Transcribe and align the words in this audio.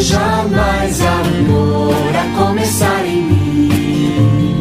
jamais 0.00 1.00
amor 1.00 1.94
a 2.14 2.24
começar 2.38 3.04
em 3.04 3.22
mim. 3.22 4.60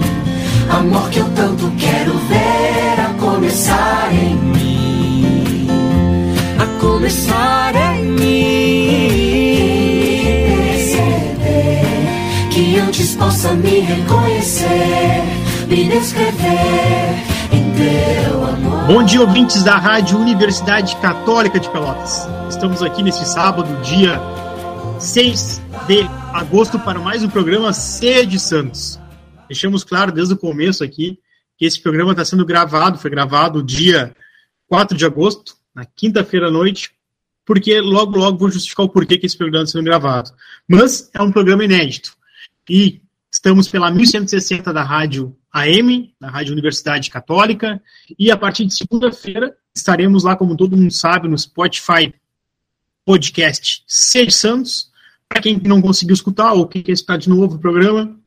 Amor 0.70 1.10
que 1.10 1.20
eu 1.20 1.30
tanto 1.36 1.72
quero 1.78 2.14
ver 2.14 3.00
a 3.00 3.14
começar 3.20 4.10
em 4.12 4.36
mim. 4.36 5.68
A 6.60 6.66
começar 6.80 7.76
em 7.76 8.06
mim. 8.06 8.88
Perceber 10.66 11.86
que 12.52 12.80
antes 12.80 13.16
possa 13.16 13.54
me 13.54 13.80
reconhecer, 13.82 15.24
me 15.68 15.84
descrever. 15.86 17.38
Bom 18.88 19.04
dia, 19.04 19.20
ouvintes 19.20 19.64
da 19.64 19.78
Rádio 19.78 20.18
Universidade 20.18 20.96
Católica 20.96 21.60
de 21.60 21.70
Pelotas. 21.70 22.28
Estamos 22.50 22.82
aqui 22.82 23.04
nesse 23.04 23.26
sábado, 23.26 23.68
dia 23.84 24.18
6 25.00 25.62
de 25.88 26.02
agosto, 26.34 26.80
para 26.80 27.00
mais 27.00 27.24
um 27.24 27.30
programa 27.30 27.72
Sede 27.72 28.40
Santos. 28.40 29.00
Deixamos 29.48 29.84
claro 29.84 30.12
desde 30.12 30.34
o 30.34 30.38
começo 30.38 30.84
aqui 30.84 31.20
que 31.56 31.66
esse 31.66 31.80
programa 31.80 32.12
está 32.12 32.26
sendo 32.26 32.46
gravado, 32.46 32.98
foi 32.98 33.12
gravado 33.12 33.62
dia 33.62 34.16
4 34.68 34.98
de 34.98 35.06
agosto, 35.06 35.56
na 35.74 35.86
quinta-feira 35.86 36.48
à 36.48 36.52
noite, 36.52 36.92
porque 37.46 37.80
logo, 37.80 38.18
logo 38.18 38.40
vou 38.40 38.50
justificar 38.50 38.86
o 38.86 38.90
porquê 38.90 39.18
que 39.20 39.28
esse 39.28 39.38
programa 39.38 39.66
está 39.66 39.78
sendo 39.78 39.86
gravado. 39.86 40.32
Mas 40.68 41.10
é 41.14 41.22
um 41.22 41.32
programa 41.32 41.64
inédito. 41.64 42.16
E 42.68 43.00
estamos 43.32 43.68
pela 43.68 43.92
1160 43.92 44.74
da 44.74 44.84
Rádio 44.84 45.38
AM, 45.54 46.14
da 46.20 46.30
Rádio 46.30 46.54
Universidade 46.54 47.12
Católica, 47.12 47.82
e 48.18 48.32
a 48.32 48.38
partir 48.38 48.66
de 48.66 48.74
segunda-feira 48.74 49.56
estaremos 49.76 50.24
lá, 50.24 50.36
como 50.36 50.58
todo 50.58 50.76
mundo 50.76 50.92
sabe, 50.92 51.28
no 51.28 51.38
Spotify 51.38 52.12
podcast 53.08 53.86
Sede 53.88 54.34
Santos. 54.34 54.92
Para 55.30 55.42
quem 55.42 55.60
não 55.64 55.82
conseguiu 55.82 56.14
escutar 56.14 56.54
ou 56.54 56.68
quem 56.68 56.82
quer 56.82 56.94
escutar 56.94 57.18
de 57.18 57.30
novo 57.30 57.56
o 57.56 57.60
programa, 57.60 58.18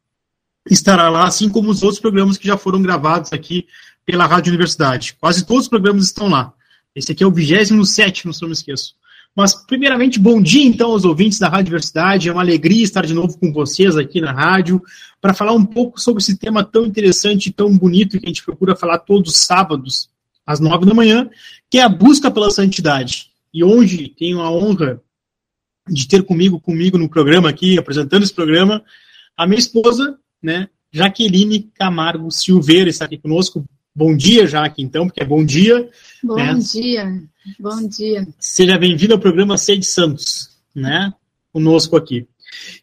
estará 0.69 1.09
lá, 1.09 1.27
assim 1.27 1.49
como 1.49 1.71
os 1.71 1.83
outros 1.83 2.01
programas 2.01 2.37
que 2.37 2.47
já 2.47 2.57
foram 2.57 2.83
gravados 2.83 3.33
aqui 3.33 3.67
pela 4.05 4.27
Rádio 4.27 4.51
Universidade. 4.51 5.17
Quase 5.21 5.47
todos 5.47 5.65
os 5.65 5.69
programas 5.69 6.05
estão 6.05 6.29
lá. 6.29 6.53
Esse 6.95 7.13
aqui 7.13 7.23
é 7.23 7.27
o 7.27 7.31
27, 7.31 8.27
não 8.27 8.33
se 8.33 8.43
não 8.43 8.49
me 8.49 8.55
esqueço. 8.55 8.95
Mas, 9.35 9.55
primeiramente, 9.55 10.19
bom 10.19 10.43
dia, 10.43 10.65
então, 10.65 10.91
aos 10.91 11.05
ouvintes 11.05 11.39
da 11.39 11.49
Rádio 11.49 11.71
Universidade. 11.71 12.29
É 12.29 12.33
uma 12.33 12.43
alegria 12.43 12.83
estar 12.83 13.07
de 13.07 13.15
novo 13.15 13.39
com 13.39 13.53
vocês 13.53 13.97
aqui 13.97 14.21
na 14.21 14.33
rádio 14.33 14.83
para 15.21 15.33
falar 15.33 15.53
um 15.53 15.65
pouco 15.65 16.01
sobre 16.01 16.21
esse 16.21 16.37
tema 16.37 16.65
tão 16.65 16.85
interessante 16.85 17.47
e 17.47 17.53
tão 17.53 17.77
bonito 17.77 18.19
que 18.19 18.27
a 18.27 18.29
gente 18.29 18.45
procura 18.45 18.75
falar 18.75 18.99
todos 18.99 19.33
os 19.33 19.41
sábados, 19.41 20.11
às 20.45 20.59
nove 20.59 20.85
da 20.85 20.95
manhã, 20.95 21.31
que 21.71 21.79
é 21.79 21.83
a 21.83 21.89
busca 21.89 22.31
pela 22.31 22.51
santidade. 22.51 23.31
E 23.55 23.63
hoje 23.63 24.13
tenho 24.19 24.41
a 24.41 24.51
honra 24.51 25.01
de 25.89 26.07
ter 26.07 26.23
comigo, 26.23 26.61
comigo 26.61 26.99
no 26.99 27.09
programa 27.09 27.49
aqui, 27.49 27.79
apresentando 27.79 28.23
esse 28.23 28.35
programa, 28.35 28.83
a 29.37 29.47
minha 29.47 29.59
esposa, 29.59 30.19
né, 30.43 30.69
Jaqueline 30.93 31.71
Camargo 31.75 32.31
Silveira, 32.31 32.91
está 32.91 33.05
aqui 33.05 33.19
conosco. 33.19 33.65
Bom 33.95 34.17
dia, 34.17 34.47
Jaque, 34.47 34.83
então, 34.83 35.07
porque 35.07 35.23
é 35.23 35.27
bom 35.27 35.45
dia. 35.45 35.89
Bom 36.23 36.37
né? 36.37 36.55
dia, 36.55 37.23
bom 37.59 37.89
dia. 37.89 38.27
Seja 38.39 38.79
bem-vindo 38.79 39.15
ao 39.15 39.21
programa 39.21 39.59
Sede 39.59 39.85
Santos, 39.85 40.51
né? 40.75 41.13
Conosco 41.53 41.97
aqui. 41.97 42.27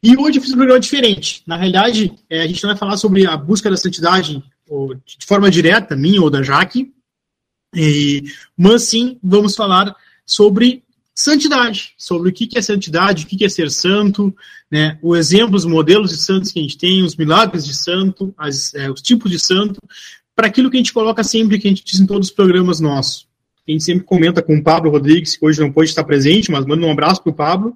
E 0.01 0.17
hoje 0.17 0.37
eu 0.37 0.41
fiz 0.41 0.51
um 0.51 0.57
programa 0.57 0.79
diferente. 0.79 1.43
Na 1.45 1.57
realidade, 1.57 2.13
é, 2.29 2.41
a 2.41 2.47
gente 2.47 2.61
não 2.63 2.71
vai 2.71 2.77
falar 2.77 2.97
sobre 2.97 3.25
a 3.25 3.35
busca 3.37 3.69
da 3.69 3.77
santidade 3.77 4.43
ou, 4.69 4.93
de 4.95 5.25
forma 5.25 5.49
direta, 5.49 5.95
minha 5.95 6.21
ou 6.21 6.29
da 6.29 6.43
Jaque, 6.43 6.93
e, 7.75 8.23
mas 8.55 8.83
sim 8.83 9.17
vamos 9.21 9.55
falar 9.55 9.95
sobre 10.25 10.83
santidade, 11.19 11.95
sobre 11.97 12.29
o 12.29 12.31
que 12.31 12.47
é 12.55 12.61
santidade, 12.61 13.25
o 13.25 13.27
que 13.27 13.43
é 13.43 13.49
ser 13.49 13.71
santo, 13.71 14.31
né, 14.69 14.99
o 15.01 15.15
exemplo, 15.15 15.55
os 15.55 15.65
modelos 15.65 16.11
de 16.11 16.17
santos 16.17 16.51
que 16.51 16.59
a 16.59 16.61
gente 16.61 16.77
tem, 16.77 17.01
os 17.01 17.15
milagres 17.15 17.65
de 17.65 17.73
santo, 17.73 18.31
as, 18.37 18.71
é, 18.75 18.91
os 18.91 19.01
tipos 19.01 19.31
de 19.31 19.39
santo, 19.39 19.81
para 20.35 20.45
aquilo 20.45 20.69
que 20.69 20.77
a 20.77 20.79
gente 20.79 20.93
coloca 20.93 21.23
sempre, 21.23 21.57
que 21.57 21.67
a 21.67 21.71
gente 21.71 21.83
diz 21.83 21.99
em 21.99 22.05
todos 22.05 22.27
os 22.27 22.33
programas 22.33 22.79
nossos. 22.79 23.27
A 23.67 23.71
gente 23.71 23.83
sempre 23.83 24.05
comenta 24.05 24.43
com 24.43 24.57
o 24.57 24.63
Pablo 24.63 24.91
Rodrigues, 24.91 25.35
que 25.35 25.43
hoje 25.43 25.59
não 25.59 25.71
pode 25.71 25.89
estar 25.89 26.03
presente, 26.03 26.51
mas 26.51 26.67
manda 26.67 26.85
um 26.85 26.91
abraço 26.91 27.23
para 27.23 27.31
o 27.31 27.35
Pablo, 27.35 27.75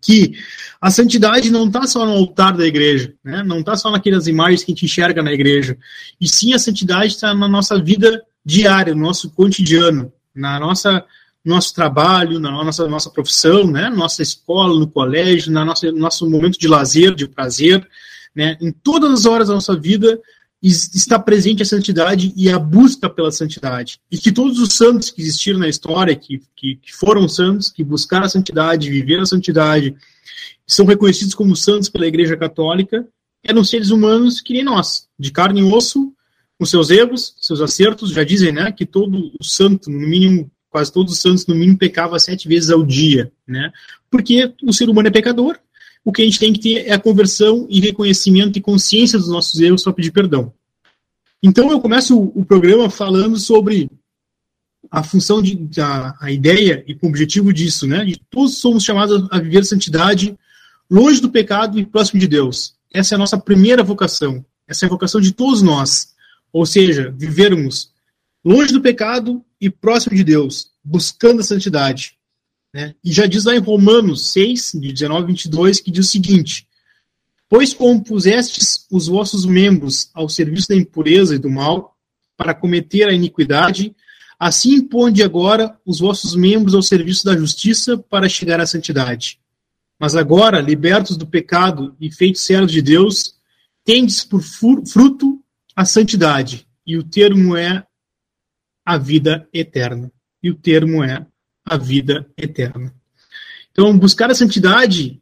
que 0.00 0.32
a 0.80 0.90
santidade 0.90 1.48
não 1.48 1.68
está 1.68 1.86
só 1.86 2.04
no 2.04 2.10
altar 2.10 2.56
da 2.56 2.66
igreja, 2.66 3.14
né? 3.22 3.44
não 3.44 3.60
está 3.60 3.76
só 3.76 3.88
naquelas 3.88 4.26
imagens 4.26 4.64
que 4.64 4.72
a 4.72 4.74
gente 4.74 4.86
enxerga 4.86 5.22
na 5.22 5.32
igreja, 5.32 5.78
e 6.20 6.28
sim 6.28 6.54
a 6.54 6.58
santidade 6.58 7.12
está 7.12 7.32
na 7.32 7.46
nossa 7.46 7.80
vida 7.80 8.20
diária, 8.44 8.96
no 8.96 9.02
nosso 9.02 9.30
cotidiano, 9.30 10.12
na 10.34 10.58
nossa 10.58 11.04
nosso 11.44 11.74
trabalho, 11.74 12.38
na 12.38 12.50
nossa, 12.50 12.86
nossa 12.86 13.10
profissão, 13.10 13.66
né, 13.66 13.90
nossa 13.90 14.22
escola, 14.22 14.78
no 14.78 14.88
colégio, 14.88 15.50
na 15.52 15.64
nossa, 15.64 15.90
no 15.90 15.98
nosso 15.98 16.28
momento 16.28 16.58
de 16.58 16.68
lazer, 16.68 17.14
de 17.14 17.26
prazer, 17.26 17.86
né, 18.34 18.56
em 18.60 18.70
todas 18.70 19.10
as 19.10 19.26
horas 19.26 19.48
da 19.48 19.54
nossa 19.54 19.76
vida 19.76 20.20
está 20.62 21.18
presente 21.18 21.62
a 21.62 21.66
santidade 21.66 22.32
e 22.36 22.48
a 22.48 22.56
busca 22.56 23.10
pela 23.10 23.32
santidade. 23.32 23.98
E 24.08 24.16
que 24.16 24.30
todos 24.30 24.60
os 24.60 24.74
santos 24.74 25.10
que 25.10 25.20
existiram 25.20 25.58
na 25.58 25.68
história, 25.68 26.14
que, 26.14 26.40
que, 26.54 26.76
que 26.76 26.94
foram 26.94 27.26
santos, 27.28 27.68
que 27.68 27.82
buscaram 27.82 28.26
a 28.26 28.28
santidade, 28.28 28.88
viveram 28.88 29.24
a 29.24 29.26
santidade, 29.26 29.96
são 30.64 30.86
reconhecidos 30.86 31.34
como 31.34 31.56
santos 31.56 31.88
pela 31.88 32.06
Igreja 32.06 32.36
Católica, 32.36 33.04
eram 33.42 33.64
seres 33.64 33.90
humanos 33.90 34.40
que 34.40 34.52
nem 34.52 34.62
nós, 34.62 35.08
de 35.18 35.32
carne 35.32 35.60
e 35.60 35.64
osso, 35.64 36.12
com 36.56 36.64
seus 36.64 36.90
erros, 36.90 37.34
seus 37.40 37.60
acertos, 37.60 38.12
já 38.12 38.22
dizem, 38.22 38.52
né, 38.52 38.70
que 38.70 38.86
todo 38.86 39.32
santo, 39.42 39.90
no 39.90 39.98
mínimo 39.98 40.48
quase 40.72 40.90
todos 40.90 41.12
os 41.12 41.20
santos, 41.20 41.46
no 41.46 41.54
mínimo, 41.54 41.76
pecavam 41.76 42.18
sete 42.18 42.48
vezes 42.48 42.70
ao 42.70 42.82
dia, 42.82 43.30
né? 43.46 43.70
Porque 44.10 44.52
o 44.64 44.72
ser 44.72 44.88
humano 44.88 45.08
é 45.08 45.10
pecador, 45.10 45.58
o 46.02 46.10
que 46.10 46.22
a 46.22 46.24
gente 46.24 46.38
tem 46.38 46.52
que 46.52 46.58
ter 46.58 46.86
é 46.86 46.92
a 46.92 46.98
conversão 46.98 47.66
e 47.70 47.78
reconhecimento 47.78 48.58
e 48.58 48.62
consciência 48.62 49.18
dos 49.18 49.28
nossos 49.28 49.60
erros 49.60 49.84
para 49.84 49.92
pedir 49.92 50.10
perdão. 50.10 50.52
Então, 51.42 51.70
eu 51.70 51.78
começo 51.78 52.18
o, 52.18 52.40
o 52.40 52.44
programa 52.44 52.88
falando 52.88 53.36
sobre 53.36 53.90
a 54.90 55.02
função, 55.02 55.42
de, 55.42 55.80
a, 55.80 56.14
a 56.20 56.30
ideia 56.32 56.82
e 56.88 56.94
o 57.00 57.06
objetivo 57.06 57.52
disso, 57.52 57.86
né? 57.86 58.04
De 58.04 58.18
todos 58.30 58.58
somos 58.58 58.82
chamados 58.82 59.28
a 59.30 59.38
viver 59.38 59.64
santidade 59.64 60.36
longe 60.90 61.20
do 61.20 61.30
pecado 61.30 61.78
e 61.78 61.86
próximo 61.86 62.18
de 62.18 62.26
Deus. 62.26 62.74
Essa 62.92 63.14
é 63.14 63.16
a 63.16 63.18
nossa 63.18 63.38
primeira 63.38 63.82
vocação. 63.82 64.44
Essa 64.66 64.84
é 64.84 64.86
a 64.86 64.90
vocação 64.90 65.20
de 65.20 65.32
todos 65.32 65.62
nós. 65.62 66.14
Ou 66.52 66.66
seja, 66.66 67.14
vivermos 67.16 67.91
longe 68.44 68.72
do 68.72 68.80
pecado 68.80 69.44
e 69.60 69.70
próximo 69.70 70.16
de 70.16 70.24
Deus, 70.24 70.70
buscando 70.82 71.40
a 71.40 71.44
santidade. 71.44 72.16
Né? 72.74 72.94
E 73.04 73.12
já 73.12 73.26
diz 73.26 73.44
lá 73.44 73.54
em 73.54 73.60
Romanos 73.60 74.32
6, 74.32 74.72
de 74.74 74.92
19 74.92 75.24
a 75.24 75.26
22, 75.26 75.80
que 75.80 75.90
diz 75.90 76.06
o 76.06 76.10
seguinte: 76.10 76.66
Pois 77.48 77.74
como 77.74 78.02
pusestes 78.02 78.86
os 78.90 79.06
vossos 79.06 79.44
membros 79.44 80.10
ao 80.14 80.28
serviço 80.28 80.68
da 80.68 80.76
impureza 80.76 81.34
e 81.34 81.38
do 81.38 81.50
mal, 81.50 81.96
para 82.36 82.54
cometer 82.54 83.08
a 83.08 83.12
iniquidade, 83.12 83.94
assim 84.38 84.80
ponde 84.80 85.22
agora 85.22 85.78
os 85.86 86.00
vossos 86.00 86.34
membros 86.34 86.74
ao 86.74 86.82
serviço 86.82 87.24
da 87.24 87.36
justiça, 87.36 87.98
para 87.98 88.28
chegar 88.28 88.58
à 88.58 88.66
santidade. 88.66 89.38
Mas 90.00 90.16
agora, 90.16 90.60
libertos 90.60 91.16
do 91.16 91.26
pecado 91.26 91.94
e 92.00 92.10
feitos 92.10 92.40
servos 92.40 92.72
de 92.72 92.82
Deus, 92.82 93.34
tendes 93.84 94.24
por 94.24 94.42
fruto 94.42 95.40
a 95.76 95.84
santidade, 95.84 96.66
e 96.86 96.96
o 96.96 97.04
termo 97.04 97.56
é 97.56 97.86
a 98.84 98.98
vida 98.98 99.48
eterna. 99.52 100.10
E 100.42 100.50
o 100.50 100.54
termo 100.54 101.02
é 101.04 101.24
a 101.64 101.76
vida 101.76 102.26
eterna. 102.36 102.92
Então, 103.70 103.96
buscar 103.98 104.30
a 104.30 104.34
santidade 104.34 105.20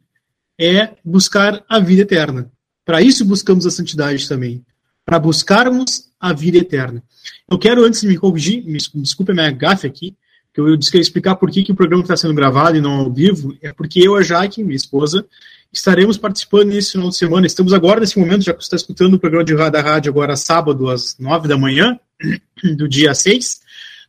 é 0.59 0.95
buscar 1.03 1.63
a 1.69 1.79
vida 1.79 2.01
eterna. 2.01 2.51
Para 2.83 3.01
isso 3.01 3.23
buscamos 3.23 3.65
a 3.65 3.71
santidade 3.71 4.27
também, 4.27 4.65
para 5.05 5.19
buscarmos 5.19 6.11
a 6.19 6.33
vida 6.33 6.57
eterna. 6.57 7.03
Eu 7.49 7.57
quero, 7.57 7.83
antes 7.83 8.01
de 8.01 8.07
me 8.07 8.17
corrigir, 8.17 8.63
me 8.65 8.77
desculpe 8.95 9.31
a 9.31 9.35
minha 9.35 9.51
gafe 9.51 9.87
aqui, 9.87 10.15
que 10.53 10.59
eu 10.59 10.75
disse 10.75 10.91
que 10.91 10.97
ia 10.97 11.01
explicar 11.01 11.35
por 11.35 11.49
que, 11.49 11.63
que 11.63 11.71
o 11.71 11.75
programa 11.75 12.03
está 12.03 12.17
sendo 12.17 12.33
gravado 12.33 12.75
e 12.75 12.81
não 12.81 12.91
ao 12.91 13.11
vivo, 13.11 13.55
é 13.61 13.71
porque 13.71 14.05
eu, 14.05 14.15
a 14.15 14.21
Jaque, 14.21 14.63
minha 14.63 14.75
esposa, 14.75 15.25
estaremos 15.71 16.17
participando 16.17 16.69
nesse 16.69 16.91
final 16.93 17.09
de 17.09 17.15
semana. 17.15 17.47
Estamos 17.47 17.73
agora, 17.73 17.99
nesse 17.99 18.19
momento, 18.19 18.43
já 18.43 18.53
que 18.53 18.61
você 18.61 18.67
está 18.67 18.75
escutando 18.75 19.13
o 19.13 19.19
programa 19.19 19.45
de, 19.45 19.55
da 19.55 19.81
rádio 19.81 20.11
agora 20.11 20.35
sábado, 20.35 20.89
às 20.89 21.17
nove 21.17 21.47
da 21.47 21.57
manhã, 21.57 21.99
do 22.77 22.87
dia 22.87 23.13
6, 23.13 23.61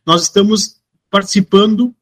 nós 0.05 0.23
estamos 0.23 0.77
participando 1.09 1.93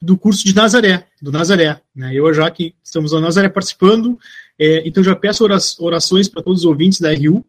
do 0.00 0.16
curso 0.16 0.44
de 0.44 0.54
Nazaré, 0.54 1.06
do 1.20 1.30
Nazaré. 1.30 1.80
Né? 1.94 2.14
Eu 2.14 2.32
já 2.32 2.50
que 2.50 2.74
estamos 2.82 3.12
no 3.12 3.20
Nazaré 3.20 3.48
participando, 3.48 4.18
é, 4.58 4.86
então 4.86 5.02
já 5.02 5.14
peço 5.14 5.44
orações 5.78 6.28
para 6.28 6.42
todos 6.42 6.60
os 6.60 6.66
ouvintes 6.66 7.00
da 7.00 7.12
RU, 7.12 7.44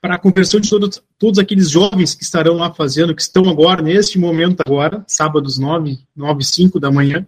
para 0.00 0.14
a 0.14 0.18
conversão 0.18 0.60
de 0.60 0.68
todos, 0.68 1.02
todos 1.18 1.38
aqueles 1.38 1.70
jovens 1.70 2.14
que 2.14 2.22
estarão 2.22 2.54
lá 2.56 2.72
fazendo, 2.72 3.14
que 3.14 3.22
estão 3.22 3.48
agora, 3.48 3.82
neste 3.82 4.18
momento 4.18 4.62
agora, 4.64 5.04
sábados 5.08 5.58
9, 5.58 5.98
9 6.14 6.44
5 6.44 6.78
da 6.78 6.90
manhã, 6.90 7.26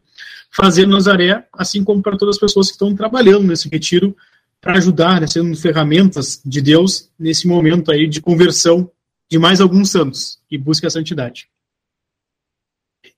fazendo 0.50 0.92
Nazaré, 0.92 1.46
assim 1.52 1.84
como 1.84 2.02
para 2.02 2.16
todas 2.16 2.36
as 2.36 2.40
pessoas 2.40 2.68
que 2.68 2.72
estão 2.72 2.94
trabalhando 2.94 3.46
nesse 3.46 3.68
retiro, 3.68 4.16
para 4.60 4.76
ajudar, 4.78 5.20
né, 5.20 5.26
sendo 5.26 5.56
ferramentas 5.56 6.40
de 6.44 6.60
Deus 6.60 7.10
nesse 7.18 7.46
momento 7.46 7.92
aí 7.92 8.08
de 8.08 8.20
conversão 8.20 8.90
de 9.30 9.38
mais 9.38 9.60
alguns 9.60 9.90
santos 9.90 10.38
que 10.48 10.58
buscam 10.58 10.88
a 10.88 10.90
santidade. 10.90 11.48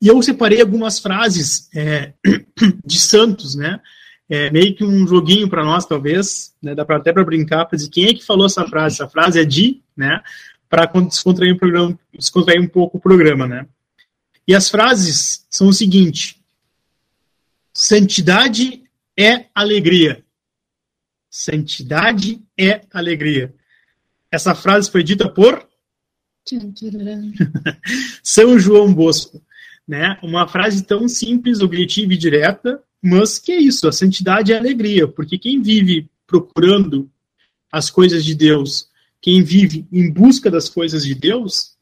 E 0.03 0.09
eu 0.09 0.21
separei 0.23 0.61
algumas 0.61 0.99
frases 0.99 1.69
é, 1.75 2.12
de 2.85 3.00
santos, 3.00 3.55
né? 3.55 3.81
é 4.31 4.49
meio 4.49 4.76
que 4.76 4.85
um 4.85 5.06
joguinho 5.09 5.49
para 5.49 5.65
nós, 5.65 5.85
talvez, 5.85 6.55
né? 6.62 6.73
Dá 6.73 6.85
pra, 6.85 6.99
até 6.99 7.12
para 7.12 7.25
brincar, 7.25 7.67
para 7.67 7.76
dizer 7.76 7.91
quem 7.91 8.06
é 8.06 8.15
que 8.15 8.25
falou 8.25 8.47
essa 8.47 8.65
frase. 8.65 8.94
Essa 8.94 9.09
frase 9.09 9.41
é 9.41 9.44
de, 9.44 9.83
né? 9.97 10.23
Para 10.69 10.87
descontrair, 10.87 11.59
o 11.61 11.99
descontrair 12.17 12.62
um 12.62 12.69
pouco 12.69 12.97
o 12.97 13.00
programa, 13.00 13.49
né? 13.49 13.67
E 14.47 14.55
as 14.55 14.71
frases 14.71 15.44
são 15.50 15.67
o 15.67 15.73
seguinte: 15.73 16.40
santidade 17.81 18.82
é 19.19 19.47
alegria. 19.55 20.23
Santidade 21.31 22.38
é 22.59 22.82
alegria. 22.93 23.55
Essa 24.31 24.55
frase 24.55 24.91
foi 24.91 25.03
dita 25.03 25.31
por 25.31 25.67
São 28.23 28.59
João 28.59 28.93
Bosco, 28.93 29.43
né? 29.88 30.19
Uma 30.23 30.47
frase 30.47 30.85
tão 30.85 31.09
simples, 31.09 31.62
objetiva 31.62 32.12
e 32.12 32.19
direta, 32.19 32.82
mas 33.00 33.38
que 33.38 33.53
é 33.53 33.59
isso, 33.59 33.88
a 33.88 33.93
santidade 33.93 34.53
é 34.53 34.59
alegria, 34.59 35.09
porque 35.09 35.38
quem 35.38 35.62
vive 35.62 36.11
procurando 36.26 37.11
as 37.73 37.88
coisas 37.88 38.23
de 38.23 38.35
Deus, 38.35 38.91
quem 39.23 39.43
vive 39.43 39.87
em 39.91 40.12
busca 40.12 40.50
das 40.50 40.69
coisas 40.69 41.03
de 41.03 41.15
Deus, 41.15 41.76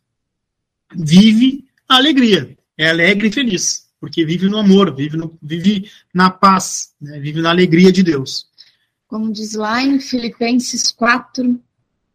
vive 0.94 1.64
a 1.88 1.96
alegria, 1.96 2.56
é 2.76 2.88
alegre 2.88 3.28
e 3.28 3.32
feliz, 3.32 3.87
porque 4.00 4.24
vive 4.24 4.48
no 4.48 4.58
amor, 4.58 4.94
vive, 4.94 5.16
no, 5.16 5.36
vive 5.42 5.90
na 6.14 6.30
paz, 6.30 6.90
né? 7.00 7.18
vive 7.18 7.40
na 7.40 7.50
alegria 7.50 7.90
de 7.90 8.02
Deus. 8.02 8.46
Como 9.06 9.32
diz 9.32 9.54
lá 9.54 9.82
em 9.82 9.98
Filipenses 9.98 10.92
4, 10.92 11.58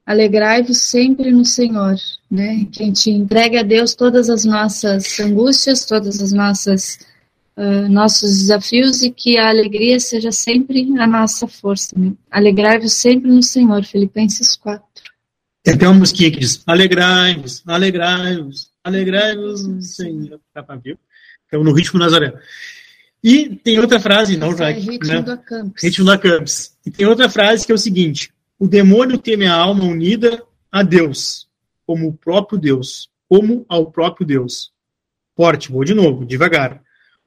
alegrai-vos 0.05 0.77
sempre 0.77 1.31
no 1.31 1.45
Senhor, 1.45 1.95
né? 2.29 2.67
Que 2.71 2.83
a 2.83 2.85
gente 2.85 3.09
entregue 3.09 3.57
a 3.57 3.63
Deus 3.63 3.95
todas 3.95 4.29
as 4.29 4.45
nossas 4.45 5.19
angústias, 5.19 5.85
todas 5.85 6.21
as 6.21 6.31
nossas 6.31 6.99
uh, 7.57 7.89
nossos 7.89 8.29
desafios 8.39 9.01
e 9.01 9.11
que 9.11 9.37
a 9.37 9.49
alegria 9.49 9.99
seja 9.99 10.31
sempre 10.31 10.87
a 10.99 11.07
nossa 11.07 11.47
força. 11.47 11.97
Né? 11.97 12.13
Alegrai-vos 12.29 12.93
sempre 12.93 13.31
no 13.31 13.41
Senhor, 13.41 13.83
Filipenses 13.83 14.55
4. 14.55 14.83
Tem 15.63 15.75
até 15.75 15.87
uma 15.87 15.99
musiquinha 15.99 16.31
que 16.31 16.39
diz: 16.39 16.61
alegrai-vos, 16.67 17.63
alegrai-vos, 17.65 18.71
alegrai-vos 18.83 19.65
no 19.65 19.81
Senhor. 19.81 20.39
Tá, 20.53 20.63
viu? 20.75 20.97
Então, 21.53 21.63
no 21.63 21.71
ritmo 21.71 21.99
Nazaré. 21.99 22.33
E 23.23 23.55
tem 23.57 23.79
outra 23.79 23.99
frase, 23.99 24.35
não, 24.35 24.57
já. 24.57 24.71
É 24.71 24.73
ritmo 24.73 25.13
né? 25.13 25.21
da 25.21 25.37
Campos. 25.37 25.83
Ritmo 25.83 26.05
da 26.05 26.17
Campos. 26.17 26.75
E 26.83 26.89
tem 26.89 27.05
outra 27.05 27.29
frase 27.29 27.63
que 27.63 27.71
é 27.71 27.75
o 27.75 27.77
seguinte: 27.77 28.33
o 28.57 28.67
demônio 28.67 29.19
teme 29.19 29.45
a 29.45 29.53
alma 29.53 29.83
unida 29.83 30.43
a 30.71 30.81
Deus, 30.81 31.47
como 31.85 32.07
o 32.07 32.13
próprio 32.13 32.57
Deus, 32.57 33.07
como 33.29 33.67
ao 33.69 33.91
próprio 33.91 34.25
Deus. 34.25 34.71
Forte, 35.35 35.71
vou 35.71 35.83
de 35.83 35.93
novo, 35.93 36.25
devagar. 36.25 36.81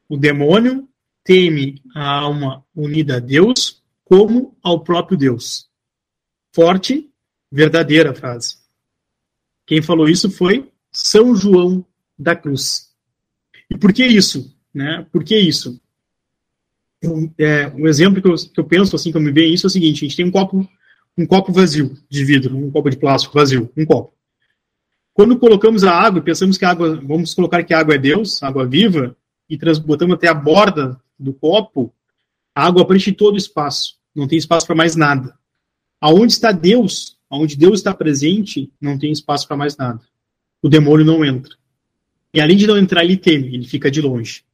O 0.09 0.17
demônio 0.17 0.89
teme 1.23 1.81
a 1.95 2.05
alma 2.05 2.65
unida 2.75 3.19
a 3.19 3.21
Deus, 3.21 3.81
como 4.05 4.57
ao 4.61 4.83
próprio 4.83 5.17
Deus. 5.17 5.69
Forte, 6.53 7.09
verdadeira 7.51 8.13
frase. 8.13 8.57
Quem 9.65 9.81
falou 9.81 10.09
isso 10.09 10.29
foi 10.29 10.69
São 10.91 11.37
João 11.37 11.87
da 12.19 12.35
Cruz. 12.35 12.87
E 13.71 13.77
por 13.77 13.93
que 13.93 14.07
isso? 14.07 14.55
Né? 14.75 15.07
Por 15.11 15.25
que 15.25 15.37
isso? 15.37 15.81
Um, 17.05 17.31
é, 17.39 17.69
um 17.69 17.87
exemplo 17.87 18.21
que 18.23 18.29
eu, 18.29 18.35
que 18.35 18.61
eu 18.61 18.65
penso, 18.65 18.97
assim, 18.97 19.11
que 19.11 19.17
eu 19.17 19.21
me 19.21 19.31
vejo 19.31 19.55
isso 19.55 19.67
é 19.67 19.69
o 19.69 19.71
seguinte: 19.71 20.05
a 20.05 20.09
gente 20.09 20.17
tem 20.17 20.27
um 20.27 20.31
copo 20.31 20.69
um 21.17 21.27
copo 21.27 21.53
vazio 21.53 21.97
de 22.09 22.25
vidro, 22.25 22.57
um 22.57 22.71
copo 22.71 22.91
de 22.91 22.99
plástico 22.99 23.35
vazio, 23.35 23.73
um 23.77 23.87
copo. 23.87 24.13
Quando 25.15 25.39
colocamos 25.39 25.83
a 25.83 25.93
água, 25.93 26.21
pensamos 26.21 26.59
que 26.59 26.65
a 26.65 26.71
água, 26.71 27.01
vamos 27.03 27.33
colocar 27.33 27.65
que 27.65 27.73
a 27.73 27.79
água 27.79 27.95
é 27.95 27.99
Deus, 27.99 28.43
água 28.43 28.67
viva, 28.67 29.17
e 29.49 29.57
botamos 29.81 30.15
até 30.15 30.29
a 30.29 30.35
borda 30.35 31.01
do 31.19 31.33
copo, 31.33 31.95
a 32.55 32.67
água 32.67 32.87
preenche 32.87 33.13
todo 33.13 33.35
o 33.35 33.39
espaço, 33.39 33.97
não 34.15 34.29
tem 34.29 34.37
espaço 34.37 34.67
para 34.67 34.77
mais 34.77 34.95
nada. 34.95 35.35
Aonde 36.01 36.33
está 36.33 36.53
Deus, 36.53 37.17
aonde 37.31 37.57
Deus 37.57 37.79
está 37.79 37.95
presente, 37.95 38.71
não 38.79 38.99
tem 38.99 39.11
espaço 39.11 39.49
para 39.49 39.57
mais 39.57 39.75
nada. 39.77 40.01
O 40.63 40.69
demônio 40.69 41.07
não 41.07 41.25
entra. 41.25 41.55
E 42.37 42.41
além 42.43 42.59
de 42.59 42.67
não 42.67 42.77
entrar, 42.77 43.03
ele 43.03 43.17
teme, 43.17 43.55
ele 43.55 43.67
fica 43.67 43.91
de 43.91 44.03
longe. 44.03 44.45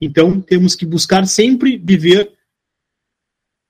Então, 0.00 0.40
temos 0.40 0.74
que 0.74 0.86
buscar 0.86 1.26
sempre 1.26 1.76
viver 1.76 2.34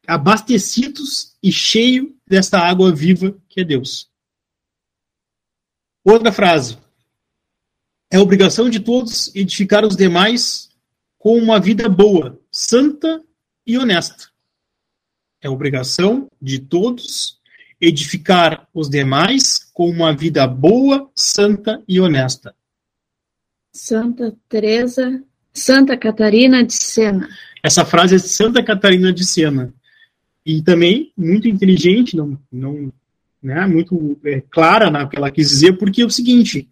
abastecidos 0.06 1.36
e 1.42 1.50
cheio 1.50 2.16
desta 2.24 2.60
água 2.60 2.94
viva 2.94 3.36
que 3.48 3.62
é 3.62 3.64
Deus. 3.64 4.08
Outra 6.04 6.30
frase. 6.30 6.78
É 8.08 8.20
obrigação 8.20 8.70
de 8.70 8.78
todos 8.78 9.34
edificar 9.34 9.84
os 9.84 9.96
demais 9.96 10.70
com 11.18 11.36
uma 11.36 11.58
vida 11.58 11.88
boa, 11.88 12.40
santa 12.52 13.20
e 13.66 13.76
honesta. 13.76 14.30
É 15.40 15.50
obrigação 15.50 16.30
de 16.40 16.60
todos 16.60 17.40
edificar 17.80 18.68
os 18.72 18.88
demais 18.88 19.58
com 19.74 19.90
uma 19.90 20.14
vida 20.14 20.46
boa, 20.46 21.10
santa 21.16 21.82
e 21.88 22.00
honesta. 22.00 22.55
Santa 23.76 24.34
Teresa, 24.48 25.22
Santa 25.52 25.96
Catarina 25.98 26.64
de 26.64 26.72
Sena. 26.72 27.28
Essa 27.62 27.84
frase 27.84 28.14
é 28.14 28.18
Santa 28.18 28.62
Catarina 28.62 29.12
de 29.12 29.24
Sena 29.24 29.72
e 30.44 30.62
também 30.62 31.12
muito 31.16 31.46
inteligente, 31.46 32.16
não, 32.16 32.40
não 32.50 32.92
né, 33.42 33.66
muito 33.66 34.18
é, 34.24 34.40
clara 34.40 34.90
na 34.90 35.06
que 35.06 35.16
ela 35.16 35.30
quis 35.30 35.50
dizer, 35.50 35.74
porque 35.74 36.00
é 36.00 36.06
o 36.06 36.10
seguinte, 36.10 36.70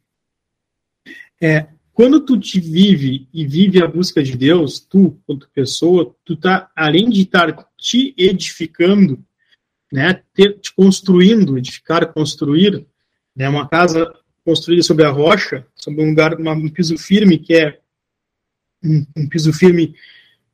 é, 1.40 1.66
quando 1.92 2.20
tu 2.20 2.40
te 2.40 2.58
vive 2.58 3.28
e 3.34 3.46
vive 3.46 3.82
a 3.82 3.86
busca 3.86 4.22
de 4.22 4.34
Deus, 4.36 4.80
tu, 4.80 5.20
quanto 5.26 5.50
pessoa, 5.50 6.16
tu 6.24 6.36
tá, 6.36 6.70
além 6.74 7.10
de 7.10 7.20
estar 7.20 7.52
te 7.76 8.14
edificando, 8.16 9.22
né, 9.92 10.22
te, 10.34 10.54
te 10.54 10.74
construindo, 10.74 11.58
edificar, 11.58 12.12
construir, 12.14 12.86
né, 13.36 13.46
uma 13.46 13.68
casa 13.68 14.10
construída 14.44 14.82
sobre 14.82 15.04
a 15.04 15.10
rocha, 15.10 15.66
sobre 15.74 16.02
um 16.02 16.10
lugar, 16.10 16.34
uma, 16.34 16.52
um 16.52 16.68
piso 16.68 16.96
firme, 16.98 17.38
que 17.38 17.54
é 17.54 17.78
um, 18.82 19.06
um 19.16 19.28
piso 19.28 19.52
firme 19.52 19.94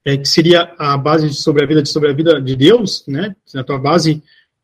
é, 0.05 0.17
que 0.17 0.27
seria 0.27 0.73
a 0.79 0.97
base 0.97 1.33
sobre 1.35 1.65
a 1.65 1.67
vida 1.67 1.85
sobre 1.85 2.11
a 2.11 2.13
vida 2.13 2.41
de 2.41 2.57
Deus, 2.57 3.05
né? 3.07 3.35
A 3.55 3.65
tua 3.65 3.79
base 3.79 4.23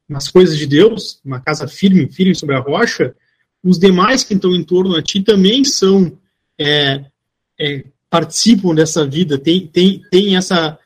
nas 0.09 0.29
coisas 0.29 0.57
de 0.57 0.67
Deus, 0.67 1.21
uma 1.25 1.41
casa 1.41 1.67
firme, 1.67 2.11
firme 2.11 2.35
sobre 2.35 2.55
a 2.55 2.61
rocha. 2.61 3.15
Os 3.63 3.79
demais 3.79 4.23
que 4.23 4.35
estão 4.35 4.55
em 4.55 4.63
torno 4.63 4.95
a 4.95 5.03
ti 5.03 5.23
também 5.23 5.65
são 5.65 6.17
é, 6.59 7.05
é, 7.59 7.85
participam 8.09 8.75
dessa 8.75 9.05
vida, 9.05 9.37
tem, 9.37 9.67
tem, 9.67 10.03
tem 10.11 10.37
essa 10.37 10.79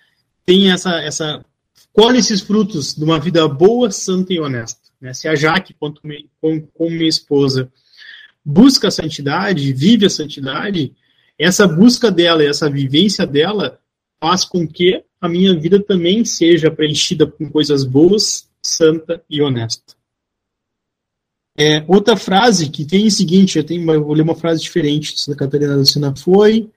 tem 0.47 0.73
essa 0.73 1.01
essa 1.03 1.45
colhe 1.93 2.19
esses 2.19 2.41
frutos 2.41 2.95
de 2.95 3.05
uma 3.05 3.21
vida 3.21 3.47
boa, 3.47 3.91
santa 3.91 4.33
e 4.33 4.41
honesta. 4.41 4.81
Né? 5.01 5.13
Se 5.13 5.29
a 5.29 5.35
Jaque, 5.35 5.75
como, 5.75 5.95
como 6.41 6.91
minha 6.91 7.09
esposa, 7.09 7.71
busca 8.45 8.89
a 8.89 8.91
santidade, 8.91 9.73
vive 9.73 10.07
a 10.07 10.11
santidade, 10.11 10.95
essa 11.39 11.67
busca 11.67 12.11
dela, 12.11 12.43
essa 12.43 12.69
vivência 12.71 13.27
dela 13.27 13.79
faz 14.21 14.45
com 14.45 14.67
que 14.67 15.03
a 15.21 15.29
minha 15.29 15.59
vida 15.59 15.83
também 15.83 16.25
seja 16.25 16.71
preenchida 16.71 17.27
com 17.27 17.51
coisas 17.51 17.85
boas, 17.85 18.49
santa 18.63 19.23
e 19.29 19.43
honesta. 19.43 19.95
É, 21.57 21.85
outra 21.89 22.17
frase 22.17 22.71
que 22.71 22.85
tem 22.85 23.07
o 23.07 23.11
seguinte, 23.11 23.59
eu, 23.59 23.65
tenho, 23.65 23.91
eu 23.93 24.05
vou 24.05 24.15
ler 24.15 24.23
uma 24.23 24.35
frase 24.35 24.63
diferente 24.63 25.15
da 25.29 25.37
Catarina 25.37 25.77
da 25.77 25.85
Sena, 25.85 26.15
foi 26.17 26.71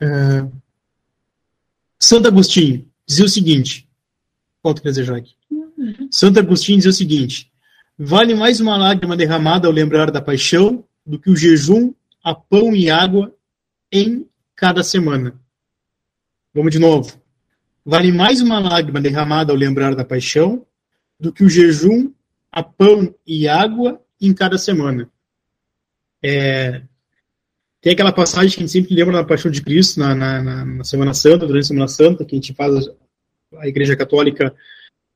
é, 0.00 0.46
Santo 1.98 2.28
Agostinho 2.28 2.86
dizia 3.06 3.24
o 3.24 3.28
seguinte, 3.28 3.88
desejar 4.82 5.16
aqui. 5.16 5.34
Uhum. 5.50 6.08
Santo 6.10 6.40
Agostinho 6.40 6.78
dizia 6.78 6.90
o 6.90 6.94
seguinte, 6.94 7.50
vale 7.98 8.34
mais 8.34 8.60
uma 8.60 8.76
lágrima 8.76 9.16
derramada 9.16 9.66
ao 9.66 9.72
lembrar 9.72 10.10
da 10.10 10.20
paixão 10.20 10.84
do 11.04 11.18
que 11.18 11.30
o 11.30 11.36
jejum 11.36 11.94
a 12.22 12.34
pão 12.34 12.74
e 12.74 12.90
água 12.90 13.34
em 13.92 14.28
cada 14.54 14.82
semana. 14.82 15.38
Vamos 16.52 16.72
de 16.72 16.78
novo. 16.78 17.20
Vale 17.84 18.10
mais 18.10 18.40
uma 18.40 18.58
lágrima 18.58 19.00
derramada 19.00 19.52
ao 19.52 19.56
lembrar 19.56 19.94
da 19.94 20.04
paixão 20.04 20.66
do 21.20 21.32
que 21.32 21.44
o 21.44 21.48
jejum 21.48 22.12
a 22.50 22.62
pão 22.62 23.14
e 23.26 23.46
água 23.46 24.02
em 24.20 24.34
cada 24.34 24.58
semana. 24.58 25.08
É, 26.22 26.82
tem 27.80 27.92
aquela 27.92 28.12
passagem 28.12 28.50
que 28.50 28.56
a 28.56 28.60
gente 28.66 28.72
sempre 28.72 28.94
lembra 28.94 29.18
da 29.18 29.24
paixão 29.24 29.50
de 29.50 29.62
Cristo 29.62 30.00
na, 30.00 30.14
na, 30.14 30.64
na 30.64 30.84
Semana 30.84 31.14
Santa, 31.14 31.46
durante 31.46 31.64
a 31.64 31.68
Semana 31.68 31.88
Santa, 31.88 32.24
que 32.24 32.34
a 32.34 32.38
gente 32.38 32.52
faz, 32.52 32.88
a 33.58 33.68
Igreja 33.68 33.94
Católica 33.94 34.52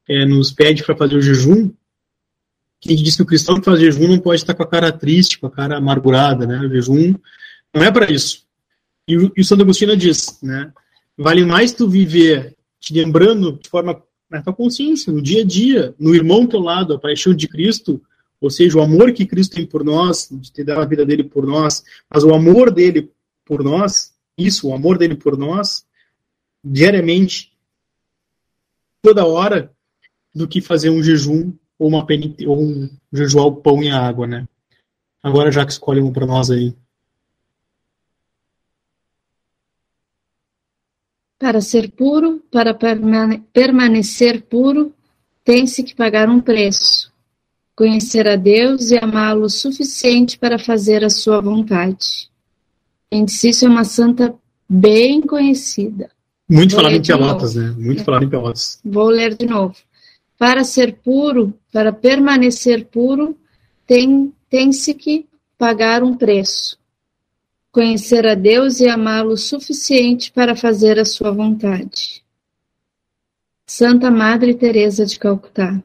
é, 0.08 0.24
nos 0.24 0.52
pede 0.52 0.84
para 0.84 0.96
fazer 0.96 1.16
o 1.16 1.22
jejum, 1.22 1.72
que 2.80 2.94
diz 2.96 3.14
que 3.14 3.22
o 3.22 3.26
cristão 3.26 3.58
que 3.58 3.64
faz 3.64 3.78
jejum 3.78 4.08
não 4.08 4.18
pode 4.18 4.40
estar 4.40 4.54
com 4.54 4.62
a 4.62 4.66
cara 4.66 4.90
triste, 4.90 5.38
com 5.38 5.46
a 5.46 5.50
cara 5.50 5.76
amargurada, 5.76 6.46
né? 6.46 6.60
O 6.60 6.68
jejum 6.68 7.14
não 7.74 7.84
é 7.84 7.90
para 7.90 8.10
isso. 8.10 8.46
E, 9.06 9.12
e 9.14 9.40
o 9.40 9.44
Santo 9.44 9.62
Agostinho 9.62 9.96
diz, 9.96 10.38
né? 10.42 10.72
Vale 11.16 11.44
mais 11.44 11.72
tu 11.72 11.88
viver 11.88 12.56
te 12.80 12.94
lembrando 12.94 13.58
de 13.62 13.68
forma 13.68 14.02
na 14.30 14.40
tua 14.40 14.54
consciência, 14.54 15.12
no 15.12 15.20
dia 15.20 15.42
a 15.42 15.44
dia, 15.44 15.94
no 15.98 16.14
irmão 16.14 16.46
teu 16.46 16.60
lado, 16.60 16.94
a 16.94 16.98
paixão 16.98 17.34
de 17.34 17.46
Cristo, 17.46 18.00
ou 18.40 18.48
seja, 18.48 18.78
o 18.78 18.82
amor 18.82 19.12
que 19.12 19.26
Cristo 19.26 19.56
tem 19.56 19.66
por 19.66 19.84
nós, 19.84 20.28
de 20.30 20.50
ter 20.50 20.64
dado 20.64 20.80
a 20.80 20.86
vida 20.86 21.04
dele 21.04 21.24
por 21.24 21.46
nós, 21.46 21.84
mas 22.08 22.24
o 22.24 22.32
amor 22.32 22.70
dele 22.70 23.10
por 23.44 23.62
nós, 23.62 24.14
isso, 24.38 24.68
o 24.68 24.74
amor 24.74 24.96
dele 24.96 25.14
por 25.14 25.36
nós, 25.36 25.84
diariamente, 26.64 27.52
toda 29.02 29.26
hora 29.26 29.70
do 30.34 30.48
que 30.48 30.60
fazer 30.60 30.88
um 30.88 31.02
jejum 31.02 31.52
ou 31.80 31.88
uma 31.88 32.04
penite, 32.04 32.46
ou 32.46 32.60
um 32.60 32.90
jejuar 33.10 33.46
o 33.46 33.56
pão 33.56 33.82
e 33.82 33.90
a 33.90 33.98
água, 33.98 34.26
né? 34.26 34.46
Agora 35.22 35.50
já 35.50 35.64
que 35.64 35.72
escolhe 35.72 36.00
um 36.00 36.12
para 36.12 36.26
nós 36.26 36.50
aí. 36.50 36.76
Para 41.38 41.62
ser 41.62 41.90
puro, 41.90 42.44
para 42.50 42.74
permanecer 42.74 44.42
puro, 44.42 44.94
tem-se 45.42 45.82
que 45.82 45.94
pagar 45.94 46.28
um 46.28 46.38
preço. 46.38 47.10
Conhecer 47.74 48.28
a 48.28 48.36
Deus 48.36 48.90
e 48.90 48.98
amá-lo 48.98 49.44
o 49.44 49.50
suficiente 49.50 50.38
para 50.38 50.58
fazer 50.58 51.02
a 51.02 51.08
sua 51.08 51.40
vontade. 51.40 52.28
Isso 53.10 53.64
é 53.64 53.68
uma 53.68 53.84
santa 53.84 54.34
bem 54.68 55.22
conhecida. 55.22 56.10
Muito 56.46 56.74
falado 56.74 56.94
em 56.94 57.02
Pelotas, 57.02 57.54
né? 57.54 57.70
Muito 57.70 58.04
falado 58.04 58.24
em 58.24 58.28
Pelotas. 58.28 58.78
Vou 58.84 59.08
ler 59.08 59.34
de 59.34 59.46
novo. 59.46 59.74
Para 60.36 60.62
ser 60.62 60.96
puro, 60.96 61.54
para 61.72 61.92
permanecer 61.92 62.86
puro, 62.86 63.38
tem, 63.86 64.34
tem-se 64.48 64.94
que 64.94 65.28
pagar 65.56 66.02
um 66.02 66.16
preço. 66.16 66.78
Conhecer 67.70 68.26
a 68.26 68.34
Deus 68.34 68.80
e 68.80 68.88
amá-lo 68.88 69.32
o 69.32 69.36
suficiente 69.36 70.32
para 70.32 70.56
fazer 70.56 70.98
a 70.98 71.04
sua 71.04 71.30
vontade. 71.30 72.24
Santa 73.66 74.10
Madre 74.10 74.54
Teresa 74.54 75.06
de 75.06 75.18
Calcutá. 75.18 75.80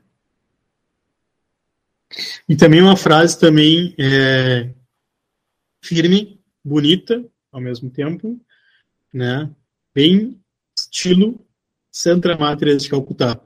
E 2.50 2.56
também 2.56 2.82
uma 2.82 2.98
frase 2.98 3.40
também 3.40 3.94
é, 4.00 4.70
firme, 5.84 6.40
bonita 6.64 7.24
ao 7.52 7.62
mesmo 7.62 7.90
tempo, 7.90 8.40
né? 9.14 9.50
Bem 9.94 10.40
estilo 10.76 11.40
Santa 11.92 12.36
Teresa 12.58 12.80
de 12.80 12.90
Calcutá. 12.90 13.40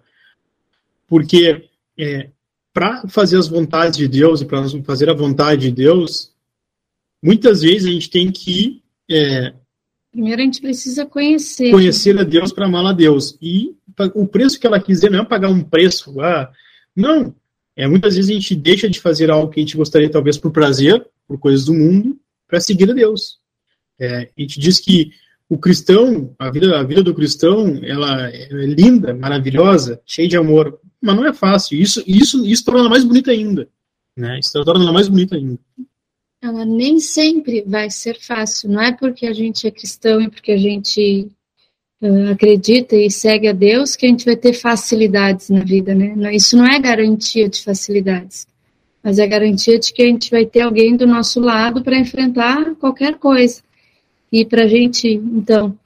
Porque 1.07 1.68
é, 1.99 2.29
para 2.73 3.05
fazer 3.09 3.37
as 3.37 3.49
vontades 3.49 3.97
de 3.97 4.07
Deus 4.07 4.41
e 4.41 4.45
para 4.45 4.63
fazer 4.83 5.09
a 5.09 5.13
vontade 5.13 5.63
de 5.63 5.71
Deus, 5.71 6.31
muitas 7.21 7.61
vezes 7.61 7.85
a 7.85 7.91
gente 7.91 8.09
tem 8.09 8.31
que. 8.31 8.81
É, 9.11 9.53
Primeiro 10.11 10.41
a 10.41 10.45
gente 10.45 10.61
precisa 10.61 11.05
conhecer. 11.05 11.71
Conhecer 11.71 12.17
a 12.17 12.23
Deus 12.23 12.53
para 12.53 12.65
amar 12.65 12.85
a 12.85 12.93
Deus. 12.93 13.37
E 13.41 13.75
o 14.15 14.25
preço 14.25 14.59
que 14.59 14.65
ela 14.65 14.79
quiser 14.79 15.11
não 15.11 15.19
é 15.19 15.25
pagar 15.25 15.49
um 15.49 15.61
preço. 15.61 16.19
Ah, 16.21 16.49
não. 16.95 17.35
É, 17.75 17.87
muitas 17.87 18.15
vezes 18.15 18.31
a 18.31 18.33
gente 18.33 18.55
deixa 18.55 18.89
de 18.89 18.99
fazer 18.99 19.29
algo 19.29 19.51
que 19.51 19.59
a 19.59 19.63
gente 19.63 19.77
gostaria, 19.77 20.09
talvez 20.09 20.37
por 20.37 20.51
prazer, 20.51 21.05
por 21.27 21.37
coisas 21.37 21.65
do 21.65 21.73
mundo, 21.73 22.17
para 22.47 22.59
seguir 22.59 22.89
a 22.89 22.93
Deus. 22.93 23.39
É, 23.99 24.29
a 24.35 24.41
gente 24.41 24.59
diz 24.59 24.79
que 24.79 25.11
o 25.47 25.57
cristão, 25.57 26.33
a 26.39 26.49
vida, 26.49 26.79
a 26.79 26.83
vida 26.83 27.03
do 27.03 27.13
cristão, 27.13 27.79
ela 27.83 28.29
é 28.29 28.49
linda, 28.51 29.13
maravilhosa, 29.13 30.01
cheia 30.05 30.27
de 30.27 30.37
amor, 30.37 30.79
mas 31.01 31.15
não 31.15 31.25
é 31.25 31.33
fácil. 31.33 31.79
Isso, 31.79 32.03
isso, 32.05 32.45
isso 32.45 32.65
torna 32.65 32.81
ela 32.81 32.89
mais 32.89 33.03
bonita 33.03 33.31
ainda, 33.31 33.67
né? 34.15 34.39
Isso 34.39 34.51
torna 34.63 34.83
ela 34.83 34.93
mais 34.93 35.07
bonita 35.07 35.35
ainda. 35.35 35.59
Ela 36.41 36.63
nem 36.63 36.99
sempre 36.99 37.63
vai 37.67 37.89
ser 37.89 38.17
fácil. 38.19 38.69
Não 38.69 38.81
é 38.81 38.93
porque 38.93 39.25
a 39.25 39.33
gente 39.33 39.67
é 39.67 39.71
cristão 39.71 40.21
e 40.21 40.29
porque 40.29 40.51
a 40.51 40.57
gente 40.57 41.29
uh, 42.01 42.31
acredita 42.31 42.95
e 42.95 43.11
segue 43.11 43.47
a 43.47 43.53
Deus 43.53 43.95
que 43.95 44.05
a 44.05 44.09
gente 44.09 44.25
vai 44.25 44.37
ter 44.37 44.53
facilidades 44.53 45.49
na 45.49 45.63
vida, 45.63 45.93
né? 45.93 46.33
Isso 46.33 46.55
não 46.57 46.65
é 46.65 46.79
garantia 46.79 47.49
de 47.49 47.61
facilidades, 47.61 48.47
mas 49.03 49.19
é 49.19 49.27
garantia 49.27 49.77
de 49.77 49.91
que 49.93 50.01
a 50.01 50.05
gente 50.05 50.31
vai 50.31 50.45
ter 50.45 50.61
alguém 50.61 50.95
do 50.95 51.05
nosso 51.05 51.39
lado 51.39 51.83
para 51.83 51.99
enfrentar 51.99 52.75
qualquer 52.75 53.15
coisa. 53.15 53.61
E 54.31 54.45
para 54.45 54.63
a 54.63 54.67
gente, 54.67 55.07
então, 55.09 55.77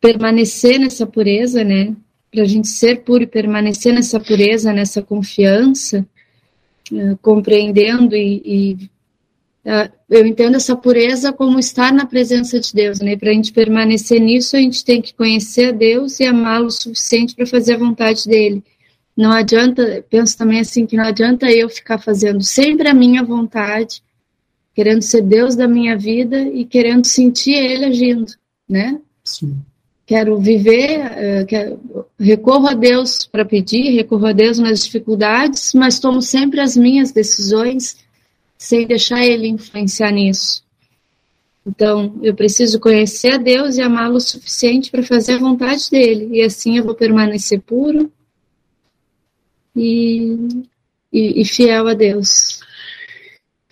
permanecer 0.00 0.78
nessa 0.78 1.06
pureza, 1.06 1.64
né? 1.64 1.94
Para 2.36 2.44
a 2.44 2.48
gente 2.48 2.68
ser 2.68 3.02
puro 3.02 3.22
e 3.22 3.26
permanecer 3.26 3.94
nessa 3.94 4.20
pureza, 4.20 4.70
nessa 4.70 5.00
confiança, 5.00 6.06
uh, 6.92 7.16
compreendendo 7.22 8.14
e, 8.14 8.42
e 8.44 8.74
uh, 9.64 9.90
eu 10.10 10.26
entendo 10.26 10.56
essa 10.56 10.76
pureza 10.76 11.32
como 11.32 11.58
estar 11.58 11.94
na 11.94 12.04
presença 12.04 12.60
de 12.60 12.74
Deus, 12.74 13.00
né? 13.00 13.16
Para 13.16 13.30
a 13.30 13.32
gente 13.32 13.54
permanecer 13.54 14.20
nisso, 14.20 14.54
a 14.54 14.60
gente 14.60 14.84
tem 14.84 15.00
que 15.00 15.14
conhecer 15.14 15.70
a 15.70 15.72
Deus 15.72 16.20
e 16.20 16.26
amá-lo 16.26 16.66
o 16.66 16.70
suficiente 16.70 17.34
para 17.34 17.46
fazer 17.46 17.72
a 17.72 17.78
vontade 17.78 18.28
dele. 18.28 18.62
Não 19.16 19.32
adianta, 19.32 20.04
penso 20.10 20.36
também 20.36 20.60
assim 20.60 20.84
que 20.84 20.94
não 20.94 21.04
adianta 21.04 21.50
eu 21.50 21.70
ficar 21.70 21.96
fazendo 21.96 22.42
sempre 22.42 22.86
a 22.86 22.92
minha 22.92 23.24
vontade 23.24 24.02
querendo 24.74 25.00
ser 25.00 25.22
Deus 25.22 25.56
da 25.56 25.66
minha 25.66 25.96
vida 25.96 26.38
e 26.38 26.66
querendo 26.66 27.06
sentir 27.06 27.54
Ele 27.54 27.86
agindo, 27.86 28.30
né? 28.68 29.00
Sim. 29.24 29.56
Quero 30.06 30.38
viver, 30.38 31.00
uh, 31.00 31.46
quero, 31.46 31.80
recorro 32.18 32.68
a 32.68 32.74
Deus 32.74 33.26
para 33.26 33.44
pedir, 33.44 33.90
recorro 33.90 34.26
a 34.26 34.32
Deus 34.32 34.56
nas 34.56 34.84
dificuldades, 34.84 35.74
mas 35.74 35.98
tomo 35.98 36.22
sempre 36.22 36.60
as 36.60 36.76
minhas 36.76 37.10
decisões 37.10 37.96
sem 38.56 38.86
deixar 38.86 39.24
Ele 39.24 39.48
influenciar 39.48 40.12
nisso. 40.12 40.62
Então, 41.66 42.14
eu 42.22 42.32
preciso 42.32 42.78
conhecer 42.78 43.32
a 43.32 43.36
Deus 43.36 43.76
e 43.76 43.82
amá-lo 43.82 44.16
o 44.16 44.20
suficiente 44.20 44.92
para 44.92 45.02
fazer 45.02 45.32
a 45.32 45.38
vontade 45.38 45.90
dele, 45.90 46.28
e 46.38 46.42
assim 46.42 46.78
eu 46.78 46.84
vou 46.84 46.94
permanecer 46.94 47.60
puro 47.60 48.10
e, 49.74 50.64
e, 51.12 51.40
e 51.42 51.44
fiel 51.44 51.88
a 51.88 51.94
Deus. 51.94 52.60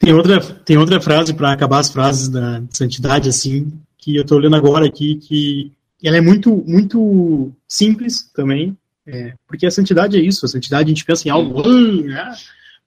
Tem 0.01 0.13
outra, 0.13 0.41
tem 0.41 0.77
outra 0.77 1.01
frase 1.01 1.33
para 1.33 1.53
acabar 1.53 1.79
as 1.79 1.91
frases 1.91 2.29
da 2.29 2.61
santidade, 2.71 3.29
assim, 3.29 3.73
que 3.97 4.17
eu 4.17 4.23
estou 4.23 4.39
lendo 4.39 4.57
agora 4.57 4.85
aqui, 4.85 5.15
que 5.15 5.73
ela 6.07 6.17
é 6.17 6.21
muito, 6.21 6.55
muito 6.67 7.53
simples 7.67 8.31
também, 8.35 8.77
é, 9.07 9.35
porque 9.47 9.67
a 9.67 9.71
santidade 9.71 10.17
é 10.17 10.21
isso, 10.21 10.45
a 10.45 10.49
santidade 10.49 10.87
a 10.87 10.95
gente 10.95 11.05
pensa 11.05 11.29
em 11.29 11.31
algo, 11.31 11.63
né, 12.03 12.35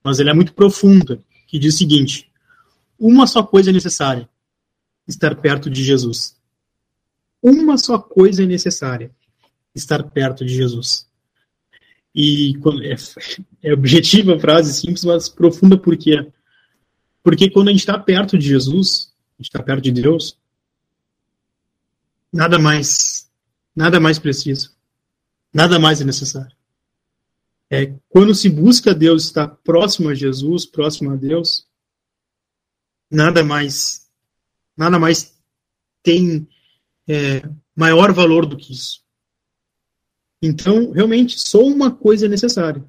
mas 0.03 0.19
ela 0.19 0.31
é 0.31 0.33
muito 0.33 0.53
profunda, 0.53 1.19
que 1.47 1.57
diz 1.57 1.75
o 1.75 1.77
seguinte, 1.77 2.29
uma 2.99 3.27
só 3.27 3.43
coisa 3.43 3.69
é 3.69 3.73
necessária, 3.73 4.27
estar 5.07 5.35
perto 5.35 5.69
de 5.69 5.83
Jesus. 5.83 6.35
Uma 7.41 7.77
só 7.77 7.97
coisa 7.99 8.43
é 8.43 8.45
necessária, 8.45 9.11
estar 9.73 10.03
perto 10.03 10.43
de 10.43 10.53
Jesus. 10.55 11.07
E 12.13 12.57
é, 12.83 13.69
é 13.69 13.73
objetiva 13.73 14.35
a 14.35 14.39
frase, 14.39 14.73
simples, 14.73 15.05
mas 15.05 15.29
profunda 15.29 15.77
porque 15.77 16.27
porque 17.21 17.49
quando 17.49 17.67
a 17.67 17.71
gente 17.71 17.81
está 17.81 17.99
perto 17.99 18.37
de 18.37 18.47
Jesus, 18.47 19.13
a 19.37 19.43
gente 19.43 19.49
está 19.49 19.61
perto 19.61 19.83
de 19.83 19.91
Deus, 19.91 20.37
nada 22.37 22.59
mais, 22.59 23.27
nada 23.75 23.99
mais 23.99 24.19
preciso, 24.19 24.71
nada 25.51 25.79
mais 25.79 25.99
é 26.01 26.03
necessário. 26.03 26.55
É, 27.67 27.95
quando 28.07 28.35
se 28.35 28.47
busca 28.47 28.93
Deus, 28.93 29.25
estar 29.25 29.47
próximo 29.47 30.09
a 30.09 30.13
Jesus, 30.13 30.63
próximo 30.63 31.11
a 31.11 31.15
Deus, 31.15 31.65
nada 33.09 33.43
mais, 33.43 34.07
nada 34.77 34.99
mais 34.99 35.35
tem 36.03 36.47
é, 37.07 37.41
maior 37.75 38.13
valor 38.13 38.45
do 38.45 38.55
que 38.55 38.71
isso. 38.71 39.03
Então, 40.39 40.91
realmente, 40.91 41.39
só 41.39 41.63
uma 41.63 41.89
coisa 41.89 42.27
é 42.27 42.29
necessária: 42.29 42.85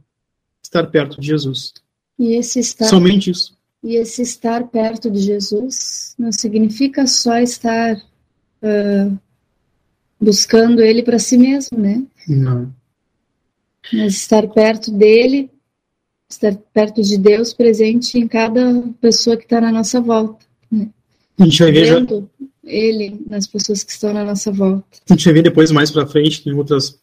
estar 0.63 0.87
perto 0.89 1.19
de 1.23 1.27
Jesus. 1.27 1.73
E 2.19 2.35
esse 2.35 2.61
estar, 2.61 2.85
Somente 2.85 3.31
isso. 3.31 3.57
E 3.83 3.97
esse 3.97 4.21
estar 4.21 4.69
perto 4.69 5.11
de 5.11 5.21
Jesus 5.21 6.15
não 6.19 6.33
significa 6.33 7.07
só 7.07 7.39
estar 7.39 7.97
uh, 7.97 9.19
buscando 10.21 10.83
Ele 10.83 11.03
para 11.03 11.19
si 11.19 11.39
mesmo, 11.39 11.79
né? 11.79 12.03
Não. 12.27 12.73
Mas 13.93 14.15
estar 14.15 14.47
perto 14.49 14.91
dele, 14.91 15.51
estar 16.29 16.55
perto 16.73 17.03
de 17.03 17.17
Deus 17.17 17.53
presente 17.55 18.19
em 18.19 18.29
cada 18.29 18.83
pessoa 19.01 19.37
que 19.37 19.45
está 19.45 19.61
na 19.61 19.73
nossa 19.73 20.01
volta. 20.01 20.45
Né? 20.71 20.89
A 21.39 21.45
gente 21.45 21.63
vai 21.63 21.73
ver 21.73 21.87
já... 21.87 22.07
Ele 22.65 23.25
nas 23.31 23.47
pessoas 23.47 23.83
que 23.83 23.93
estão 23.93 24.13
na 24.13 24.25
nossa 24.25 24.53
volta. 24.53 24.85
A 25.09 25.15
gente 25.15 25.25
vai 25.25 25.35
ver 25.35 25.43
depois 25.43 25.71
mais 25.71 25.91
para 25.91 26.07
frente, 26.07 26.43
tem 26.43 26.53
outras 26.53 27.01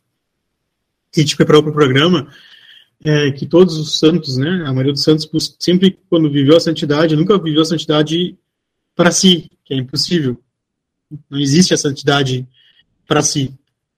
que 1.11 1.21
a 1.21 1.23
gente 1.23 1.35
preparou 1.37 1.63
para 1.63 1.71
o 1.71 1.73
programa, 1.73 2.27
é, 3.03 3.31
que 3.31 3.45
todos 3.45 3.77
os 3.77 3.97
santos, 3.97 4.37
né, 4.37 4.63
a 4.65 4.73
maioria 4.73 4.91
dos 4.91 5.01
santos, 5.01 5.27
sempre 5.59 5.97
quando 6.09 6.29
viveu 6.29 6.55
a 6.57 6.59
santidade, 6.59 7.15
nunca 7.15 7.41
viveu 7.41 7.61
a 7.61 7.65
santidade 7.65 8.37
para 8.95 9.11
si, 9.11 9.49
que 9.63 9.73
é 9.73 9.77
impossível. 9.77 10.37
Não 11.29 11.39
existe 11.39 11.73
a 11.73 11.77
santidade 11.77 12.47
para 13.07 13.21
si. 13.21 13.53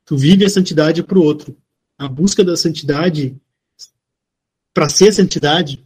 Tu 0.05 0.15
vive 0.17 0.45
a 0.45 0.49
santidade 0.49 1.03
para 1.03 1.17
o 1.17 1.23
outro. 1.23 1.55
A 1.97 2.07
busca 2.07 2.43
da 2.43 2.55
santidade, 2.55 3.35
para 4.73 4.89
ser 4.89 5.11
santidade, 5.11 5.83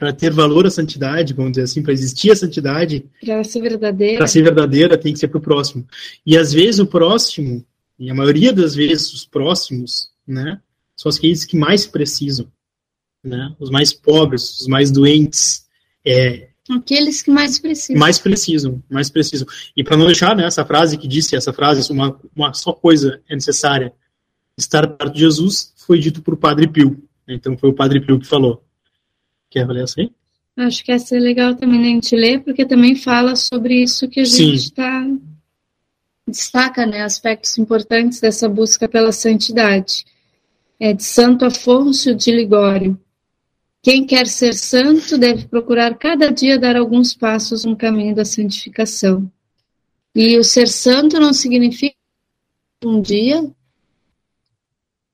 para 0.00 0.12
ter 0.14 0.32
valor 0.32 0.66
a 0.66 0.70
santidade, 0.70 1.34
vamos 1.34 1.52
dizer 1.52 1.64
assim, 1.64 1.82
para 1.82 1.92
existir 1.92 2.30
a 2.30 2.36
santidade, 2.36 3.04
para 3.22 3.44
ser 3.44 3.60
verdadeira, 3.60 4.16
para 4.16 4.26
ser 4.26 4.42
verdadeira 4.42 4.96
tem 4.96 5.12
que 5.12 5.18
ser 5.18 5.28
para 5.28 5.36
o 5.36 5.42
próximo. 5.42 5.86
E 6.24 6.38
às 6.38 6.54
vezes 6.54 6.80
o 6.80 6.86
próximo, 6.86 7.64
e 7.98 8.10
a 8.10 8.14
maioria 8.14 8.50
das 8.50 8.74
vezes 8.74 9.12
os 9.12 9.26
próximos, 9.26 10.10
né, 10.26 10.58
são 10.96 11.12
aqueles 11.12 11.44
que 11.44 11.56
mais 11.56 11.86
precisam, 11.86 12.50
né? 13.22 13.54
Os 13.58 13.70
mais 13.70 13.92
pobres, 13.92 14.60
os 14.60 14.66
mais 14.66 14.90
doentes, 14.90 15.66
é, 16.04 16.49
aqueles 16.74 17.22
que 17.22 17.30
mais 17.30 17.58
precisam. 17.58 17.98
Mais 17.98 18.18
precisam, 18.18 18.82
mais 18.88 19.10
precisam. 19.10 19.46
E 19.76 19.82
para 19.82 19.96
não 19.96 20.06
deixar 20.06 20.36
né, 20.36 20.44
essa 20.44 20.64
frase 20.64 20.96
que 20.96 21.08
disse 21.08 21.36
essa 21.36 21.52
frase, 21.52 21.90
uma, 21.92 22.18
uma 22.34 22.52
só 22.52 22.72
coisa 22.72 23.20
é 23.28 23.34
necessária, 23.34 23.92
estar 24.56 24.86
perto 24.86 25.14
de 25.14 25.20
Jesus, 25.20 25.72
foi 25.76 25.98
dito 25.98 26.22
por 26.22 26.36
Padre 26.36 26.68
Pio. 26.68 27.02
Então 27.26 27.56
foi 27.56 27.70
o 27.70 27.74
Padre 27.74 28.00
Pio 28.00 28.18
que 28.18 28.26
falou. 28.26 28.62
Quer 29.48 29.66
ler 29.68 29.84
assim? 29.84 30.10
Acho 30.56 30.84
que 30.84 30.92
essa 30.92 31.16
é 31.16 31.18
legal 31.18 31.54
também 31.54 31.80
a 31.80 31.84
gente 31.84 32.14
ler, 32.14 32.40
porque 32.42 32.66
também 32.66 32.94
fala 32.94 33.34
sobre 33.34 33.82
isso 33.82 34.08
que 34.08 34.20
a 34.20 34.24
gente 34.24 34.56
está 34.56 35.06
destaca, 36.30 36.86
né, 36.86 37.02
aspectos 37.02 37.58
importantes 37.58 38.20
dessa 38.20 38.48
busca 38.48 38.88
pela 38.88 39.12
santidade. 39.12 40.04
É 40.78 40.92
de 40.92 41.02
Santo 41.02 41.44
Afonso 41.44 42.14
de 42.14 42.30
Ligório. 42.30 42.98
Quem 43.82 44.06
quer 44.06 44.26
ser 44.26 44.52
santo 44.52 45.16
deve 45.16 45.46
procurar 45.46 45.96
cada 45.96 46.30
dia 46.30 46.58
dar 46.58 46.76
alguns 46.76 47.14
passos 47.14 47.64
no 47.64 47.74
caminho 47.74 48.14
da 48.14 48.26
santificação. 48.26 49.30
E 50.14 50.36
o 50.36 50.44
ser 50.44 50.68
santo 50.68 51.18
não 51.18 51.32
significa 51.32 51.96
um 52.84 53.00
dia, 53.00 53.50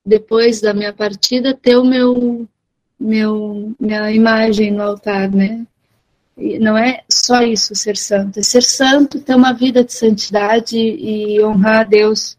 depois 0.04 0.60
da 0.60 0.74
minha 0.74 0.92
partida, 0.92 1.54
ter 1.54 1.76
o 1.76 1.84
meu, 1.84 2.48
meu 2.98 3.74
minha 3.78 4.10
imagem 4.10 4.72
no 4.72 4.82
altar, 4.82 5.30
né? 5.30 5.64
E 6.36 6.58
não 6.58 6.76
é 6.76 7.04
só 7.08 7.42
isso 7.42 7.74
ser 7.74 7.96
santo, 7.96 8.40
é 8.40 8.42
ser 8.42 8.62
santo, 8.62 9.20
ter 9.20 9.34
uma 9.36 9.52
vida 9.52 9.84
de 9.84 9.92
santidade 9.92 10.76
e 10.76 11.42
honrar 11.42 11.80
a 11.80 11.84
Deus 11.84 12.36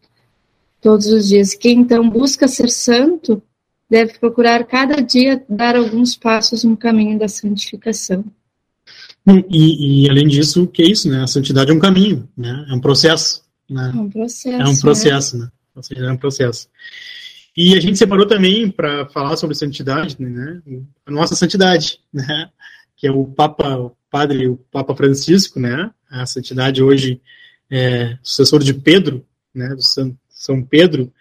todos 0.80 1.06
os 1.06 1.28
dias. 1.28 1.54
Quem 1.54 1.80
então 1.80 2.08
busca 2.08 2.46
ser 2.46 2.68
santo 2.68 3.42
deve 3.88 4.18
procurar 4.18 4.64
cada 4.64 5.00
dia 5.00 5.42
dar 5.48 5.76
alguns 5.76 6.16
passos 6.16 6.64
no 6.64 6.76
caminho 6.76 7.18
da 7.18 7.28
santificação. 7.28 8.24
E, 9.50 10.04
e, 10.04 10.10
além 10.10 10.26
disso, 10.26 10.64
o 10.64 10.66
que 10.66 10.82
é 10.82 10.86
isso, 10.86 11.08
né? 11.08 11.22
A 11.22 11.26
santidade 11.26 11.70
é 11.70 11.74
um 11.74 11.78
caminho, 11.78 12.28
né? 12.36 12.66
É 12.68 12.74
um 12.74 12.80
processo, 12.80 13.42
né? 13.68 13.92
É 13.94 13.98
um 13.98 14.08
processo. 14.08 14.62
É 14.62 14.66
um 14.66 14.78
processo, 14.78 15.38
né? 15.38 15.50
né? 15.76 16.06
É 16.06 16.12
um 16.12 16.16
processo. 16.16 16.68
E 17.56 17.76
a 17.76 17.80
gente 17.80 17.98
separou 17.98 18.26
também 18.26 18.70
para 18.70 19.06
falar 19.08 19.36
sobre 19.36 19.54
santidade, 19.54 20.16
né? 20.18 20.62
A 21.04 21.10
nossa 21.10 21.34
santidade, 21.34 22.00
né? 22.12 22.50
Que 22.96 23.06
é 23.06 23.10
o 23.10 23.26
Papa, 23.26 23.76
o 23.76 23.96
Padre, 24.10 24.48
o 24.48 24.56
Papa 24.56 24.94
Francisco, 24.94 25.60
né? 25.60 25.90
A 26.10 26.24
santidade 26.24 26.82
hoje 26.82 27.20
é 27.70 28.16
sucessor 28.22 28.62
de 28.62 28.72
Pedro, 28.72 29.26
né? 29.54 29.68
Do 29.74 29.82
São 30.30 30.62
Pedro, 30.62 31.12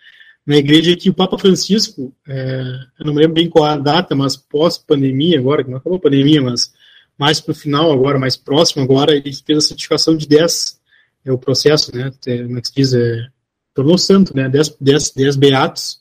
na 0.47 0.55
igreja 0.55 0.95
que 0.95 1.09
o 1.09 1.13
Papa 1.13 1.37
Francisco, 1.37 2.15
é, 2.25 2.61
eu 2.97 3.05
não 3.05 3.13
me 3.13 3.19
lembro 3.19 3.33
bem 3.33 3.49
qual 3.49 3.65
a 3.65 3.75
data, 3.75 4.15
mas 4.15 4.37
pós-pandemia 4.37 5.37
agora, 5.37 5.61
que 5.61 5.69
não 5.69 5.77
acabou 5.77 5.97
a 5.97 6.01
pandemia, 6.01 6.41
mas 6.41 6.71
mais 7.19 7.41
para 7.41 7.51
o 7.51 7.55
final 7.55 7.91
agora, 7.91 8.17
mais 8.17 8.37
próximo 8.37 8.81
agora, 8.81 9.13
ele 9.13 9.33
fez 9.33 9.57
a 9.57 9.67
certificação 9.67 10.15
de 10.15 10.25
10, 10.25 10.79
é 11.25 11.31
o 11.33 11.37
processo, 11.37 11.93
né, 11.93 12.13
como 12.25 12.57
é 12.57 12.61
que 12.61 12.67
se 12.69 12.73
diz, 12.73 12.93
é, 12.93 13.27
tornou 13.73 13.97
santo, 13.97 14.33
né, 14.33 14.47
10, 14.47 14.77
10, 14.79 15.11
10 15.11 15.35
beatos, 15.35 15.99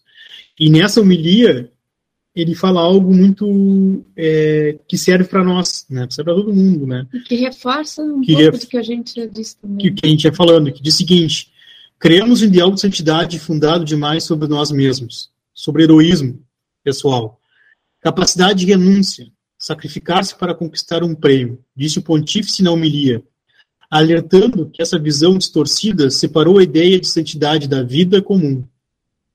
e 0.60 0.70
nessa 0.70 1.00
homilia 1.00 1.68
ele 2.32 2.54
fala 2.54 2.80
algo 2.82 3.12
muito 3.12 4.04
é, 4.14 4.78
que 4.86 4.96
serve 4.96 5.24
para 5.24 5.42
nós, 5.42 5.86
né, 5.90 6.06
serve 6.08 6.30
para 6.30 6.40
todo 6.40 6.54
mundo, 6.54 6.86
né. 6.86 7.04
Que 7.26 7.34
reforça 7.34 8.00
um 8.00 8.20
que 8.20 8.32
pouco 8.32 8.52
ref... 8.52 8.60
do 8.60 8.66
que 8.68 8.76
a 8.76 8.82
gente 8.82 9.12
já 9.16 9.26
disse 9.26 9.56
também. 9.56 9.78
Que, 9.78 9.90
que 9.90 10.06
a 10.06 10.08
gente 10.08 10.24
ia 10.24 10.32
falando, 10.32 10.70
que 10.70 10.80
diz 10.80 10.94
o 10.94 10.98
seguinte, 10.98 11.50
Criamos 11.98 12.42
um 12.42 12.44
ideal 12.44 12.70
de 12.70 12.80
santidade 12.80 13.38
fundado 13.38 13.84
demais 13.84 14.24
sobre 14.24 14.46
nós 14.46 14.70
mesmos, 14.70 15.30
sobre 15.54 15.84
heroísmo 15.84 16.44
pessoal, 16.84 17.40
capacidade 18.00 18.60
de 18.60 18.66
renúncia, 18.66 19.26
sacrificar-se 19.58 20.36
para 20.36 20.54
conquistar 20.54 21.02
um 21.02 21.14
prêmio, 21.14 21.64
disse 21.74 21.98
o 21.98 22.02
pontífice 22.02 22.62
na 22.62 22.70
homilia, 22.70 23.22
alertando 23.90 24.68
que 24.68 24.82
essa 24.82 24.98
visão 24.98 25.38
distorcida 25.38 26.10
separou 26.10 26.58
a 26.58 26.62
ideia 26.62 27.00
de 27.00 27.08
santidade 27.08 27.66
da 27.66 27.82
vida 27.82 28.20
comum. 28.20 28.62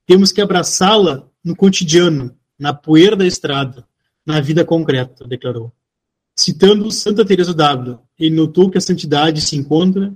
Temos 0.05 0.31
que 0.31 0.39
abraçá-la 0.39 1.27
no 1.43 1.55
cotidiano, 1.55 2.35
na 2.59 2.73
poeira 2.73 3.15
da 3.15 3.25
estrada, 3.25 3.85
na 4.23 4.39
vida 4.39 4.63
concreta, 4.63 5.27
declarou. 5.27 5.73
Citando 6.35 6.91
Santa 6.91 7.25
Teresa 7.25 7.55
d'Ávila, 7.55 8.01
ele 8.19 8.35
notou 8.35 8.69
que 8.69 8.77
a 8.77 8.81
santidade 8.81 9.41
se 9.41 9.55
encontra 9.55 10.13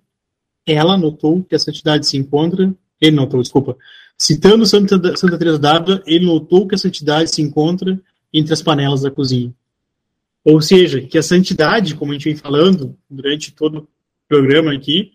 ela 0.65 0.97
notou 0.97 1.43
que 1.43 1.55
a 1.55 1.59
santidade 1.59 2.07
se 2.07 2.17
encontra, 2.17 2.73
ele 2.99 3.15
notou, 3.15 3.41
desculpa, 3.41 3.77
citando 4.17 4.65
Santa, 4.65 5.15
Santa 5.15 5.37
Teresa 5.37 5.59
d'Ávila, 5.59 6.01
ele 6.05 6.25
notou 6.25 6.67
que 6.67 6.75
a 6.75 6.77
santidade 6.77 7.33
se 7.33 7.41
encontra 7.41 7.99
entre 8.33 8.53
as 8.53 8.61
panelas 8.61 9.01
da 9.01 9.11
cozinha. 9.11 9.53
Ou 10.43 10.61
seja, 10.61 11.01
que 11.01 11.17
a 11.17 11.23
santidade, 11.23 11.95
como 11.95 12.11
a 12.11 12.13
gente 12.13 12.25
vem 12.25 12.35
falando 12.35 12.95
durante 13.09 13.51
todo 13.51 13.79
o 13.79 13.87
programa 14.27 14.73
aqui, 14.73 15.11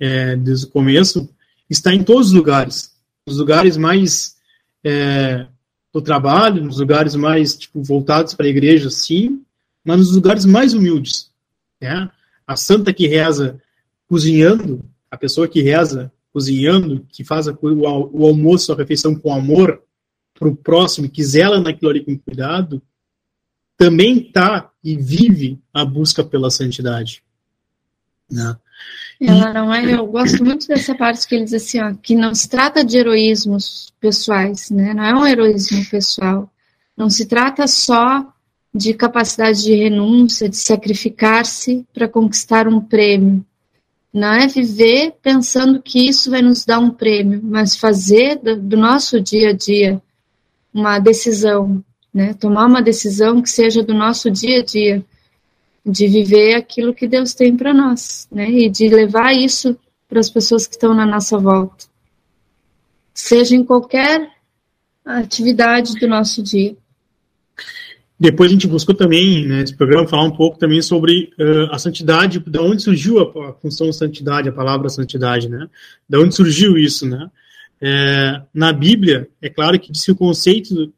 é, 0.00 0.36
desde 0.36 0.66
o 0.66 0.70
começo, 0.70 1.28
está 1.68 1.94
em 1.94 2.02
todos 2.02 2.28
os 2.28 2.32
lugares. 2.32 2.94
Nos 3.26 3.38
lugares 3.38 3.76
mais 3.76 4.36
é, 4.82 5.46
do 5.92 6.00
trabalho, 6.00 6.64
nos 6.64 6.78
lugares 6.78 7.14
mais 7.14 7.56
tipo, 7.56 7.82
voltados 7.82 8.34
para 8.34 8.46
a 8.46 8.48
igreja, 8.48 8.88
sim, 8.90 9.42
mas 9.84 9.98
nos 9.98 10.14
lugares 10.14 10.44
mais 10.44 10.72
humildes. 10.72 11.30
Né? 11.80 12.10
A 12.46 12.56
santa 12.56 12.92
que 12.92 13.06
reza 13.06 13.60
cozinhando, 14.08 14.84
a 15.10 15.16
pessoa 15.16 15.48
que 15.48 15.62
reza 15.62 16.12
cozinhando, 16.32 17.06
que 17.08 17.24
faz 17.24 17.46
o, 17.48 17.56
o 17.62 18.26
almoço, 18.26 18.72
a 18.72 18.76
refeição 18.76 19.14
com 19.14 19.34
amor 19.34 19.82
para 20.38 20.48
o 20.48 20.56
próximo, 20.56 21.08
que 21.08 21.24
zela 21.24 21.60
naquilo 21.60 21.90
ali 21.90 22.04
com 22.04 22.16
cuidado, 22.16 22.80
também 23.76 24.18
está 24.18 24.70
e 24.84 24.96
vive 24.96 25.58
a 25.72 25.84
busca 25.84 26.22
pela 26.22 26.50
santidade. 26.50 27.22
Né? 28.30 28.56
Ela 29.20 29.52
não 29.52 29.74
é, 29.74 29.94
eu 29.94 30.06
gosto 30.06 30.42
muito 30.44 30.66
dessa 30.66 30.94
parte 30.94 31.26
que 31.26 31.34
ele 31.34 31.44
diz 31.44 31.54
assim, 31.54 31.80
ó, 31.80 31.92
que 31.94 32.14
não 32.14 32.34
se 32.34 32.48
trata 32.48 32.84
de 32.84 32.96
heroísmos 32.96 33.92
pessoais, 34.00 34.70
né? 34.70 34.94
Não 34.94 35.04
é 35.04 35.14
um 35.14 35.26
heroísmo 35.26 35.84
pessoal. 35.90 36.50
Não 36.96 37.10
se 37.10 37.26
trata 37.26 37.66
só 37.66 38.32
de 38.74 38.94
capacidade 38.94 39.62
de 39.62 39.74
renúncia, 39.74 40.48
de 40.48 40.56
sacrificar-se 40.56 41.84
para 41.92 42.08
conquistar 42.08 42.66
um 42.66 42.80
prêmio. 42.80 43.44
Não 44.12 44.32
é 44.32 44.46
viver 44.48 45.14
pensando 45.22 45.80
que 45.80 46.08
isso 46.08 46.30
vai 46.30 46.42
nos 46.42 46.64
dar 46.64 46.80
um 46.80 46.90
prêmio, 46.90 47.40
mas 47.42 47.76
fazer 47.76 48.36
do, 48.38 48.56
do 48.56 48.76
nosso 48.76 49.20
dia 49.20 49.50
a 49.50 49.52
dia 49.52 50.02
uma 50.74 50.98
decisão, 50.98 51.82
né? 52.12 52.34
Tomar 52.34 52.66
uma 52.66 52.82
decisão 52.82 53.40
que 53.40 53.48
seja 53.48 53.82
do 53.82 53.94
nosso 53.94 54.30
dia 54.30 54.60
a 54.60 54.64
dia, 54.64 55.04
de 55.86 56.08
viver 56.08 56.54
aquilo 56.54 56.94
que 56.94 57.06
Deus 57.06 57.34
tem 57.34 57.56
para 57.56 57.72
nós, 57.72 58.26
né? 58.30 58.50
E 58.50 58.68
de 58.68 58.88
levar 58.88 59.32
isso 59.32 59.78
para 60.08 60.18
as 60.18 60.28
pessoas 60.28 60.66
que 60.66 60.74
estão 60.74 60.92
na 60.92 61.06
nossa 61.06 61.38
volta, 61.38 61.86
seja 63.14 63.54
em 63.54 63.64
qualquer 63.64 64.28
atividade 65.04 65.94
do 65.94 66.08
nosso 66.08 66.42
dia. 66.42 66.76
Depois 68.20 68.50
a 68.50 68.52
gente 68.52 68.66
buscou 68.66 68.94
também, 68.94 69.46
né, 69.48 69.62
nesse 69.62 69.74
programa, 69.74 70.06
falar 70.06 70.24
um 70.24 70.30
pouco 70.30 70.58
também 70.58 70.82
sobre 70.82 71.32
uh, 71.38 71.72
a 71.72 71.78
santidade, 71.78 72.38
de 72.38 72.58
onde 72.58 72.82
surgiu 72.82 73.18
a, 73.18 73.48
a, 73.48 73.52
função 73.54 73.90
santidade, 73.94 74.46
a 74.46 74.52
palavra 74.52 74.90
santidade, 74.90 75.48
né? 75.48 75.66
De 76.06 76.18
onde 76.18 76.34
surgiu 76.34 76.76
isso, 76.76 77.08
né? 77.08 77.30
É, 77.80 78.42
na 78.52 78.74
Bíblia, 78.74 79.26
é 79.40 79.48
claro 79.48 79.80
que 79.80 79.90
disse 79.90 80.10
o 80.10 80.16
conceito, 80.16 80.92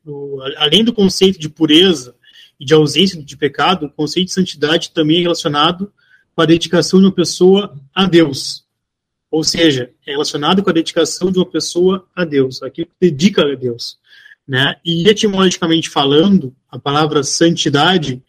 além 0.56 0.82
do 0.82 0.92
conceito 0.92 1.38
de 1.38 1.48
pureza 1.48 2.12
e 2.58 2.64
de 2.64 2.74
ausência 2.74 3.22
de 3.22 3.36
pecado, 3.36 3.86
o 3.86 3.90
conceito 3.90 4.26
de 4.26 4.32
santidade 4.32 4.90
também 4.90 5.18
é 5.18 5.22
relacionado 5.22 5.92
com 6.34 6.42
a 6.42 6.46
dedicação 6.46 6.98
de 6.98 7.06
uma 7.06 7.12
pessoa 7.12 7.72
a 7.94 8.04
Deus. 8.04 8.64
Ou 9.30 9.44
seja, 9.44 9.92
é 10.04 10.10
relacionado 10.10 10.60
com 10.60 10.70
a 10.70 10.72
dedicação 10.72 11.30
de 11.30 11.38
uma 11.38 11.46
pessoa 11.46 12.04
a 12.16 12.24
Deus, 12.24 12.64
aquilo 12.64 12.88
que 12.88 13.10
dedica 13.10 13.42
a 13.42 13.54
Deus. 13.54 13.96
Né? 14.52 14.76
E 14.84 15.08
etimologicamente 15.08 15.88
falando, 15.88 16.54
a 16.70 16.78
palavra 16.78 17.22
santidade 17.22 18.22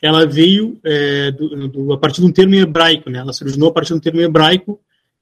ela 0.00 0.26
veio 0.26 0.80
é, 0.82 1.30
do, 1.30 1.68
do, 1.68 1.92
a 1.92 1.98
partir 1.98 2.22
de 2.22 2.26
um 2.26 2.32
termo 2.32 2.54
hebraico, 2.54 3.10
né? 3.10 3.18
Ela 3.18 3.30
se 3.30 3.44
originou 3.44 3.68
a 3.68 3.72
partir 3.74 3.88
de 3.88 3.98
um 3.98 4.00
termo 4.00 4.22
hebraico, 4.22 4.80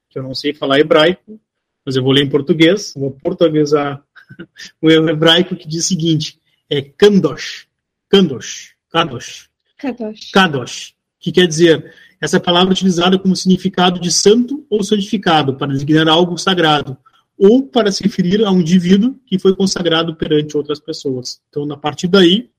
que 0.09 0.17
eu 0.17 0.23
não 0.23 0.33
sei 0.33 0.55
falar 0.55 0.79
hebraico, 0.79 1.41
mas 1.85 1.97
eu 1.97 2.05
vou 2.05 2.13
ler 2.13 2.23
em 2.23 2.29
português, 2.29 2.95
vou 2.97 3.11
portuguesar 3.11 4.01
o 4.81 4.89
hebraico 4.89 5.57
que 5.57 5.67
diz 5.67 5.87
o 5.87 5.89
seguinte, 5.89 6.39
é 6.71 6.81
kandosh, 6.81 7.67
kandosh, 8.09 8.75
kadosh, 8.93 9.51
kadosh, 9.77 10.31
kadosh, 10.31 10.95
que 11.19 11.33
quer 11.33 11.49
dizer, 11.49 11.93
essa 12.21 12.39
palavra 12.39 12.71
é 12.71 12.75
utilizada 12.75 13.19
como 13.19 13.35
significado 13.35 13.99
de 13.99 14.13
santo 14.13 14.65
ou 14.71 14.85
santificado, 14.85 15.57
para 15.57 15.73
designar 15.73 16.09
algo 16.09 16.39
sagrado, 16.39 16.97
ou 17.37 17.67
para 17.67 17.91
se 17.91 18.03
referir 18.03 18.45
a 18.45 18.51
um 18.51 18.61
indivíduo 18.61 19.17
que 19.27 19.39
foi 19.39 19.55
consagrado 19.55 20.15
perante 20.15 20.57
outras 20.57 20.81
pessoas. 20.81 21.41
Então, 21.49 21.71
a 21.73 21.77
partir 21.77 22.09
daí, 22.09 22.51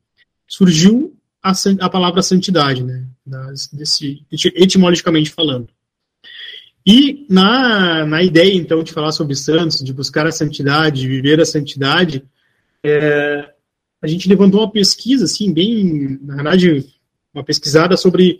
surgiu 0.47 1.15
a, 1.41 1.53
a 1.79 1.89
palavra 1.89 2.21
santidade, 2.21 2.83
né, 2.83 3.05
das, 3.25 3.67
desse, 3.67 4.25
etimologicamente 4.31 5.29
falando. 5.29 5.69
E 6.85 7.25
na, 7.29 8.05
na 8.05 8.21
ideia, 8.21 8.53
então, 8.53 8.83
de 8.83 8.93
falar 8.93 9.11
sobre 9.11 9.35
santos, 9.35 9.83
de 9.83 9.91
buscar 9.91 10.27
a 10.27 10.31
santidade, 10.31 11.01
de 11.01 11.07
viver 11.07 11.39
a 11.39 11.45
santidade, 11.45 12.23
é, 12.83 13.49
a 14.01 14.07
gente 14.07 14.29
levantou 14.29 14.59
uma 14.59 14.71
pesquisa, 14.71 15.25
assim, 15.25 15.51
bem, 15.51 16.19
na 16.21 16.35
verdade, 16.35 16.85
uma 17.33 17.43
pesquisada 17.43 17.97
sobre 17.97 18.39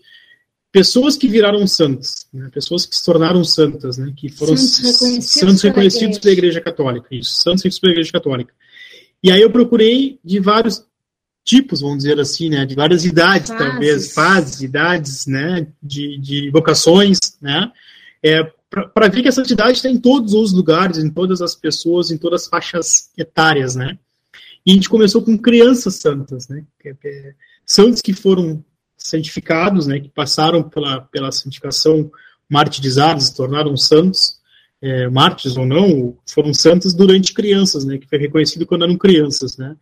pessoas 0.75 1.15
que 1.15 1.25
viraram 1.25 1.65
santos, 1.65 2.27
né, 2.33 2.49
pessoas 2.53 2.85
que 2.85 2.93
se 2.93 3.05
tornaram 3.05 3.45
santas, 3.45 3.97
né, 3.97 4.11
que 4.13 4.27
foram 4.27 4.57
santos 4.57 4.79
reconhecidos, 4.79 5.31
santos 5.31 5.61
reconhecidos 5.61 6.19
pela, 6.19 6.33
igreja. 6.33 6.59
Católica, 6.59 7.07
isso, 7.11 7.35
santos 7.35 7.63
reconhecidos 7.63 7.79
pela 7.79 7.93
Igreja 7.93 8.11
Católica. 8.11 8.53
E 9.23 9.31
aí 9.31 9.41
eu 9.41 9.49
procurei 9.49 10.19
de 10.21 10.37
vários 10.41 10.85
tipos, 11.45 11.79
vamos 11.79 11.99
dizer 11.99 12.19
assim, 12.19 12.49
né, 12.49 12.65
de 12.65 12.75
várias 12.75 13.05
idades, 13.05 13.47
fases. 13.47 13.65
talvez, 13.65 14.13
fases, 14.13 14.61
idades, 14.61 15.25
né, 15.27 15.65
de, 15.81 16.17
de 16.17 16.49
vocações, 16.49 17.19
né, 17.41 17.71
é, 18.21 18.43
para 18.93 19.07
ver 19.07 19.21
que 19.21 19.29
a 19.29 19.31
santidade 19.31 19.77
está 19.77 19.89
em 19.89 19.97
todos 19.97 20.33
os 20.33 20.51
lugares, 20.51 20.97
em 20.97 21.09
todas 21.09 21.41
as 21.41 21.55
pessoas, 21.55 22.11
em 22.11 22.17
todas 22.17 22.41
as 22.41 22.47
faixas 22.49 23.11
etárias, 23.17 23.77
né. 23.77 23.97
E 24.65 24.71
a 24.71 24.73
gente 24.73 24.89
começou 24.89 25.21
com 25.21 25.37
crianças 25.37 25.95
santas, 25.95 26.49
né, 26.49 26.65
santos 27.65 28.01
que 28.01 28.11
foram 28.11 28.61
santificados, 29.05 29.85
né, 29.87 29.99
que 29.99 30.09
passaram 30.09 30.63
pela, 30.63 31.01
pela 31.01 31.31
santificação 31.31 32.11
martirizados, 32.49 33.25
se 33.25 33.35
tornaram 33.35 33.75
santos, 33.77 34.39
é, 34.81 35.07
ou 35.07 35.65
não, 35.65 36.17
foram 36.27 36.53
santos 36.53 36.93
durante 36.93 37.33
crianças, 37.33 37.85
né, 37.85 37.97
que 37.97 38.07
foi 38.07 38.17
reconhecido 38.17 38.65
quando 38.65 38.83
eram 38.83 38.97
crianças, 38.97 39.57
né. 39.57 39.75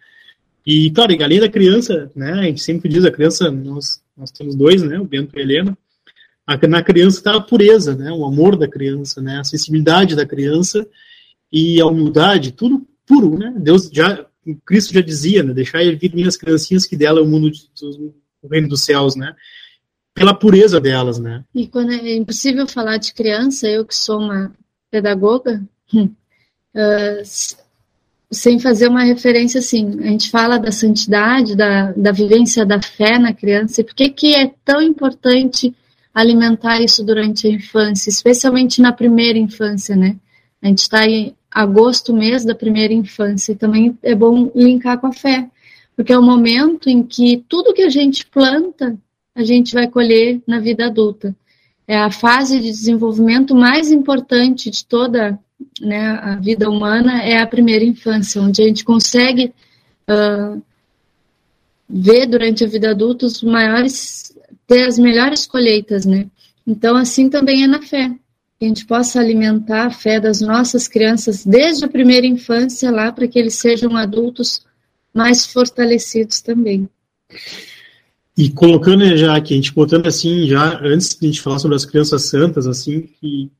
E, 0.65 0.89
claro, 0.91 1.13
além 1.21 1.39
da 1.39 1.49
criança, 1.49 2.11
né, 2.15 2.31
a 2.33 2.43
gente 2.43 2.61
sempre 2.61 2.89
diz, 2.89 3.03
a 3.05 3.11
criança, 3.11 3.51
nós, 3.51 4.01
nós 4.15 4.31
temos 4.31 4.55
dois, 4.55 4.81
né, 4.81 4.99
o 4.99 5.05
Bento 5.05 5.35
e 5.35 5.39
a 5.39 5.41
Helena, 5.41 5.77
a, 6.45 6.67
na 6.67 6.83
criança 6.83 7.17
está 7.17 7.35
a 7.35 7.41
pureza, 7.41 7.95
né, 7.95 8.11
o 8.11 8.25
amor 8.25 8.57
da 8.57 8.67
criança, 8.67 9.21
né, 9.21 9.39
a 9.39 9.43
sensibilidade 9.43 10.15
da 10.15 10.25
criança 10.25 10.85
e 11.51 11.79
a 11.79 11.85
humildade, 11.85 12.51
tudo 12.51 12.85
puro, 13.05 13.37
né, 13.37 13.53
Deus 13.57 13.89
já, 13.91 14.25
Cristo 14.65 14.93
já 14.93 15.01
dizia, 15.01 15.43
né, 15.43 15.53
deixar 15.53 15.79
vir 15.95 16.13
minhas 16.13 16.37
criancinhas 16.37 16.85
que 16.85 16.95
dela 16.95 17.19
é 17.19 17.23
o 17.23 17.27
mundo, 17.27 17.51
de, 17.51 17.69
o 18.43 18.47
reino 18.47 18.67
dos 18.67 18.83
céus, 18.83 19.15
né, 19.15 19.33
pela 20.13 20.33
pureza 20.33 20.79
delas, 20.79 21.17
né. 21.17 21.43
E 21.55 21.67
quando 21.67 21.91
é 21.91 22.15
impossível 22.15 22.67
falar 22.67 22.97
de 22.97 23.13
criança, 23.13 23.67
eu 23.67 23.85
que 23.85 23.95
sou 23.95 24.19
uma 24.19 24.53
pedagoga, 24.91 25.63
uh, 25.95 27.23
sem 28.33 28.59
fazer 28.59 28.87
uma 28.87 29.03
referência 29.03 29.59
assim. 29.59 29.99
A 29.99 30.07
gente 30.07 30.29
fala 30.29 30.57
da 30.57 30.71
santidade, 30.71 31.55
da, 31.55 31.91
da 31.91 32.11
vivência 32.11 32.65
da 32.65 32.81
fé 32.81 33.17
na 33.19 33.33
criança, 33.33 33.81
e 33.81 33.83
por 33.83 33.93
que, 33.93 34.09
que 34.09 34.35
é 34.35 34.51
tão 34.65 34.81
importante 34.81 35.73
alimentar 36.13 36.79
isso 36.81 37.03
durante 37.03 37.47
a 37.47 37.49
infância, 37.49 38.09
especialmente 38.09 38.81
na 38.81 38.91
primeira 38.91 39.37
infância, 39.37 39.95
né? 39.95 40.15
A 40.61 40.67
gente 40.67 40.79
está 40.79 41.05
em 41.07 41.35
agosto, 41.49 42.13
mês 42.13 42.45
da 42.45 42.55
primeira 42.55 42.93
infância, 42.93 43.51
e 43.51 43.55
também 43.55 43.97
é 44.01 44.15
bom 44.15 44.51
linkar 44.55 44.99
com 44.99 45.07
a 45.07 45.13
fé, 45.13 45.49
porque 45.95 46.13
é 46.13 46.17
o 46.17 46.23
momento 46.23 46.89
em 46.89 47.03
que 47.03 47.43
tudo 47.47 47.73
que 47.73 47.83
a 47.83 47.89
gente 47.89 48.25
planta, 48.25 48.97
a 49.35 49.43
gente 49.43 49.73
vai 49.73 49.87
colher 49.87 50.41
na 50.47 50.59
vida 50.59 50.85
adulta. 50.87 51.35
É 51.87 51.97
a 51.97 52.11
fase 52.11 52.59
de 52.59 52.69
desenvolvimento 52.69 53.53
mais 53.53 53.91
importante 53.91 54.69
de 54.69 54.85
toda 54.85 55.39
né, 55.81 56.19
a 56.21 56.35
vida 56.35 56.69
humana 56.69 57.21
é 57.21 57.39
a 57.39 57.47
primeira 57.47 57.83
infância, 57.83 58.41
onde 58.41 58.61
a 58.61 58.65
gente 58.65 58.83
consegue 58.83 59.53
uh, 60.09 60.61
ver 61.89 62.25
durante 62.25 62.63
a 62.63 62.67
vida 62.67 62.91
adulta 62.91 63.25
os 63.25 63.41
maiores, 63.43 64.35
ter 64.67 64.87
as 64.87 64.97
melhores 64.97 65.45
colheitas, 65.45 66.05
né? 66.05 66.27
Então, 66.65 66.95
assim 66.95 67.29
também 67.29 67.63
é 67.63 67.67
na 67.67 67.81
fé. 67.81 68.09
Que 68.57 68.65
a 68.65 68.67
gente 68.67 68.85
possa 68.85 69.19
alimentar 69.19 69.87
a 69.87 69.91
fé 69.91 70.19
das 70.19 70.39
nossas 70.39 70.87
crianças 70.87 71.45
desde 71.45 71.85
a 71.85 71.89
primeira 71.89 72.25
infância 72.25 72.89
lá, 72.89 73.11
para 73.11 73.27
que 73.27 73.37
eles 73.37 73.55
sejam 73.55 73.95
adultos 73.97 74.65
mais 75.13 75.45
fortalecidos 75.45 76.41
também. 76.41 76.89
E 78.35 78.49
colocando 78.49 79.05
já 79.15 79.35
aqui, 79.35 79.53
a 79.53 79.57
gente 79.57 79.73
botando 79.73 80.07
assim, 80.07 80.47
já 80.47 80.79
antes 80.81 81.09
de 81.09 81.25
a 81.25 81.29
gente 81.29 81.41
falar 81.41 81.59
sobre 81.59 81.75
as 81.75 81.85
crianças 81.85 82.23
santas, 82.23 82.65
assim, 82.67 83.01
que 83.01 83.51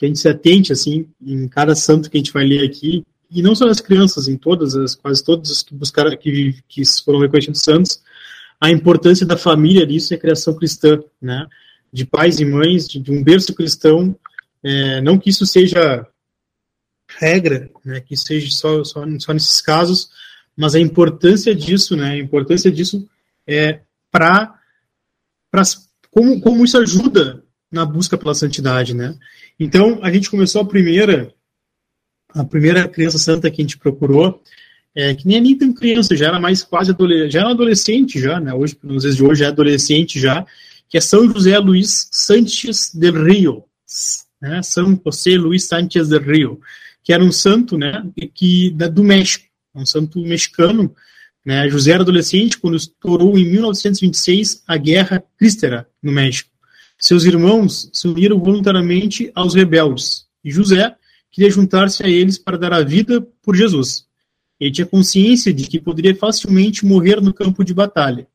que 0.00 0.06
a 0.06 0.08
gente 0.08 0.18
se 0.18 0.28
atente 0.30 0.72
assim 0.72 1.06
em 1.20 1.46
cada 1.46 1.74
santo 1.74 2.10
que 2.10 2.16
a 2.16 2.20
gente 2.20 2.32
vai 2.32 2.42
ler 2.42 2.64
aqui 2.64 3.04
e 3.30 3.42
não 3.42 3.54
só 3.54 3.68
as 3.68 3.82
crianças, 3.82 4.28
em 4.28 4.36
todas 4.36 4.74
as 4.74 4.94
quase 4.94 5.22
todas 5.22 5.50
as 5.50 5.62
que 5.62 5.74
buscaram 5.74 6.16
que, 6.16 6.54
que 6.66 6.82
foram 7.04 7.20
reconhecidos 7.20 7.60
santos, 7.60 8.00
a 8.58 8.70
importância 8.70 9.26
da 9.26 9.36
família 9.36 9.84
nisso 9.84 10.14
é 10.14 10.16
a 10.16 10.20
criação 10.20 10.54
cristã, 10.54 11.02
né? 11.20 11.46
De 11.92 12.06
pais 12.06 12.40
e 12.40 12.46
mães, 12.46 12.88
de, 12.88 12.98
de 12.98 13.10
um 13.12 13.22
berço 13.22 13.52
cristão, 13.52 14.16
é, 14.64 15.02
não 15.02 15.18
que 15.18 15.28
isso 15.28 15.44
seja 15.44 16.06
regra, 17.18 17.68
né? 17.84 18.00
Que 18.00 18.16
seja 18.16 18.50
só, 18.50 18.82
só 18.82 19.04
só 19.18 19.34
nesses 19.34 19.60
casos, 19.60 20.08
mas 20.60 20.74
a 20.74 20.78
importância 20.78 21.54
disso, 21.54 21.96
né? 21.96 22.10
A 22.10 22.18
importância 22.18 22.70
disso 22.70 23.08
é 23.46 23.80
para 24.10 24.54
como, 26.10 26.38
como 26.42 26.62
isso 26.62 26.76
ajuda 26.76 27.42
na 27.72 27.86
busca 27.86 28.18
pela 28.18 28.34
santidade, 28.34 28.94
né? 28.94 29.16
Então, 29.58 30.00
a 30.02 30.12
gente 30.12 30.28
começou 30.28 30.60
a 30.60 30.66
primeira, 30.66 31.32
a 32.28 32.44
primeira 32.44 32.86
criança 32.86 33.16
santa 33.16 33.50
que 33.50 33.62
a 33.62 33.64
gente 33.64 33.78
procurou, 33.78 34.42
é, 34.94 35.14
que 35.14 35.26
nem 35.26 35.38
é 35.38 35.40
nem 35.40 35.56
tão 35.56 35.72
criança, 35.72 36.14
já 36.14 36.26
era 36.26 36.38
mais 36.38 36.62
quase 36.62 36.90
adolescente, 36.90 37.32
já 37.32 37.40
era 37.40 37.50
adolescente 37.50 38.20
já, 38.20 38.38
né? 38.38 38.52
Hoje, 38.52 38.76
nos 38.82 39.02
dias 39.04 39.16
de 39.16 39.24
hoje, 39.24 39.44
é 39.44 39.46
adolescente 39.46 40.20
já, 40.20 40.44
que 40.90 40.98
é 40.98 41.00
São 41.00 41.26
José 41.32 41.58
Luiz 41.58 42.06
Sanches 42.12 42.94
del 42.94 43.24
Rio, 43.24 43.64
né? 44.38 44.62
São 44.62 45.00
José 45.06 45.38
Luiz 45.38 45.66
Sanches 45.66 46.10
del 46.10 46.20
Rio, 46.20 46.60
que 47.02 47.14
era 47.14 47.24
um 47.24 47.32
santo, 47.32 47.78
né? 47.78 48.04
Que 48.34 48.70
do 48.70 49.02
México, 49.02 49.49
um 49.74 49.86
santo 49.86 50.20
mexicano, 50.20 50.94
né? 51.44 51.68
José 51.68 51.92
era 51.92 52.02
adolescente 52.02 52.58
quando 52.58 52.76
estourou 52.76 53.38
em 53.38 53.44
1926 53.44 54.62
a 54.66 54.76
Guerra 54.76 55.24
Cristera 55.38 55.88
no 56.02 56.12
México. 56.12 56.50
Seus 56.98 57.24
irmãos 57.24 57.88
se 57.92 58.06
uniram 58.06 58.38
voluntariamente 58.38 59.30
aos 59.34 59.54
rebeldes, 59.54 60.26
e 60.44 60.50
José 60.50 60.94
queria 61.30 61.50
juntar-se 61.50 62.02
a 62.02 62.08
eles 62.08 62.36
para 62.36 62.58
dar 62.58 62.72
a 62.72 62.82
vida 62.82 63.26
por 63.42 63.56
Jesus. 63.56 64.06
Ele 64.58 64.70
tinha 64.70 64.86
consciência 64.86 65.52
de 65.52 65.66
que 65.66 65.80
poderia 65.80 66.14
facilmente 66.14 66.84
morrer 66.84 67.20
no 67.22 67.32
campo 67.32 67.64
de 67.64 67.72
batalha. 67.72 68.26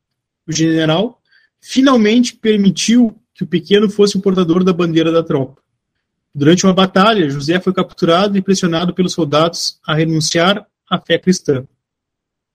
O 0.46 0.52
general 0.52 1.22
finalmente 1.60 2.34
permitiu 2.34 3.16
que 3.32 3.44
o 3.44 3.46
pequeno 3.46 3.88
fosse 3.88 4.16
o 4.16 4.20
portador 4.20 4.64
da 4.64 4.72
bandeira 4.72 5.12
da 5.12 5.22
tropa. 5.22 5.60
Durante 6.34 6.66
uma 6.66 6.74
batalha, 6.74 7.30
José 7.30 7.60
foi 7.60 7.72
capturado 7.72 8.36
e 8.36 8.42
pressionado 8.42 8.92
pelos 8.92 9.12
soldados 9.12 9.78
a 9.86 9.94
renunciar 9.94 10.66
à 10.90 11.00
fé 11.00 11.18
cristã. 11.18 11.66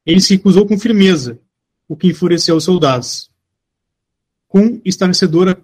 Ele 0.05 0.21
se 0.21 0.35
recusou 0.35 0.65
com 0.65 0.79
firmeza, 0.79 1.39
o 1.87 1.95
que 1.95 2.07
enfureceu 2.07 2.55
os 2.55 2.63
soldados. 2.63 3.29
Com 4.47 4.81
estarrecedora 4.83 5.61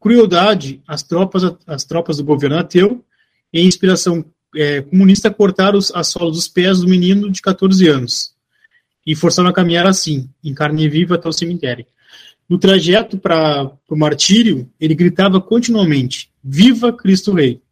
crueldade 0.00 0.82
às 0.86 1.02
tropas, 1.02 1.42
às 1.66 1.84
tropas 1.84 2.16
do 2.16 2.24
governo 2.24 2.58
ateu 2.58 3.04
e 3.52 3.60
inspiração 3.60 4.24
é, 4.54 4.80
comunista 4.82 5.30
cortaram 5.30 5.78
as 5.94 6.08
solas 6.08 6.34
dos 6.34 6.48
pés 6.48 6.80
do 6.80 6.88
menino 6.88 7.30
de 7.30 7.40
14 7.40 7.86
anos 7.88 8.34
e 9.06 9.14
forçaram 9.14 9.48
a 9.48 9.52
caminhar 9.52 9.86
assim, 9.86 10.28
em 10.42 10.54
carne 10.54 10.88
viva 10.88 11.14
até 11.14 11.28
o 11.28 11.32
cemitério. 11.32 11.86
No 12.48 12.58
trajeto 12.58 13.16
para 13.16 13.70
o 13.88 13.96
martírio, 13.96 14.68
ele 14.80 14.94
gritava 14.94 15.40
continuamente: 15.40 16.30
Viva 16.42 16.92
Cristo 16.92 17.32
Rei! 17.32 17.62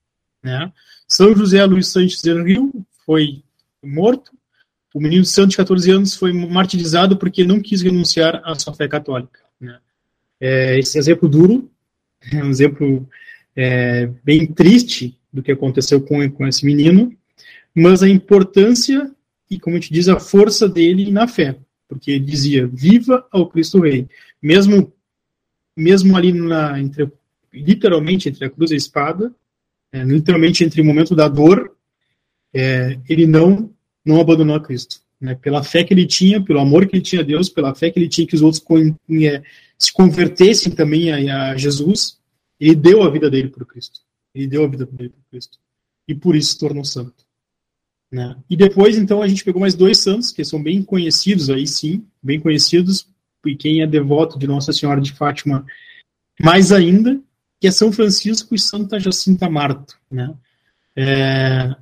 Né? 0.42 0.72
São 1.07 1.35
José 1.35 1.64
Luiz 1.64 1.88
Santos 1.88 2.22
del 2.22 2.44
Rio 2.44 2.72
foi 3.05 3.42
morto. 3.82 4.32
O 4.94 5.00
menino 5.00 5.24
santo 5.24 5.50
de 5.50 5.56
14 5.56 5.90
anos 5.90 6.14
foi 6.14 6.32
martirizado 6.32 7.16
porque 7.16 7.44
não 7.44 7.60
quis 7.60 7.82
renunciar 7.82 8.40
à 8.44 8.54
sua 8.54 8.74
fé 8.74 8.88
católica. 8.88 9.40
Né? 9.60 9.78
É, 10.40 10.78
esse 10.78 10.98
exemplo 10.98 11.28
duro 11.28 11.70
é 12.32 12.42
um 12.42 12.50
exemplo 12.50 13.08
é, 13.54 14.06
bem 14.24 14.46
triste 14.46 15.18
do 15.32 15.42
que 15.42 15.52
aconteceu 15.52 16.00
com, 16.00 16.28
com 16.30 16.46
esse 16.46 16.64
menino, 16.64 17.14
mas 17.74 18.02
a 18.02 18.08
importância 18.08 19.10
e, 19.50 19.58
como 19.58 19.76
a 19.76 19.80
gente 19.80 19.92
diz, 19.92 20.08
a 20.08 20.20
força 20.20 20.68
dele 20.68 21.10
na 21.10 21.26
fé, 21.26 21.56
porque 21.88 22.12
ele 22.12 22.24
dizia: 22.24 22.66
Viva 22.66 23.26
ao 23.30 23.48
Cristo 23.48 23.80
Rei. 23.80 24.06
Mesmo, 24.42 24.92
mesmo 25.76 26.16
ali, 26.16 26.32
na, 26.32 26.78
entre, 26.78 27.10
literalmente, 27.52 28.28
entre 28.28 28.44
a 28.44 28.50
cruz 28.50 28.70
e 28.70 28.74
a 28.74 28.76
espada, 28.76 29.34
é, 29.90 30.02
literalmente 30.04 30.64
entre 30.64 30.80
o 30.82 30.84
momento 30.84 31.14
da 31.14 31.28
dor, 31.28 31.67
é, 32.54 32.98
ele 33.08 33.26
não, 33.26 33.70
não 34.04 34.20
abandonou 34.20 34.56
a 34.56 34.61
Cristo. 34.61 35.00
Né, 35.20 35.34
pela 35.34 35.64
fé 35.64 35.82
que 35.82 35.92
ele 35.92 36.06
tinha, 36.06 36.40
pelo 36.40 36.61
amor 36.61 36.87
que 36.87 36.94
ele 36.94 37.02
tinha 37.02 37.22
a 37.22 37.24
Deus, 37.24 37.48
pela 37.48 37.74
fé 37.74 37.90
que 37.90 37.98
ele 37.98 38.08
tinha 38.08 38.24
que 38.24 38.37
os 38.37 38.42
outros 38.42 38.62
é, 39.24 39.42
se 39.76 39.92
convertessem 39.92 40.72
também 40.72 41.11
a, 41.11 41.50
a, 41.50 41.56
Jesus, 41.56 42.20
ele 42.61 42.76
deu 42.76 43.02
a 43.02 43.11
vida 43.11 43.28
dele 43.28 43.48
por 43.48 43.66
Cristo. 43.66 44.00
Ele 44.32 44.46
deu 44.46 44.64
a 44.64 44.68
vida 44.68 44.87
dele 44.87 45.08
por 45.11 45.30
Cristo. 45.30 45.58
E 46.06 46.14
por 46.14 46.37
isso 46.37 46.52
se 46.52 46.58
tornou 46.58 46.84
santo. 46.84 47.26
Né? 48.11 48.37
E 48.48 48.56
depois, 48.56 48.96
então, 48.96 49.20
a 49.20 49.26
gente 49.26 49.44
pegou 49.44 49.61
mais 49.61 49.74
dois 49.74 49.98
santos, 49.98 50.30
que 50.30 50.44
são 50.44 50.62
bem 50.62 50.82
conhecidos 50.82 51.50
aí 51.50 51.66
sim, 51.66 52.06
bem 52.22 52.38
conhecidos, 52.38 53.08
e 53.44 53.56
quem 53.56 53.82
é 53.82 53.87
devoto 53.87 54.38
de 54.38 54.46
Nossa 54.46 54.72
Senhora 54.72 55.00
de 55.00 55.12
Fátima, 55.12 55.66
mais 56.40 56.70
ainda, 56.72 57.20
que 57.61 57.66
é 57.66 57.70
São 57.70 57.90
Francisco 57.90 58.54
e 58.54 58.58
Santa 58.58 59.00
Jacinta 59.00 59.50
Marta. 59.50 59.94
Né? 60.11 60.32
É, 60.94 61.74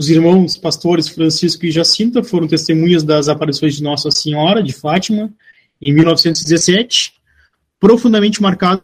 os 0.00 0.08
irmãos 0.08 0.56
pastores 0.56 1.08
Francisco 1.08 1.66
e 1.66 1.70
Jacinta 1.70 2.24
foram 2.24 2.48
testemunhas 2.48 3.02
das 3.02 3.28
aparições 3.28 3.76
de 3.76 3.82
Nossa 3.82 4.10
Senhora 4.10 4.62
de 4.62 4.72
Fátima 4.72 5.30
em 5.78 5.92
1917, 5.92 7.12
profundamente 7.78 8.40
marcadas 8.40 8.82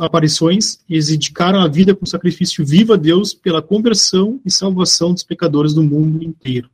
aparições, 0.00 0.78
eles 0.88 1.08
dedicaram 1.08 1.60
a 1.60 1.68
vida 1.68 1.94
com 1.94 2.06
sacrifício 2.06 2.64
vivo 2.64 2.94
a 2.94 2.96
Deus 2.96 3.34
pela 3.34 3.60
conversão 3.60 4.40
e 4.42 4.50
salvação 4.50 5.12
dos 5.12 5.22
pecadores 5.22 5.74
do 5.74 5.82
mundo 5.82 6.24
inteiro. 6.24 6.70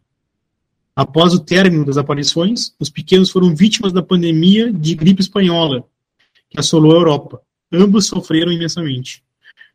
Após 0.94 1.34
o 1.34 1.40
término 1.40 1.84
das 1.84 1.96
aparições, 1.96 2.76
os 2.78 2.88
pequenos 2.88 3.28
foram 3.28 3.56
vítimas 3.56 3.92
da 3.92 4.04
pandemia 4.04 4.72
de 4.72 4.94
gripe 4.94 5.20
espanhola, 5.20 5.82
que 6.48 6.60
assolou 6.60 6.92
a 6.92 6.98
Europa. 6.98 7.40
Ambos 7.72 8.06
sofreram 8.06 8.52
imensamente. 8.52 9.24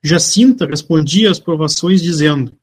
Jacinta 0.01 0.65
respondia 0.65 1.29
às 1.29 1.37
provações 1.37 2.01
dizendo: 2.01 2.53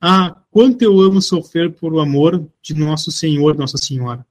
Ah, 0.00 0.37
quanto 0.50 0.82
eu 0.82 1.00
amo 1.00 1.20
sofrer 1.20 1.72
por 1.72 1.92
o 1.92 2.00
amor 2.00 2.46
de 2.62 2.74
nosso 2.74 3.10
Senhor, 3.10 3.56
Nossa 3.56 3.78
Senhora. 3.78 4.26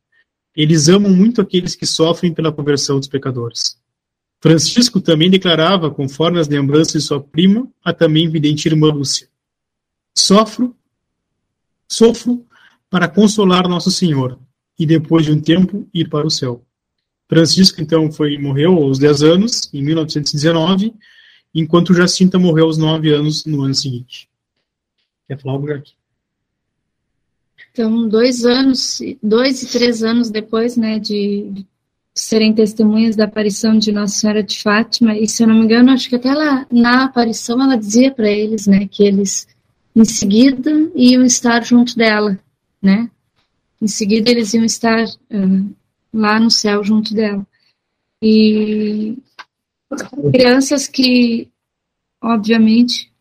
Eles 0.56 0.90
amam 0.90 1.12
muito 1.12 1.42
aqueles 1.42 1.76
que 1.76 1.86
sofrem 1.86 2.34
pela 2.34 2.52
conversão 2.52 2.98
dos 2.98 3.08
pecadores. 3.08 3.80
Francisco 4.40 5.02
também 5.02 5.30
declarava, 5.30 5.90
conforme 5.90 6.40
as 6.40 6.48
lembranças 6.48 6.94
de 6.94 7.08
sua 7.08 7.22
prima, 7.22 7.68
a 7.84 7.94
também 7.94 8.30
vidente 8.30 8.68
irmã 8.68 8.92
Lúcia: 8.92 9.28
Sofro, 10.16 10.76
sofro 11.88 12.46
para 12.90 13.08
consolar 13.08 13.68
Nosso 13.68 13.92
Senhor 13.92 14.40
e 14.78 14.86
depois 14.86 15.26
de 15.26 15.32
um 15.32 15.42
tempo 15.42 15.88
ir 15.94 16.10
para 16.10 16.28
o 16.28 16.32
céu. 16.32 16.64
Francisco 17.28 17.82
então 17.82 18.12
foi 18.12 18.38
morreu 18.38 18.74
aos 18.78 19.00
10 19.00 19.24
anos 19.24 19.70
em 19.74 19.84
1919, 19.84 20.94
enquanto 21.54 21.94
Jacinta 21.94 22.40
morreu 22.40 22.66
aos 22.66 22.78
9 22.78 23.14
anos 23.14 23.46
no 23.46 23.64
ano 23.64 23.74
seguinte. 23.74 24.30
Quer 25.28 25.40
falar 25.40 25.56
algo, 25.56 25.68
Jaque? 25.68 25.97
Então, 27.72 28.08
dois 28.08 28.46
anos, 28.46 29.00
dois 29.22 29.62
e 29.64 29.68
três 29.72 30.04
anos 30.04 30.30
depois, 30.30 30.76
né, 30.76 31.00
de 31.00 31.66
serem 32.14 32.54
testemunhas 32.54 33.16
da 33.16 33.26
aparição 33.26 33.78
de 33.78 33.92
Nossa 33.92 34.16
Senhora 34.16 34.42
de 34.42 34.60
Fátima, 34.62 35.16
e 35.16 35.28
se 35.28 35.44
eu 35.44 35.48
não 35.48 35.56
me 35.56 35.66
engano, 35.66 35.92
acho 35.92 36.10
que 36.10 36.16
até 36.16 36.30
ela, 36.30 36.66
na 36.72 37.06
aparição 37.06 37.62
ela 37.62 37.78
dizia 37.78 38.12
para 38.12 38.30
eles, 38.30 38.66
né, 38.66 38.88
que 38.88 39.04
eles 39.04 39.48
em 39.96 40.06
seguida 40.06 40.72
iam 40.96 41.24
estar 41.24 41.64
junto 41.64 41.96
dela, 41.96 42.40
né? 42.82 43.10
Em 43.82 43.88
seguida 43.88 44.30
eles 44.30 44.54
iam 44.54 44.64
estar 44.64 45.06
uh, 45.06 45.76
lá 46.14 46.40
no 46.40 46.52
céu 46.52 46.84
junto 46.84 47.16
dela. 47.16 47.46
E 48.22 49.18
crianças 50.32 50.88
que, 50.88 51.50
obviamente, 52.22 53.12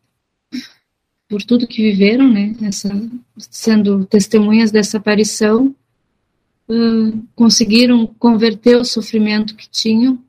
por 1.27 1.43
tudo 1.43 1.67
que 1.67 1.81
viveram, 1.81 2.31
né, 2.31 2.55
essa, 2.61 2.89
sendo 3.37 4.05
testemunhas 4.05 4.71
dessa 4.71 4.97
aparição, 4.97 5.75
uh, 6.69 7.23
conseguiram 7.35 8.07
converter 8.19 8.77
o 8.77 8.85
sofrimento 8.85 9.55
que 9.55 9.69
tinham 9.69 10.19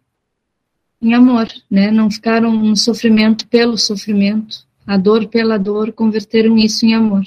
em 1.00 1.14
amor, 1.14 1.46
né, 1.70 1.90
não 1.92 2.10
ficaram 2.10 2.52
no 2.52 2.76
sofrimento 2.76 3.46
pelo 3.46 3.78
sofrimento, 3.78 4.66
a 4.84 4.96
dor 4.96 5.28
pela 5.28 5.56
dor, 5.56 5.92
converteram 5.92 6.58
isso 6.58 6.84
em 6.84 6.94
amor. 6.94 7.24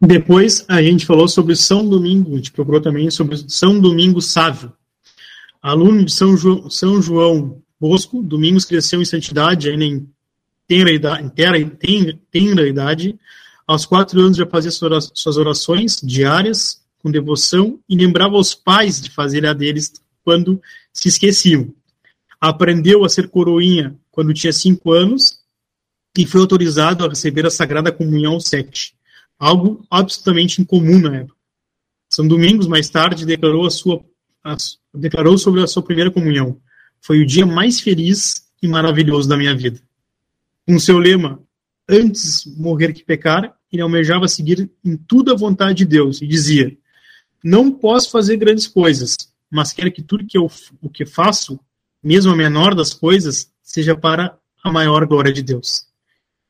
Depois 0.00 0.64
a 0.68 0.82
gente 0.82 1.06
falou 1.06 1.28
sobre 1.28 1.54
São 1.54 1.88
Domingo, 1.88 2.32
a 2.32 2.36
gente 2.36 2.50
procurou 2.50 2.80
também 2.80 3.08
sobre 3.08 3.36
São 3.48 3.78
Domingo 3.78 4.20
Sávio. 4.20 4.72
Aluno 5.62 6.04
de 6.04 6.12
São, 6.12 6.36
jo 6.36 6.68
São 6.68 7.00
João 7.00 7.61
Bosco, 7.82 8.22
Domingos 8.22 8.64
cresceu 8.64 9.02
em 9.02 9.04
santidade 9.04 9.68
ainda 9.68 9.84
em 9.84 10.08
tenra 10.68 10.92
idade, 10.92 11.30
tenra, 11.30 12.18
tenra 12.30 12.68
idade. 12.68 13.18
Aos 13.66 13.84
quatro 13.84 14.20
anos 14.20 14.36
já 14.36 14.46
fazia 14.46 14.70
suas 14.70 15.36
orações 15.36 16.00
diárias 16.00 16.80
com 17.00 17.10
devoção 17.10 17.80
e 17.88 17.96
lembrava 17.96 18.36
os 18.36 18.54
pais 18.54 19.00
de 19.00 19.10
fazer 19.10 19.44
a 19.44 19.52
deles 19.52 19.92
quando 20.24 20.62
se 20.92 21.08
esqueciam. 21.08 21.74
Aprendeu 22.40 23.04
a 23.04 23.08
ser 23.08 23.28
coroinha 23.28 23.98
quando 24.12 24.32
tinha 24.32 24.52
cinco 24.52 24.92
anos 24.92 25.40
e 26.16 26.24
foi 26.24 26.40
autorizado 26.40 27.04
a 27.04 27.08
receber 27.08 27.44
a 27.46 27.50
Sagrada 27.50 27.90
Comunhão 27.90 28.38
sete 28.38 28.94
algo 29.36 29.84
absolutamente 29.90 30.62
incomum 30.62 31.00
na 31.00 31.16
época. 31.16 31.36
São 32.08 32.28
Domingos, 32.28 32.68
mais 32.68 32.88
tarde, 32.88 33.26
declarou, 33.26 33.66
a 33.66 33.70
sua, 33.70 34.04
a, 34.44 34.56
declarou 34.94 35.36
sobre 35.36 35.60
a 35.60 35.66
sua 35.66 35.82
primeira 35.82 36.12
comunhão. 36.12 36.60
Foi 37.02 37.20
o 37.20 37.26
dia 37.26 37.44
mais 37.44 37.80
feliz 37.80 38.48
e 38.62 38.68
maravilhoso 38.68 39.28
da 39.28 39.36
minha 39.36 39.54
vida. 39.56 39.80
Com 40.64 40.78
seu 40.78 40.98
lema, 40.98 41.42
antes 41.88 42.46
morrer 42.56 42.92
que 42.92 43.04
pecar, 43.04 43.54
ele 43.72 43.82
almejava 43.82 44.28
seguir 44.28 44.70
em 44.84 44.96
tudo 44.96 45.32
a 45.32 45.36
vontade 45.36 45.78
de 45.78 45.84
Deus 45.84 46.22
e 46.22 46.26
dizia: 46.28 46.76
Não 47.42 47.72
posso 47.72 48.08
fazer 48.08 48.36
grandes 48.36 48.68
coisas, 48.68 49.16
mas 49.50 49.72
quero 49.72 49.90
que 49.90 50.00
tudo 50.00 50.24
que 50.24 50.38
eu, 50.38 50.48
o 50.80 50.88
que 50.88 51.04
faço, 51.04 51.58
mesmo 52.00 52.30
a 52.30 52.36
menor 52.36 52.72
das 52.72 52.94
coisas, 52.94 53.52
seja 53.60 53.96
para 53.96 54.38
a 54.62 54.70
maior 54.70 55.04
glória 55.04 55.32
de 55.32 55.42
Deus. 55.42 55.86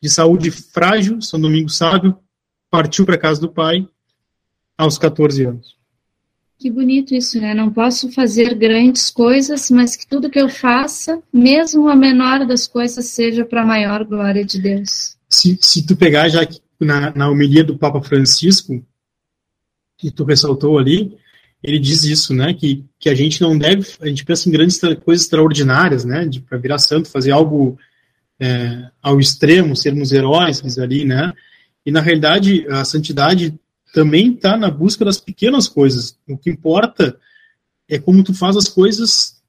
De 0.03 0.11
saúde 0.11 0.51
frágil, 0.51 1.23
São 1.23 1.41
Domingos 1.41 1.79
sábio, 1.79 2.19
partiu 2.71 3.07
para 3.07 3.17
casa 3.17 3.41
do 3.41 3.49
pai 3.49 3.89
aos 4.77 4.99
14 4.99 5.45
anos. 5.47 5.82
Que 6.63 6.71
bonito 6.71 7.13
isso, 7.13 7.41
né? 7.41 7.55
Não 7.55 7.73
posso 7.73 8.09
fazer 8.13 8.55
grandes 8.55 9.11
coisas, 9.11 9.69
mas 9.69 9.97
que 9.97 10.07
tudo 10.07 10.31
que 10.31 10.41
eu 10.41 10.49
faça, 10.49 11.21
mesmo 11.33 11.89
a 11.89 11.97
menor 11.97 12.47
das 12.47 12.69
coisas, 12.69 13.05
seja 13.07 13.45
para 13.45 13.63
a 13.63 13.67
maior 13.67 14.05
glória 14.05 14.45
de 14.45 14.61
Deus. 14.61 15.17
Se, 15.29 15.59
se 15.61 15.85
tu 15.85 15.97
pegar 15.97 16.29
já 16.29 16.47
na, 16.79 17.13
na 17.17 17.29
homilia 17.29 17.65
do 17.65 17.77
Papa 17.77 18.01
Francisco, 18.01 18.81
que 19.99 20.09
tu 20.09 20.23
ressaltou 20.23 20.79
ali, 20.79 21.17
ele 21.61 21.81
diz 21.81 22.05
isso, 22.05 22.33
né? 22.33 22.55
Que, 22.55 22.85
que 22.97 23.09
a 23.09 23.15
gente 23.17 23.41
não 23.41 23.59
deve, 23.59 23.85
a 24.01 24.07
gente 24.07 24.25
pensa 24.25 24.49
em 24.49 24.53
grandes 24.53 24.79
coisas 25.05 25.25
extraordinárias, 25.25 26.05
né? 26.05 26.31
Para 26.49 26.59
virar 26.59 26.79
santo, 26.79 27.09
fazer 27.09 27.33
algo 27.33 27.77
é, 28.39 28.89
ao 29.03 29.19
extremo, 29.19 29.75
sermos 29.75 30.13
heróis 30.13 30.79
ali, 30.79 31.05
né? 31.05 31.33
E 31.85 31.91
na 31.91 32.01
realidade, 32.01 32.65
a 32.69 32.85
santidade 32.85 33.53
também 33.93 34.33
está 34.33 34.57
na 34.57 34.71
busca 34.71 35.05
das 35.05 35.21
pequenas 35.21 35.69
coisas. 35.69 36.19
O 36.29 36.37
que 36.37 36.51
importa 36.51 37.19
é 37.89 37.99
como 37.99 38.25
tu 38.25 38.35
faz 38.35 38.57
as 38.57 38.69
coisas 38.69 39.43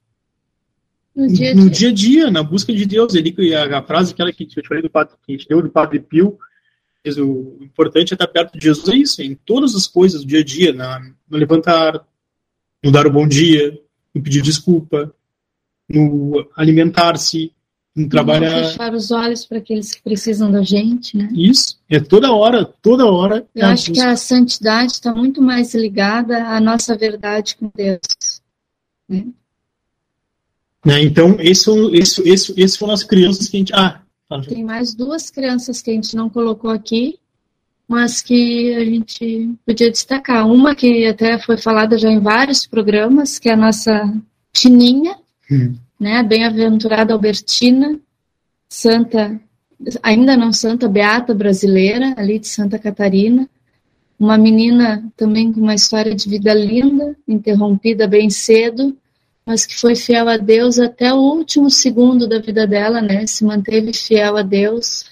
no 1.14 1.28
dia, 1.28 1.50
a 1.50 1.54
dia, 1.54 1.70
dia, 1.70 1.92
dia 1.92 2.30
na 2.30 2.42
busca 2.42 2.72
de 2.72 2.84
Deus. 2.84 3.14
Ele, 3.14 3.54
a, 3.54 3.78
a 3.78 3.82
frase 3.82 4.12
aquela 4.12 4.32
que 4.32 4.44
eu 4.44 4.62
te 4.62 4.68
falei 4.68 4.82
do 4.82 4.90
padre, 4.90 5.14
que 5.24 5.32
a 5.32 5.36
gente 5.36 5.48
deu 5.48 5.62
do 5.62 5.70
Padre 5.70 6.00
Pio, 6.00 6.38
o 7.18 7.62
importante 7.62 8.12
é 8.12 8.14
estar 8.14 8.26
perto 8.26 8.58
de 8.58 8.64
Jesus, 8.64 8.88
é 8.88 8.96
isso, 8.96 9.22
em 9.22 9.34
todas 9.34 9.74
as 9.74 9.86
coisas 9.86 10.22
do 10.22 10.26
dia 10.26 10.40
a 10.40 10.44
dia, 10.44 10.72
na, 10.72 11.00
no 11.28 11.36
levantar, 11.36 12.02
no 12.82 12.90
dar 12.90 13.06
o 13.06 13.12
bom 13.12 13.28
dia, 13.28 13.78
no 14.14 14.22
pedir 14.22 14.40
desculpa, 14.40 15.14
no 15.88 16.48
alimentar-se, 16.56 17.52
em 17.96 18.08
trabalhar. 18.08 18.64
fechar 18.64 18.92
os 18.92 19.10
olhos 19.10 19.44
para 19.44 19.58
aqueles 19.58 19.92
que 19.92 20.02
precisam 20.02 20.50
da 20.50 20.62
gente, 20.62 21.16
né? 21.16 21.28
Isso, 21.32 21.78
é 21.88 22.00
toda 22.00 22.32
hora, 22.32 22.64
toda 22.64 23.06
hora. 23.06 23.46
Eu 23.54 23.66
acho 23.66 23.92
que 23.92 24.00
a 24.00 24.16
santidade 24.16 24.92
está 24.92 25.14
muito 25.14 25.40
mais 25.40 25.74
ligada 25.74 26.48
à 26.48 26.60
nossa 26.60 26.96
verdade 26.96 27.56
com 27.56 27.70
Deus. 27.74 28.00
Né? 29.08 29.26
né 30.84 31.02
então, 31.02 31.36
esse, 31.38 31.70
esse, 31.92 32.28
esse, 32.28 32.60
esse 32.60 32.78
foram 32.78 32.94
as 32.94 33.04
crianças 33.04 33.48
que 33.48 33.56
a 33.56 33.60
gente. 33.60 33.72
Ah, 33.74 34.00
Tem 34.48 34.64
mais 34.64 34.92
duas 34.92 35.30
crianças 35.30 35.80
que 35.80 35.90
a 35.90 35.94
gente 35.94 36.16
não 36.16 36.28
colocou 36.28 36.70
aqui, 36.70 37.20
mas 37.86 38.20
que 38.20 38.74
a 38.74 38.84
gente 38.84 39.54
podia 39.64 39.90
destacar. 39.90 40.48
Uma 40.48 40.74
que 40.74 41.06
até 41.06 41.38
foi 41.38 41.56
falada 41.56 41.96
já 41.96 42.10
em 42.10 42.18
vários 42.18 42.66
programas, 42.66 43.38
que 43.38 43.48
é 43.48 43.52
a 43.52 43.56
nossa 43.56 44.12
Tininha. 44.52 45.16
Hum 45.48 45.76
né? 45.98 46.22
Bem-aventurada 46.22 47.12
Albertina, 47.12 47.98
santa, 48.68 49.40
ainda 50.02 50.36
não 50.36 50.52
santa, 50.52 50.88
beata 50.88 51.34
brasileira, 51.34 52.14
ali 52.16 52.38
de 52.38 52.48
Santa 52.48 52.78
Catarina, 52.78 53.48
uma 54.18 54.38
menina 54.38 55.04
também 55.16 55.52
com 55.52 55.60
uma 55.60 55.74
história 55.74 56.14
de 56.14 56.28
vida 56.28 56.54
linda, 56.54 57.16
interrompida 57.26 58.06
bem 58.06 58.30
cedo, 58.30 58.96
mas 59.44 59.66
que 59.66 59.78
foi 59.78 59.94
fiel 59.94 60.28
a 60.28 60.36
Deus 60.36 60.78
até 60.78 61.12
o 61.12 61.18
último 61.18 61.68
segundo 61.70 62.26
da 62.26 62.38
vida 62.38 62.66
dela, 62.66 63.02
né? 63.02 63.26
Se 63.26 63.44
manteve 63.44 63.92
fiel 63.92 64.36
a 64.36 64.42
Deus 64.42 65.04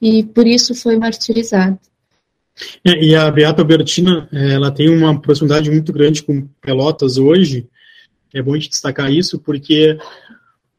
e 0.00 0.24
por 0.24 0.46
isso 0.46 0.74
foi 0.74 0.96
martirizada. 0.96 1.78
É, 2.84 3.04
e 3.04 3.14
a 3.14 3.30
Beata 3.30 3.62
Albertina, 3.62 4.28
é, 4.32 4.54
ela 4.54 4.70
tem 4.70 4.88
uma 4.88 5.20
proximidade 5.20 5.70
muito 5.70 5.92
grande 5.92 6.22
com 6.22 6.48
Pelotas 6.60 7.18
hoje. 7.18 7.68
É 8.34 8.42
bom 8.42 8.54
a 8.54 8.56
gente 8.56 8.70
destacar 8.70 9.12
isso 9.12 9.38
porque 9.38 9.98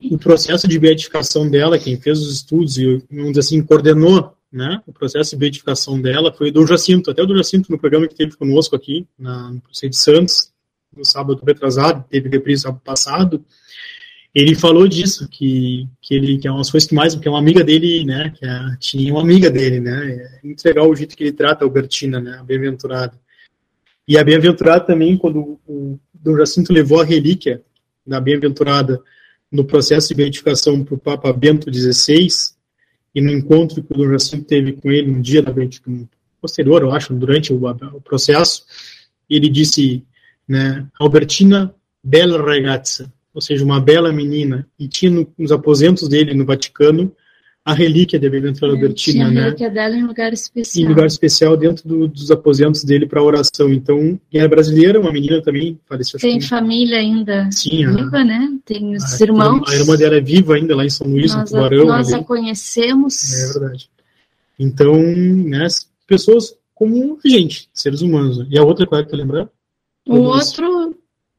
o 0.02 0.18
processo 0.18 0.68
de 0.68 0.78
beatificação 0.78 1.50
dela, 1.50 1.80
quem 1.80 2.00
fez 2.00 2.20
os 2.22 2.34
estudos 2.34 2.78
e, 2.78 3.04
vamos 3.10 3.30
dizer 3.30 3.40
assim, 3.40 3.64
coordenou 3.64 4.34
né, 4.52 4.82
o 4.88 4.94
processo 4.94 5.32
de 5.32 5.38
beatificação 5.38 6.00
dela 6.00 6.32
foi 6.32 6.50
o 6.50 6.54
Dom 6.54 6.66
Jacinto. 6.66 7.12
Até 7.12 7.22
o 7.22 7.26
Dom 7.26 7.36
Jacinto, 7.36 7.72
no 7.72 7.78
programa 7.78 8.08
que 8.08 8.16
teve 8.16 8.36
conosco 8.38 8.76
aqui, 8.76 9.06
na, 9.18 9.52
no 9.52 9.62
Conselho 9.62 9.90
de 9.90 9.98
Santos, 9.98 10.52
no 10.96 11.06
sábado 11.06 11.42
retrasado, 11.46 12.06
teve 12.10 12.30
reprise 12.30 12.64
sábado 12.64 12.82
passado, 12.84 13.44
ele 14.34 14.56
falou 14.56 14.88
disso, 14.88 15.28
que, 15.28 15.88
que 16.02 16.14
ele 16.14 16.38
que 16.38 16.48
é 16.48 16.52
uma 16.52 16.60
das 16.60 16.70
coisas 16.70 16.88
que 16.88 16.96
mais, 16.96 17.16
que 17.16 17.28
é 17.28 17.32
uma 17.32 17.40
amiga 17.40 17.64
dele, 17.64 18.06
né, 18.06 18.32
que 18.38 18.46
é, 18.46 18.78
tinha 18.80 19.12
uma 19.12 19.22
amiga 19.22 19.50
dele, 19.50 19.80
né, 19.80 20.12
é 20.12 20.46
muito 20.46 20.64
legal 20.64 20.90
o 20.90 20.96
jeito 20.96 21.16
que 21.16 21.24
ele 21.24 21.32
trata 21.32 21.64
a 21.64 21.68
Albertina, 21.68 22.20
né, 22.20 22.38
a 22.40 22.44
bem-aventurada. 22.44 23.20
E 24.08 24.18
a 24.18 24.24
bem-aventurada 24.24 24.86
também, 24.86 25.18
quando 25.18 25.60
o 25.68 26.00
Dom 26.14 26.38
Jacinto 26.38 26.72
levou 26.72 27.02
a 27.02 27.06
relíquia 27.06 27.62
da 28.06 28.22
bem-aventurada 28.22 29.02
no 29.52 29.64
processo 29.64 30.10
de 30.10 30.16
beatificação 30.16 30.84
para 30.84 30.96
o 30.96 31.00
Papa 31.00 31.32
Bento 31.32 31.74
XVI 31.74 32.28
e 33.16 33.22
no 33.22 33.32
encontro 33.32 33.82
que 33.82 33.94
o 33.94 33.98
Dom 33.98 34.12
Jacinto 34.12 34.46
teve 34.46 34.74
com 34.74 34.92
ele 34.92 35.12
no 35.12 35.22
dia 35.22 35.42
da 35.42 35.52
posterior, 36.40 36.82
eu 36.82 36.92
acho, 36.92 37.14
durante 37.14 37.52
o, 37.52 37.60
o 37.68 38.02
processo, 38.02 38.64
ele 39.30 39.50
disse, 39.50 40.04
né, 40.48 40.88
Albertina 41.00 41.74
bella 42.04 42.42
ragazza, 42.42 43.12
ou 43.34 43.42
seja, 43.42 43.64
uma 43.66 43.82
bela 43.82 44.14
menina, 44.14 44.68
e 44.80 44.88
tinha 44.88 45.12
no, 45.12 45.34
nos 45.38 45.52
aposentos 45.52 46.08
dele 46.08 46.34
no 46.34 46.46
Vaticano 46.46 47.12
a 47.68 47.74
relíquia 47.74 48.18
da 48.18 48.30
Bem-aventurada 48.30 48.78
é, 48.78 48.82
Albertina, 48.82 49.26
tinha 49.26 49.30
né? 49.30 49.42
a 49.42 49.44
relíquia 49.44 49.70
dela 49.70 49.98
em 49.98 50.04
lugar 50.04 50.32
especial. 50.32 50.86
Em 50.86 50.88
lugar 50.88 51.06
especial 51.06 51.58
dentro 51.58 51.86
do, 51.86 52.08
dos 52.08 52.32
aposentos 52.32 52.82
dele 52.86 53.06
para 53.06 53.22
oração. 53.22 53.74
Então, 53.74 54.18
quem 54.32 54.40
era 54.40 54.48
brasileira, 54.48 54.98
uma 54.98 55.12
menina 55.12 55.42
também, 55.42 55.78
faleceu. 55.86 56.18
Tem 56.18 56.40
família 56.40 56.98
ainda 56.98 57.50
Sim, 57.52 57.86
viva, 57.94 58.20
a, 58.20 58.24
né? 58.24 58.58
Tem 58.64 58.96
os 58.96 59.22
a, 59.22 59.24
irmãos. 59.26 59.68
A 59.68 59.76
irmã 59.76 59.98
dela 59.98 60.16
é 60.16 60.22
viva 60.22 60.56
ainda 60.56 60.78
lá 60.78 60.86
em 60.86 60.90
São 60.90 61.08
Luís, 61.08 61.36
nós 61.36 61.52
no 61.52 61.58
Tubarão. 61.58 61.88
Nós 61.88 62.14
ali. 62.14 62.22
a 62.22 62.24
conhecemos. 62.24 63.34
É 63.34 63.60
verdade. 63.60 63.90
Então, 64.58 64.96
né, 64.96 65.68
pessoas 66.08 66.56
como 66.74 67.20
a 67.24 67.28
gente, 67.28 67.68
seres 67.74 68.02
humanos. 68.02 68.48
E 68.50 68.58
a 68.58 68.64
outra, 68.64 68.88
qual 68.88 69.02
é 69.02 69.04
que 69.04 69.10
tu 69.10 69.18
lembrar? 69.18 69.50
O 70.08 70.20
outro 70.20 70.96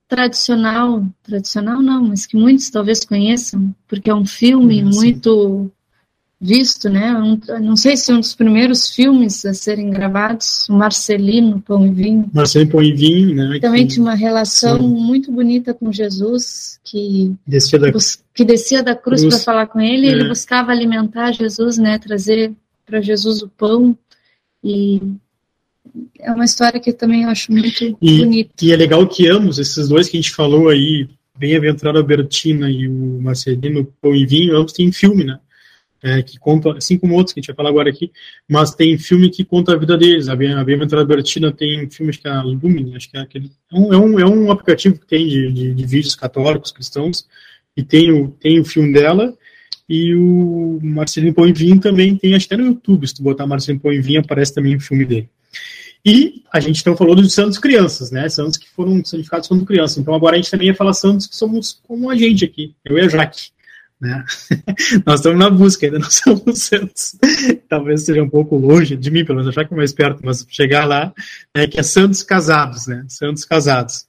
tradicional, 0.07 1.07
tradicional 1.23 1.81
não, 1.81 2.09
mas 2.09 2.27
que 2.27 2.37
muitos 2.37 2.69
talvez 2.69 3.03
conheçam, 3.03 3.75
porque 3.87 4.11
é 4.11 4.15
um 4.15 4.27
filme 4.27 4.77
Sim. 4.77 4.99
muito 4.99 5.71
visto, 6.41 6.89
né? 6.89 7.15
Um, 7.15 7.39
não 7.61 7.77
sei 7.77 7.97
se 7.97 8.13
é 8.13 8.15
um 8.15 8.21
dos 8.21 8.35
primeiros 8.35 8.89
filmes 8.89 9.45
a 9.45 9.53
serem 9.53 9.91
gravados, 9.91 10.67
Marcelino 10.71 11.61
Pão 11.61 11.85
e 11.87 11.91
Vinho. 11.91 12.31
Marcelino 12.33 12.71
Pão 12.71 12.83
e 12.83 12.93
Vinho, 12.93 13.35
né? 13.35 13.59
Também 13.61 13.87
que, 13.87 13.95
tinha 13.95 14.05
uma 14.05 14.15
relação 14.15 14.79
sim. 14.79 14.87
muito 14.87 15.33
bonita 15.33 15.75
com 15.75 15.91
Jesus, 15.93 16.79
que 16.85 17.35
descia 17.47 17.79
da, 17.79 17.91
bus, 17.91 18.23
que 18.33 18.45
descia 18.45 18.83
da 18.83 18.95
cruz, 18.95 19.21
cruz. 19.23 19.35
para 19.35 19.45
falar 19.45 19.67
com 19.67 19.81
ele, 19.81 20.07
É. 20.07 20.11
ele 20.11 20.29
buscava 20.29 20.71
alimentar 20.71 21.33
Jesus, 21.33 21.77
né? 21.77 21.99
Trazer 21.99 22.53
para 22.87 23.01
Jesus 23.01 23.43
o 23.43 23.49
pão 23.49 23.97
e 24.63 25.01
é 26.21 26.31
uma 26.33 26.45
história 26.45 26.79
que 26.79 26.93
também 26.93 27.23
eu 27.23 27.31
acho 27.31 27.51
muito 27.51 27.97
E- 28.01 28.19
bonita. 28.19 28.51
E 28.63 28.73
é 28.73 28.77
legal 28.77 29.07
que 29.09 29.27
ambos, 29.29 29.59
esses 29.59 29.89
dois 29.89 30.09
que 30.09 30.17
a 30.17 30.21
gente 30.21 30.35
falou 30.35 30.69
aí, 30.69 31.09
Bem-aventurada 31.37 31.99
Albertina 32.01 32.69
e 32.69 32.89
o 32.89 33.21
Marcelino 33.23 33.85
Pão 34.01 34.13
e 34.15 34.27
Vinho, 34.27 34.57
ambos 34.57 34.73
têm 34.73 34.91
filme, 34.91 35.23
né? 35.25 35.39
É, 36.01 36.23
que 36.23 36.39
conta, 36.39 36.77
assim 36.79 36.97
como 36.97 37.15
outros 37.15 37.33
que 37.35 37.41
a 37.41 37.43
gente 37.43 37.49
vai 37.49 37.57
falar 37.57 37.71
agora 37.71 37.91
aqui, 37.91 38.13
mas 38.49 38.73
tem 38.73 38.97
filme 38.97 39.29
que 39.31 39.45
conta 39.45 39.73
a 39.73 39.77
vida 39.77 39.99
deles. 39.99 40.29
A 40.29 40.37
Bem- 40.37 40.55
a 40.55 40.63
Bem-aventurada 40.63 41.03
Albertina 41.13 41.51
tem 41.51 41.91
filme, 41.91 42.11
acho 42.11 42.21
que 42.21 42.29
é 42.29 42.31
a 42.31 42.41
Lumen, 42.41 42.95
acho 42.95 43.11
que 43.11 43.17
é 43.17 43.21
aquele. 43.21 43.51
É 43.73 43.77
um, 43.77 43.93
é 43.93 43.97
um, 43.99 44.21
é 44.21 44.25
um 44.27 44.51
aplicativo 44.53 44.97
que 44.97 45.07
tem 45.07 45.27
de, 45.27 45.53
de, 45.53 45.75
de 45.75 45.87
vídeos 45.87 46.15
católicos, 46.15 46.71
cristãos, 46.71 47.27
e 47.77 47.83
tem 47.83 48.13
o, 48.13 48.29
tem 48.29 48.61
o 48.61 48.65
filme 48.65 48.93
dela. 48.93 49.37
E 49.89 50.15
o 50.15 50.79
Marcelino 50.83 51.35
Vinho 51.55 51.81
também 51.81 52.15
tem, 52.15 52.35
acho 52.35 52.47
que 52.47 52.55
até 52.55 52.63
no 52.63 52.69
YouTube, 52.69 53.07
se 53.07 53.15
tu 53.15 53.23
botar 53.23 53.47
Marcelino 53.47 53.81
Pão 53.81 53.93
e 53.93 54.01
Vinho, 54.01 54.21
aparece 54.21 54.55
também 54.55 54.77
o 54.77 54.81
filme 54.81 55.05
dele. 55.05 55.29
E 56.05 56.43
a 56.53 56.61
gente 56.61 56.81
então 56.81 56.97
falou 56.97 57.17
dos 57.17 57.33
santos 57.33 57.59
crianças, 57.59 58.11
né? 58.11 58.29
Santos 58.29 58.57
que 58.57 58.69
foram 58.69 59.05
santificados 59.05 59.49
quando 59.49 59.65
crianças. 59.65 59.99
Então 59.99 60.15
agora 60.15 60.37
a 60.37 60.39
gente 60.39 60.51
também 60.51 60.69
ia 60.69 60.75
falar 60.75 60.93
santos 60.93 61.27
que 61.27 61.35
somos 61.35 61.81
como 61.87 62.09
a 62.09 62.15
gente 62.17 62.45
aqui, 62.45 62.75
eu 62.85 62.97
e 62.99 63.01
a 63.01 63.09
Jaque. 63.09 63.51
Né? 64.01 64.25
Nós 65.05 65.21
estamos 65.21 65.39
na 65.39 65.51
busca, 65.51 65.87
ainda 65.87 65.99
não 66.01 66.11
somos 66.11 66.63
santos. 66.63 67.17
Talvez 67.69 68.05
seja 68.05 68.23
um 68.23 68.31
pouco 68.31 68.57
longe 68.57 68.97
de 68.97 69.11
mim, 69.11 69.25
pelo 69.25 69.39
menos 69.39 69.49
a 69.49 69.61
Jaque 69.61 69.75
é 69.75 69.77
mais 69.77 69.93
perto, 69.93 70.21
mas 70.25 70.47
chegar 70.49 70.85
lá, 70.85 71.13
é 71.55 71.67
que 71.67 71.79
é 71.79 71.83
santos 71.83 72.23
casados, 72.23 72.87
né? 72.87 73.05
Santos 73.09 73.45
casados. 73.45 74.07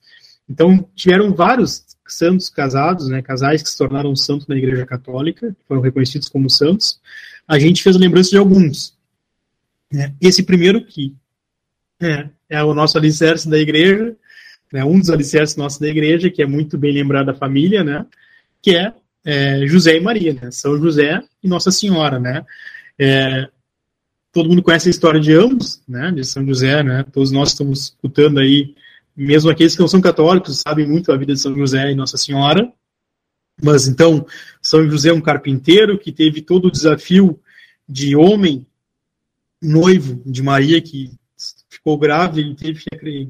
Então 0.47 0.88
tiveram 0.95 1.34
vários 1.34 1.84
santos 2.08 2.49
casados, 2.49 3.08
né? 3.08 3.21
Casais 3.21 3.62
que 3.62 3.69
se 3.69 3.78
tornaram 3.78 4.15
santos 4.15 4.47
na 4.47 4.56
Igreja 4.56 4.86
Católica, 4.86 5.56
foram 5.67 5.82
reconhecidos 5.82 6.30
como 6.30 6.49
santos. 6.49 6.99
A 7.47 7.58
gente 7.58 7.82
fez 7.82 7.95
lembrança 7.95 8.30
de 8.30 8.38
alguns. 8.38 8.97
Né? 9.91 10.13
Esse 10.21 10.43
primeiro 10.43 10.86
que 10.86 11.15
é, 11.99 12.30
é 12.49 12.63
o 12.63 12.73
nosso 12.73 12.97
alicerce 12.97 13.49
da 13.49 13.58
igreja, 13.58 14.15
né, 14.71 14.86
um 14.86 14.99
dos 14.99 15.10
alicerces 15.10 15.58
nossos 15.58 15.80
da 15.80 15.88
igreja, 15.88 16.30
que 16.30 16.41
é 16.41 16.45
muito 16.45 16.78
bem 16.78 16.93
lembrado 16.93 17.28
da 17.28 17.34
família, 17.34 17.84
né, 17.84 18.06
que 18.62 18.75
é, 18.75 18.93
é, 19.25 19.65
José 19.67 19.97
e 19.97 20.01
Maria, 20.01 20.34
né, 20.34 20.51
São 20.51 20.77
José 20.77 21.21
e 21.43 21.47
Nossa 21.47 21.71
Senhora, 21.71 22.19
né. 22.19 22.45
É, 22.97 23.47
todo 24.32 24.49
mundo 24.49 24.63
conhece 24.63 24.89
a 24.89 24.91
história 24.91 25.19
de 25.19 25.34
ambos, 25.34 25.82
né, 25.88 26.12
de 26.12 26.23
São 26.23 26.45
José, 26.45 26.84
né, 26.84 27.05
todos 27.12 27.32
nós 27.32 27.49
estamos 27.49 27.86
escutando 27.86 28.39
aí, 28.39 28.75
mesmo 29.15 29.49
aqueles 29.49 29.75
que 29.75 29.82
não 29.82 29.88
são 29.88 30.01
católicos 30.01 30.60
sabem 30.60 30.88
muito 30.88 31.12
a 31.12 31.17
vida 31.17 31.34
de 31.34 31.39
São 31.39 31.55
José 31.55 31.91
e 31.91 31.95
Nossa 31.95 32.17
Senhora, 32.17 32.71
mas 33.62 33.88
então, 33.88 34.25
São 34.62 34.89
José 34.89 35.10
é 35.10 35.13
um 35.13 35.21
carpinteiro 35.21 35.97
que 35.97 36.12
teve 36.12 36.41
todo 36.41 36.67
o 36.67 36.71
desafio 36.71 37.39
de 37.88 38.15
homem 38.15 38.65
noivo 39.62 40.21
de 40.25 40.41
Maria 40.41 40.82
que 40.82 41.12
ficou 41.69 41.97
grave, 41.97 42.41
ele 42.41 42.55
teve 42.55 42.84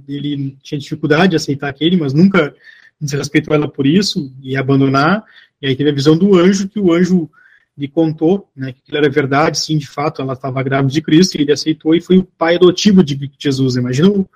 ele 0.07 0.57
tinha 0.61 0.79
dificuldade 0.79 1.31
de 1.31 1.35
aceitar 1.35 1.69
aquele, 1.69 1.97
mas 1.97 2.13
nunca 2.13 2.53
desrespeitou 2.99 3.53
ela 3.55 3.67
por 3.67 3.87
isso 3.87 4.33
e 4.41 4.57
abandonar. 4.57 5.23
E 5.61 5.67
aí 5.67 5.75
teve 5.75 5.89
a 5.89 5.93
visão 5.93 6.17
do 6.17 6.35
anjo 6.35 6.67
que 6.69 6.79
o 6.79 6.93
anjo 6.93 7.29
lhe 7.77 7.87
contou, 7.87 8.49
né, 8.55 8.73
que 8.73 8.79
aquilo 8.81 8.97
era 8.97 9.09
verdade, 9.09 9.57
sim, 9.57 9.77
de 9.77 9.87
fato, 9.87 10.21
ela 10.21 10.33
estava 10.33 10.61
grávida 10.61 10.91
de 10.91 11.01
Cristo, 11.01 11.35
e 11.35 11.41
ele 11.41 11.53
aceitou 11.53 11.95
e 11.95 12.01
foi 12.01 12.17
o 12.17 12.25
pai 12.25 12.55
adotivo 12.55 13.01
de 13.01 13.31
Jesus. 13.39 13.77
Imagina 13.77 14.09
o 14.09 14.29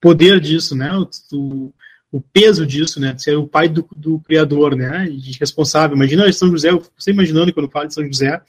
poder 0.00 0.38
disso, 0.40 0.76
né? 0.76 0.92
O, 1.32 1.72
o 2.12 2.20
peso 2.20 2.64
disso, 2.64 3.00
né? 3.00 3.16
Ser 3.18 3.36
o 3.36 3.48
pai 3.48 3.68
do, 3.68 3.86
do 3.96 4.20
Criador, 4.20 4.76
né? 4.76 5.08
E 5.08 5.32
responsável. 5.32 5.96
Imagina 5.96 6.30
São 6.32 6.48
José, 6.50 6.70
você 6.96 7.10
imaginando 7.10 7.52
quando 7.52 7.70
fala 7.70 7.88
de 7.88 7.94
São 7.94 8.06
José, 8.06 8.40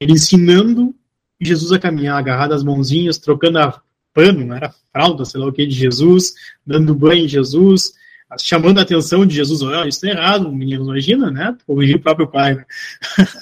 ele 0.00 0.12
ensinando 0.12 0.94
Jesus 1.40 1.70
a 1.72 1.78
caminhar, 1.78 2.18
agarrado 2.18 2.54
as 2.54 2.64
mãozinhas, 2.64 3.18
trocando 3.18 3.58
a 3.58 3.80
pano, 4.14 4.52
era 4.54 4.74
fralda, 4.92 5.24
sei 5.24 5.40
lá 5.40 5.46
o 5.46 5.52
que, 5.52 5.66
de 5.66 5.74
Jesus, 5.74 6.34
dando 6.66 6.94
banho 6.94 7.24
em 7.24 7.28
Jesus, 7.28 7.92
chamando 8.36 8.78
a 8.78 8.82
atenção 8.82 9.24
de 9.24 9.34
Jesus, 9.34 9.62
olha, 9.62 9.88
isso 9.88 10.04
é 10.06 10.10
errado, 10.10 10.52
menino, 10.52 10.84
imagina, 10.84 11.30
né? 11.30 11.56
Corrigir 11.66 11.96
o 11.96 12.00
próprio 12.00 12.26
pai, 12.26 12.54
né? 12.56 12.64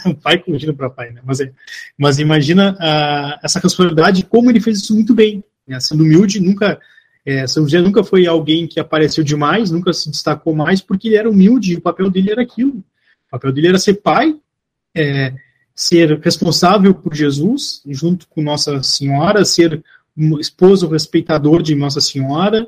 o 0.06 0.14
pai 0.20 0.38
corrigindo 0.38 0.72
o 0.72 0.76
próprio 0.76 0.96
pai, 0.96 1.12
né? 1.12 1.20
Mas, 1.24 1.40
é, 1.40 1.50
mas 1.98 2.18
imagina 2.18 2.72
uh, 2.74 3.40
essa 3.42 3.58
responsabilidade, 3.58 4.24
como 4.24 4.50
ele 4.50 4.60
fez 4.60 4.78
isso 4.78 4.94
muito 4.94 5.14
bem, 5.14 5.42
né? 5.66 5.80
sendo 5.80 6.04
humilde, 6.04 6.38
nunca, 6.38 6.78
é, 7.24 7.46
São 7.48 7.64
José 7.64 7.80
nunca 7.80 8.04
foi 8.04 8.26
alguém 8.26 8.68
que 8.68 8.78
apareceu 8.78 9.24
demais, 9.24 9.72
nunca 9.72 9.92
se 9.92 10.08
destacou 10.08 10.54
mais, 10.54 10.80
porque 10.80 11.08
ele 11.08 11.16
era 11.16 11.28
humilde, 11.28 11.72
e 11.72 11.76
o 11.76 11.80
papel 11.80 12.08
dele 12.08 12.30
era 12.30 12.42
aquilo, 12.42 12.76
o 12.78 13.30
papel 13.30 13.52
dele 13.52 13.68
era 13.68 13.78
ser 13.78 13.94
pai, 13.94 14.36
é, 14.94 15.34
ser 15.74 16.18
responsável 16.20 16.94
por 16.94 17.12
Jesus, 17.12 17.82
junto 17.86 18.28
com 18.28 18.40
Nossa 18.40 18.82
Senhora, 18.84 19.44
ser 19.44 19.82
um 20.16 20.38
esposo 20.38 20.88
respeitador 20.88 21.60
de 21.60 21.74
Nossa 21.74 22.00
Senhora, 22.00 22.66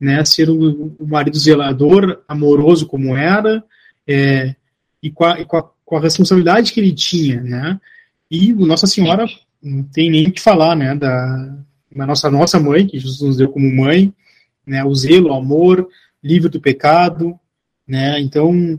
né, 0.00 0.24
ser 0.24 0.48
o, 0.48 0.94
o 0.98 1.06
marido 1.06 1.38
zelador, 1.38 2.22
amoroso 2.28 2.86
como 2.86 3.16
era, 3.16 3.62
é, 4.06 4.54
e, 5.02 5.10
com 5.10 5.24
a, 5.24 5.40
e 5.40 5.44
com, 5.44 5.56
a, 5.56 5.70
com 5.84 5.96
a, 5.96 6.00
responsabilidade 6.00 6.72
que 6.72 6.80
ele 6.80 6.92
tinha, 6.92 7.40
né, 7.40 7.80
e 8.30 8.52
Nossa 8.52 8.86
Senhora 8.86 9.26
não 9.62 9.82
tem 9.82 10.10
nem 10.10 10.28
o 10.28 10.32
que 10.32 10.40
falar, 10.40 10.76
né, 10.76 10.94
da, 10.94 11.56
da 11.94 12.06
nossa 12.06 12.30
nossa 12.30 12.60
mãe, 12.60 12.86
que 12.86 12.98
Jesus 12.98 13.20
nos 13.20 13.36
deu 13.36 13.48
como 13.48 13.74
mãe, 13.74 14.12
né, 14.66 14.84
o 14.84 14.94
zelo, 14.94 15.30
o 15.30 15.34
amor, 15.34 15.88
livre 16.22 16.48
do 16.48 16.60
pecado, 16.60 17.38
né, 17.86 18.20
então 18.20 18.78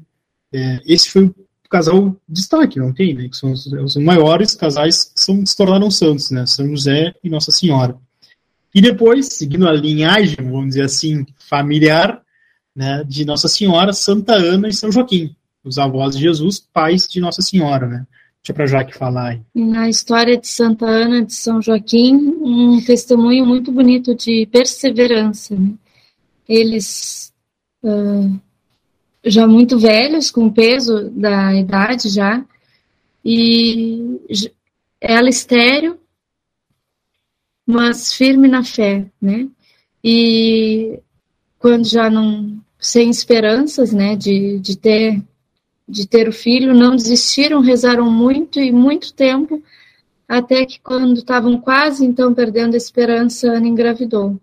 é, 0.53 0.79
esse 0.85 1.09
foi 1.09 1.25
o 1.25 1.35
casal 1.69 2.15
destaque, 2.27 2.79
não 2.79 2.93
tem, 2.93 3.13
né, 3.13 3.27
que 3.27 3.35
são 3.35 3.51
os, 3.51 3.65
os 3.65 3.97
maiores 3.97 4.55
casais 4.55 5.03
que 5.03 5.19
são, 5.19 5.45
se 5.45 5.55
tornaram 5.55 5.91
santos, 5.91 6.31
né, 6.31 6.45
São 6.45 6.67
José 6.69 7.13
e 7.23 7.29
Nossa 7.29 7.51
Senhora. 7.51 7.97
E 8.73 8.81
depois, 8.81 9.27
seguindo 9.27 9.67
a 9.67 9.73
linhagem, 9.73 10.37
vamos 10.37 10.69
dizer 10.69 10.83
assim, 10.83 11.25
familiar, 11.37 12.21
né, 12.75 13.03
de 13.07 13.25
Nossa 13.25 13.47
Senhora, 13.47 13.93
Santa 13.93 14.33
Ana 14.33 14.67
e 14.67 14.73
São 14.73 14.91
Joaquim, 14.91 15.35
os 15.63 15.77
avós 15.77 16.15
de 16.15 16.21
Jesus, 16.21 16.59
pais 16.59 17.07
de 17.07 17.19
Nossa 17.19 17.41
Senhora, 17.41 17.87
né. 17.87 18.07
Deixa 18.41 18.53
para 18.53 18.65
Jaque 18.65 18.97
falar 18.97 19.31
aí. 19.31 19.41
Na 19.53 19.89
história 19.89 20.37
de 20.37 20.47
Santa 20.47 20.85
Ana 20.85 21.25
de 21.25 21.33
São 21.33 21.61
Joaquim, 21.61 22.15
um 22.41 22.81
testemunho 22.81 23.45
muito 23.45 23.69
bonito 23.69 24.15
de 24.15 24.47
perseverança. 24.49 25.55
Né? 25.55 25.73
Eles, 26.47 27.33
uh, 27.83 28.39
já 29.25 29.45
muito 29.45 29.77
velhos, 29.77 30.31
com 30.31 30.49
peso 30.49 31.09
da 31.09 31.53
idade 31.53 32.07
já, 32.07 32.43
e 33.25 34.19
ela 35.01 35.27
estéreo, 35.27 35.98
mas 37.69 38.11
firme 38.11 38.47
na 38.47 38.63
fé, 38.63 39.05
né? 39.21 39.47
E 40.03 40.99
quando 41.59 41.87
já 41.87 42.09
não 42.09 42.59
sem 42.79 43.11
esperanças, 43.11 43.93
né, 43.93 44.15
de, 44.15 44.57
de 44.59 44.75
ter 44.75 45.21
de 45.87 46.07
ter 46.07 46.27
o 46.27 46.33
filho, 46.33 46.73
não 46.73 46.95
desistiram, 46.95 47.61
rezaram 47.61 48.09
muito 48.11 48.59
e 48.59 48.71
muito 48.71 49.11
tempo, 49.13 49.61
até 50.27 50.63
que 50.65 50.79
quando 50.79 51.17
estavam 51.17 51.59
quase 51.59 52.05
então 52.05 52.33
perdendo 52.33 52.75
a 52.75 52.77
esperança, 52.77 53.51
Ana 53.51 53.67
engravidou. 53.67 54.39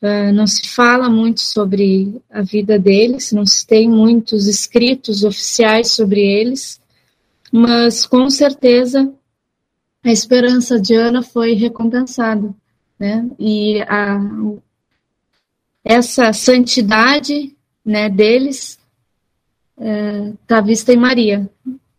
Uh, 0.00 0.32
não 0.32 0.46
se 0.46 0.68
fala 0.68 1.08
muito 1.08 1.40
sobre 1.40 2.20
a 2.30 2.42
vida 2.42 2.78
deles, 2.78 3.32
não 3.32 3.46
se 3.46 3.64
tem 3.66 3.88
muitos 3.88 4.46
escritos 4.46 5.24
oficiais 5.24 5.92
sobre 5.92 6.20
eles, 6.20 6.80
mas 7.52 8.06
com 8.06 8.28
certeza 8.30 9.12
a 10.04 10.10
esperança 10.10 10.80
de 10.80 10.94
Ana 10.94 11.22
foi 11.22 11.52
recompensada, 11.54 12.52
né? 12.98 13.28
E 13.38 13.80
a, 13.82 14.18
essa 15.84 16.32
santidade, 16.32 17.56
né, 17.84 18.08
deles 18.08 18.78
está 19.76 20.58
é, 20.58 20.62
vista 20.62 20.92
em 20.92 20.96
Maria. 20.96 21.48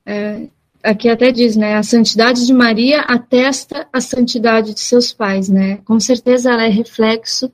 É, 0.05 0.47
aqui 0.81 1.09
até 1.09 1.31
diz, 1.31 1.55
né, 1.55 1.75
a 1.75 1.83
santidade 1.83 2.45
de 2.45 2.53
Maria 2.53 3.01
atesta 3.01 3.87
a 3.91 4.01
santidade 4.01 4.73
de 4.73 4.79
seus 4.81 5.13
pais, 5.13 5.49
né? 5.49 5.77
Com 5.85 5.99
certeza 5.99 6.51
ela 6.51 6.65
é 6.65 6.69
reflexo 6.69 7.51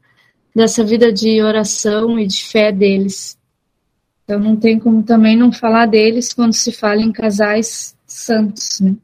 dessa 0.55 0.83
vida 0.83 1.13
de 1.13 1.41
oração 1.41 2.19
e 2.19 2.25
de 2.25 2.43
fé 2.43 2.71
deles. 2.71 3.37
Então 4.23 4.39
não 4.39 4.55
tem 4.55 4.79
como 4.79 5.03
também 5.03 5.35
não 5.35 5.51
falar 5.51 5.85
deles 5.85 6.33
quando 6.33 6.53
se 6.53 6.71
fala 6.71 7.01
em 7.01 7.11
casais 7.11 7.95
santos, 8.05 8.79
né? 8.79 8.95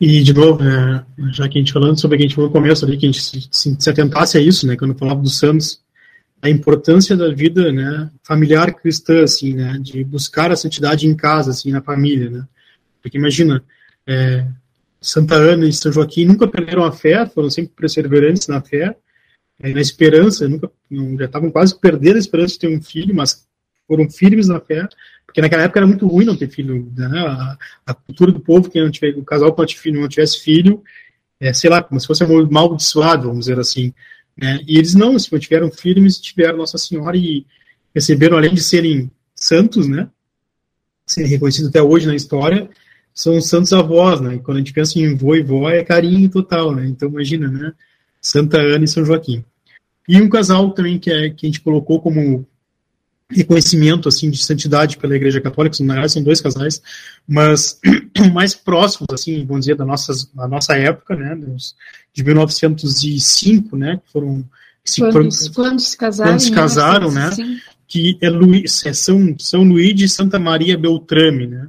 E, 0.00 0.22
de 0.22 0.32
novo, 0.32 0.62
é, 0.64 1.04
já 1.30 1.46
que 1.46 1.58
a 1.58 1.60
gente 1.60 1.74
falando 1.74 2.00
sobre 2.00 2.14
o 2.14 2.18
que 2.18 2.24
a 2.24 2.28
gente 2.28 2.34
falou 2.34 2.48
no 2.48 2.54
começo 2.54 2.86
ali, 2.86 2.96
que 2.96 3.04
a 3.04 3.08
gente 3.10 3.22
se, 3.22 3.48
se, 3.50 3.76
se 3.78 3.90
atentasse 3.90 4.38
a 4.38 4.40
isso, 4.40 4.66
né, 4.66 4.74
quando 4.74 4.98
falava 4.98 5.20
dos 5.20 5.38
santos, 5.38 5.82
a 6.40 6.48
importância 6.48 7.14
da 7.14 7.30
vida, 7.30 7.70
né, 7.70 8.10
familiar 8.22 8.72
cristã, 8.72 9.22
assim, 9.22 9.52
né, 9.52 9.78
de 9.78 10.02
buscar 10.02 10.50
a 10.50 10.56
santidade 10.56 11.06
em 11.06 11.14
casa, 11.14 11.50
assim, 11.50 11.70
na 11.70 11.82
família, 11.82 12.30
né, 12.30 12.48
porque 13.02 13.18
imagina, 13.18 13.62
é, 14.06 14.46
Santa 15.02 15.34
Ana 15.34 15.66
e 15.66 15.72
São 15.72 15.92
Joaquim 15.92 16.24
nunca 16.24 16.48
perderam 16.48 16.84
a 16.84 16.92
fé, 16.92 17.26
foram 17.26 17.50
sempre 17.50 17.72
perseverantes 17.76 18.48
na 18.48 18.62
fé, 18.62 18.96
é, 19.62 19.70
na 19.70 19.82
esperança, 19.82 20.48
nunca, 20.48 20.70
já 21.18 21.26
estavam 21.26 21.50
quase 21.50 21.78
perdendo 21.78 22.16
a 22.16 22.20
esperança 22.20 22.54
de 22.54 22.60
ter 22.60 22.74
um 22.74 22.80
filho, 22.80 23.14
mas 23.14 23.46
foram 23.86 24.08
firmes 24.08 24.48
na 24.48 24.60
fé, 24.60 24.88
porque 25.30 25.40
naquela 25.40 25.62
época 25.62 25.78
era 25.78 25.86
muito 25.86 26.08
ruim 26.08 26.24
não 26.24 26.36
ter 26.36 26.48
filho, 26.48 26.92
né? 26.96 27.06
a, 27.20 27.56
a, 27.86 27.94
cultura 27.94 28.32
do 28.32 28.40
povo, 28.40 28.68
que 28.68 28.82
não 28.82 28.90
tiver, 28.90 29.16
o 29.16 29.24
casal 29.24 29.54
que 29.54 29.92
não 29.92 30.08
tivesse 30.08 30.40
filho, 30.40 30.82
é, 31.38 31.52
sei 31.52 31.70
lá, 31.70 31.80
como 31.80 32.00
se 32.00 32.06
fosse 32.08 32.24
amaldiçoado, 32.24 33.28
vamos 33.28 33.46
dizer 33.46 33.60
assim, 33.60 33.94
né? 34.36 34.60
E 34.66 34.76
eles 34.76 34.96
não, 34.96 35.16
se 35.20 35.32
mantiveram 35.32 35.70
firmes, 35.70 36.18
tiveram 36.18 36.58
Nossa 36.58 36.78
Senhora 36.78 37.16
e 37.16 37.46
receberam, 37.94 38.36
além 38.36 38.52
de 38.52 38.60
serem 38.60 39.08
santos, 39.36 39.86
né, 39.86 40.08
serem 41.06 41.30
reconhecidos 41.30 41.68
até 41.68 41.80
hoje 41.80 42.08
na 42.08 42.16
história, 42.16 42.68
são 43.14 43.40
santos 43.40 43.72
avós, 43.72 44.20
né, 44.20 44.34
e 44.34 44.38
quando 44.40 44.56
a 44.56 44.60
gente 44.60 44.72
pensa 44.72 44.98
em 44.98 45.14
vô 45.14 45.36
e 45.36 45.42
vó, 45.42 45.70
é 45.70 45.84
carinho 45.84 46.28
total, 46.28 46.74
né, 46.74 46.86
então 46.86 47.08
imagina, 47.08 47.48
né, 47.48 47.72
Santa 48.20 48.58
Ana 48.58 48.84
e 48.84 48.88
São 48.88 49.04
Joaquim. 49.04 49.44
E 50.08 50.20
um 50.20 50.28
casal 50.28 50.72
também 50.72 50.98
que, 50.98 51.08
é, 51.08 51.30
que 51.30 51.46
a 51.46 51.48
gente 51.48 51.60
colocou 51.60 52.00
como 52.00 52.44
reconhecimento 53.30 54.08
assim 54.08 54.30
de 54.30 54.42
santidade 54.42 54.96
pela 54.96 55.14
Igreja 55.14 55.40
Católica, 55.40 55.76
na 55.80 55.94
verdade 55.94 56.12
são 56.12 56.22
dois 56.22 56.40
casais, 56.40 56.82
mas 57.26 57.80
mais 58.32 58.54
próximos 58.54 59.06
assim, 59.12 59.44
vamos 59.46 59.60
dizer 59.60 59.76
da 59.76 59.84
nossa 59.84 60.12
da 60.34 60.48
nossa 60.48 60.74
época, 60.74 61.14
né, 61.16 61.38
de 62.12 62.24
1905, 62.24 63.76
né, 63.76 64.00
que 64.04 64.12
foram 64.12 64.44
se, 64.84 65.00
quando, 65.00 65.28
quando 65.54 65.80
se 65.80 65.96
casaram, 65.96 66.32
quando 66.32 66.40
se 66.40 66.50
casaram, 66.50 67.10
né, 67.12 67.30
que 67.86 68.18
é, 68.20 68.28
Luiz, 68.28 68.84
é 68.84 68.92
São 68.92 69.34
São 69.38 69.62
Luís 69.62 69.94
de 69.94 70.08
Santa 70.08 70.38
Maria 70.38 70.76
Beltrame, 70.76 71.46
né. 71.46 71.68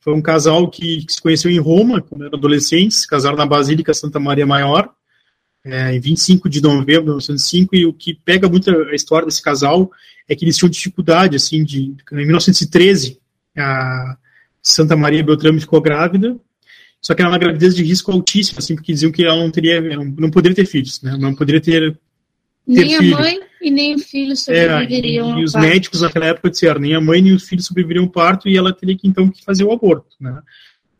Foi 0.00 0.12
um 0.12 0.20
casal 0.20 0.68
que, 0.68 1.06
que 1.06 1.14
se 1.14 1.20
conheceu 1.20 1.50
em 1.50 1.58
Roma 1.58 1.98
quando 2.02 2.26
eram 2.26 2.36
adolescentes, 2.36 3.00
se 3.00 3.08
casaram 3.08 3.38
na 3.38 3.46
Basílica 3.46 3.94
Santa 3.94 4.20
Maria 4.20 4.44
Maior, 4.44 4.90
é, 5.64 5.94
em 5.94 6.00
25 6.00 6.48
de 6.48 6.60
novembro 6.60 7.02
de 7.02 7.08
1905, 7.08 7.74
e 7.74 7.86
o 7.86 7.92
que 7.92 8.14
pega 8.14 8.48
muito 8.48 8.70
a 8.70 8.94
história 8.94 9.26
desse 9.26 9.42
casal 9.42 9.90
é 10.28 10.36
que 10.36 10.44
eles 10.44 10.56
tinham 10.56 10.70
dificuldade, 10.70 11.36
assim, 11.36 11.64
de, 11.64 11.94
em 12.12 12.26
1913, 12.26 13.18
a 13.56 14.16
Santa 14.62 14.96
Maria 14.96 15.22
Beltrame 15.22 15.60
ficou 15.60 15.80
grávida, 15.80 16.36
só 17.00 17.14
que 17.14 17.20
era 17.20 17.30
uma 17.30 17.38
gravidez 17.38 17.74
de 17.74 17.82
risco 17.82 18.10
altíssimo, 18.10 18.58
assim, 18.58 18.74
porque 18.74 18.92
diziam 18.92 19.12
que 19.12 19.24
ela 19.24 19.36
não 19.36 19.50
teria, 19.50 19.80
não 19.96 20.30
poderia 20.30 20.56
ter 20.56 20.66
filhos, 20.66 21.00
né, 21.02 21.16
não 21.18 21.34
poderia 21.34 21.60
ter, 21.60 21.98
nem 22.66 22.98
filho. 22.98 23.16
a 23.16 23.20
mãe 23.20 23.40
e 23.60 23.70
nem 23.70 23.94
o 23.94 23.98
filho 23.98 24.36
sobreviveriam 24.36 25.34
é, 25.34 25.38
e, 25.38 25.40
e 25.40 25.44
os 25.44 25.52
parto. 25.52 25.66
médicos 25.66 26.00
naquela 26.00 26.26
época 26.26 26.50
disseram, 26.50 26.80
nem 26.80 26.94
a 26.94 27.00
mãe 27.00 27.20
nem 27.20 27.34
os 27.34 27.44
filhos 27.44 27.66
sobreviveriam 27.66 28.04
ao 28.04 28.10
parto, 28.10 28.48
e 28.48 28.56
ela 28.56 28.72
teria 28.72 28.96
que, 28.96 29.06
então, 29.06 29.30
que 29.30 29.44
fazer 29.44 29.64
o 29.64 29.72
aborto, 29.72 30.16
né, 30.20 30.42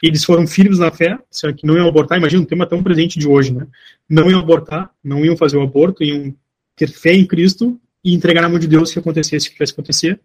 eles 0.07 0.25
foram 0.25 0.47
firmes 0.47 0.79
na 0.79 0.91
fé, 0.91 1.19
que 1.57 1.67
não 1.67 1.77
iam 1.77 1.89
abortar, 1.89 2.19
imagina 2.19 2.43
um 2.43 2.47
tema 2.47 2.67
tão 2.67 2.83
presente 2.83 3.19
de 3.19 3.27
hoje, 3.27 3.53
né? 3.53 3.67
Não 4.09 4.31
iam 4.31 4.41
abortar, 4.41 4.91
não 5.03 5.25
iam 5.25 5.37
fazer 5.37 5.57
o 5.57 5.63
aborto, 5.63 6.05
iam 6.05 6.35
ter 6.77 6.91
fé 6.91 7.15
em 7.15 7.27
Cristo 7.27 7.81
e 8.05 8.13
entregar 8.13 8.43
na 8.43 8.49
mão 8.49 8.59
de 8.59 8.67
Deus 8.67 8.93
que 8.93 8.99
acontecesse 8.99 9.47
o 9.47 9.49
que 9.51 9.55
tivesse 9.55 9.73
acontecer. 9.73 10.21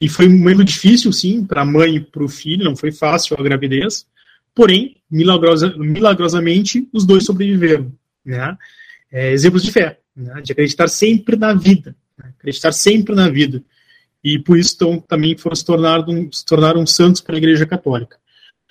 E 0.00 0.08
foi 0.08 0.26
um 0.26 0.36
momento 0.36 0.64
difícil, 0.64 1.12
sim, 1.12 1.44
para 1.44 1.62
a 1.62 1.64
mãe 1.64 1.96
e 1.96 2.00
para 2.00 2.24
o 2.24 2.28
filho, 2.28 2.64
não 2.64 2.74
foi 2.74 2.90
fácil 2.90 3.36
a 3.38 3.42
gravidez, 3.42 4.06
porém, 4.54 4.96
milagrosa, 5.10 5.74
milagrosamente, 5.76 6.88
os 6.92 7.06
dois 7.06 7.24
sobreviveram, 7.24 7.92
né? 8.24 8.56
É, 9.10 9.30
exemplos 9.30 9.62
de 9.62 9.70
fé, 9.70 9.98
né? 10.16 10.40
de 10.40 10.52
acreditar 10.52 10.88
sempre 10.88 11.36
na 11.36 11.52
vida, 11.52 11.94
né? 12.18 12.32
acreditar 12.38 12.72
sempre 12.72 13.14
na 13.14 13.28
vida. 13.28 13.62
E 14.24 14.38
por 14.38 14.58
isso 14.58 14.74
então, 14.74 14.98
também 14.98 15.36
foram 15.36 15.54
se 15.54 15.64
tornar, 15.64 16.04
se 16.32 16.44
tornaram 16.44 16.86
santos 16.86 17.20
para 17.20 17.34
a 17.34 17.38
Igreja 17.38 17.66
Católica. 17.66 18.16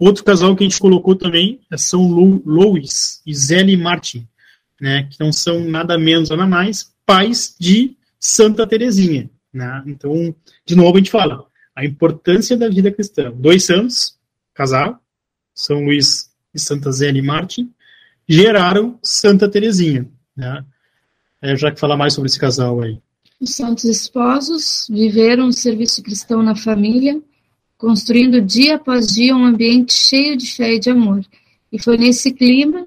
Outro 0.02 0.24
casal 0.24 0.56
que 0.56 0.64
a 0.64 0.68
gente 0.68 0.80
colocou 0.80 1.16
também 1.16 1.62
é 1.72 1.78
São 1.78 2.08
Louis 2.10 3.22
e 3.24 3.36
Zélie 3.36 3.78
Martin, 3.78 4.28
né, 4.82 5.04
que 5.04 5.20
não 5.20 5.32
são 5.32 5.60
nada 5.64 5.95
menos, 5.95 6.32
nada 6.32 6.47
mais, 6.47 6.91
pais 7.06 7.56
de 7.60 7.95
Santa 8.20 8.66
Teresinha. 8.66 9.30
Né? 9.54 9.84
Então, 9.86 10.36
de 10.66 10.76
novo, 10.76 10.95
a 10.95 10.97
gente 10.97 11.12
fala 11.12 11.45
a 11.76 11.86
importância 11.86 12.58
da 12.58 12.68
vida 12.68 12.89
cristã. 12.91 13.32
Dois 13.32 13.64
santos, 13.68 14.18
casal, 14.56 14.99
São 15.54 15.86
Luís 15.86 16.32
e 16.52 16.60
Santa 16.60 16.91
Zélie 16.91 17.22
Martin, 17.22 17.72
geraram 18.28 18.97
Santa 19.04 19.47
Teresinha. 19.47 20.10
Né? 20.36 20.66
É, 21.43 21.56
já 21.56 21.72
que 21.72 21.80
falar 21.80 21.95
mais 21.95 22.16
sobre 22.16 22.28
esse 22.28 22.39
casal 22.39 22.82
aí. 22.82 22.99
Os 23.39 23.52
santos 23.52 23.84
esposos 23.84 24.88
viveram 24.89 25.47
o 25.47 25.54
serviço 25.54 26.02
cristão 26.02 26.41
na 26.41 26.56
família, 26.56 27.22
construindo 27.82 28.39
dia 28.39 28.75
após 28.75 29.07
dia 29.07 29.36
um 29.36 29.43
ambiente 29.43 29.91
cheio 29.91 30.38
de 30.38 30.53
fé 30.53 30.75
e 30.75 30.79
de 30.79 30.91
amor. 30.91 31.25
E 31.73 31.82
foi 31.82 31.97
nesse 31.97 32.32
clima 32.32 32.86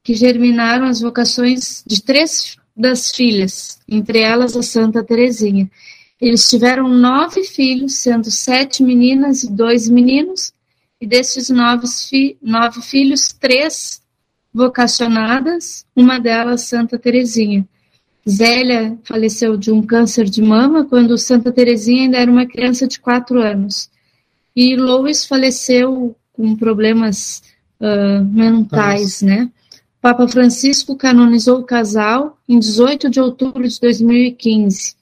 que 0.00 0.14
germinaram 0.14 0.86
as 0.86 1.00
vocações 1.00 1.82
de 1.84 2.00
três 2.00 2.56
das 2.76 3.10
filhas, 3.10 3.80
entre 3.88 4.20
elas 4.20 4.56
a 4.56 4.62
Santa 4.62 5.02
Teresinha. 5.02 5.68
Eles 6.20 6.48
tiveram 6.48 6.88
nove 6.88 7.42
filhos, 7.42 7.96
sendo 7.96 8.30
sete 8.30 8.80
meninas 8.80 9.42
e 9.42 9.50
dois 9.50 9.88
meninos, 9.88 10.52
e 11.00 11.06
desses 11.06 11.48
nove, 11.48 11.88
fi 12.08 12.38
nove 12.40 12.80
filhos, 12.80 13.32
três 13.32 14.00
vocacionadas, 14.54 15.84
uma 15.96 16.20
delas 16.20 16.62
Santa 16.62 16.96
Teresinha. 16.96 17.66
Zélia 18.28 18.96
faleceu 19.02 19.56
de 19.56 19.72
um 19.72 19.82
câncer 19.82 20.26
de 20.26 20.40
mama 20.40 20.84
quando 20.84 21.18
Santa 21.18 21.50
Teresinha 21.50 22.04
ainda 22.04 22.18
era 22.18 22.30
uma 22.30 22.46
criança 22.46 22.86
de 22.86 23.00
quatro 23.00 23.40
anos. 23.42 23.90
E 24.58 24.74
Lois 24.74 25.24
faleceu 25.24 26.16
com 26.32 26.56
problemas 26.56 27.44
uh, 27.78 28.24
mentais, 28.24 29.22
né? 29.22 29.48
Papa 30.00 30.26
Francisco 30.26 30.96
canonizou 30.96 31.60
o 31.60 31.64
casal 31.64 32.36
em 32.48 32.58
18 32.58 33.08
de 33.08 33.20
outubro 33.20 33.68
de 33.68 33.78
2015, 33.78 34.96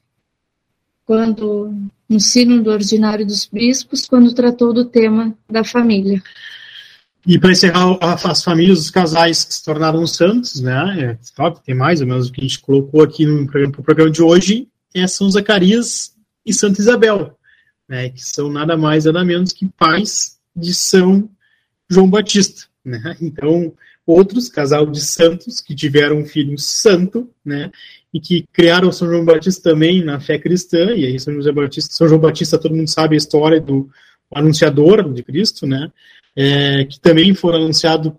quando 1.07 1.73
no 2.07 2.21
Sínodo 2.21 2.71
Ordinário 2.71 3.25
dos 3.25 3.47
Bispos, 3.47 4.07
quando 4.07 4.35
tratou 4.35 4.75
do 4.75 4.85
tema 4.85 5.35
da 5.51 5.65
família. 5.65 6.23
E 7.27 7.39
para 7.39 7.53
encerrar, 7.53 7.97
as 8.03 8.45
famílias 8.45 8.77
dos 8.81 8.91
casais 8.91 9.43
que 9.43 9.55
se 9.55 9.65
tornaram 9.65 10.07
santos, 10.07 10.61
né? 10.61 11.17
É, 11.19 11.51
tem 11.65 11.75
mais 11.75 12.03
ou 12.03 12.07
menos 12.07 12.29
o 12.29 12.33
que 12.33 12.43
a 12.43 12.45
gente 12.45 12.61
colocou 12.61 13.03
aqui 13.03 13.25
no 13.25 13.47
programa, 13.47 13.73
programa 13.73 14.11
de 14.11 14.23
hoje, 14.23 14.69
é 14.95 15.07
São 15.07 15.31
Zacarias 15.31 16.15
e 16.45 16.53
Santa 16.53 16.79
Isabel 16.79 17.36
né, 17.89 18.09
que 18.09 18.25
são 18.25 18.51
nada 18.51 18.77
mais 18.77 19.05
nada 19.05 19.25
menos 19.25 19.53
que 19.53 19.67
pais 19.67 20.39
de 20.55 20.75
São 20.75 21.29
João 21.89 22.09
Batista. 22.09 22.67
Né? 22.85 23.17
Então, 23.21 23.73
outros 24.07 24.49
casal 24.49 24.87
de 24.87 25.01
santos 25.01 25.61
que 25.61 25.75
tiveram 25.75 26.19
um 26.19 26.27
filho 26.27 26.57
santo, 26.59 27.29
né, 27.45 27.71
e 28.15 28.21
que 28.21 28.45
criaram 28.53 28.93
São 28.93 29.09
João 29.09 29.25
Batista 29.25 29.71
também 29.71 30.05
na 30.05 30.21
fé 30.21 30.39
cristã, 30.39 30.93
e 30.95 31.05
aí 31.05 31.19
São 31.19 31.35
José 31.35 31.51
Batista, 31.51 31.95
São 31.95 32.09
João 32.09 32.21
Batista, 32.21 32.59
todo 32.59 32.75
mundo 32.75 32.89
sabe 32.89 33.15
a 33.15 33.19
história 33.19 33.61
do 33.61 33.91
anunciador 34.33 35.13
de 35.13 35.23
Cristo, 35.23 35.67
né, 35.67 35.91
é, 36.37 36.85
que 36.85 37.01
também 37.01 37.35
foram 37.35 37.59
anunciados 37.59 38.13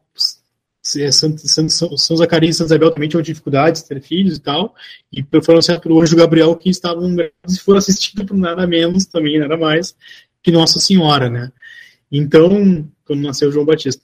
é, 0.95 1.11
São, 1.11 1.37
São, 1.37 1.97
São 1.97 2.17
Zacarias 2.17 2.55
e 2.55 2.57
São 2.57 2.65
Isabel 2.65 2.91
também 2.91 3.09
tinham 3.09 3.21
dificuldades 3.21 3.81
de 3.81 3.87
ter 3.87 4.01
filhos 4.01 4.37
e 4.37 4.41
tal, 4.41 4.73
e 5.11 5.23
foram 5.41 5.55
anunciados 5.55 5.83
pelo 5.83 6.01
anjo 6.01 6.15
Gabriel 6.15 6.55
que 6.55 6.69
estavam 6.69 7.15
e 7.19 7.59
foram 7.59 7.79
assistidos 7.79 8.25
por 8.25 8.37
nada 8.37 8.65
menos 8.65 9.05
também, 9.05 9.39
nada 9.39 9.57
mais, 9.57 9.95
que 10.41 10.51
Nossa 10.51 10.79
Senhora, 10.79 11.29
né? 11.29 11.51
Então, 12.11 12.87
quando 13.05 13.21
nasceu 13.21 13.51
João 13.51 13.65
Batista. 13.65 14.01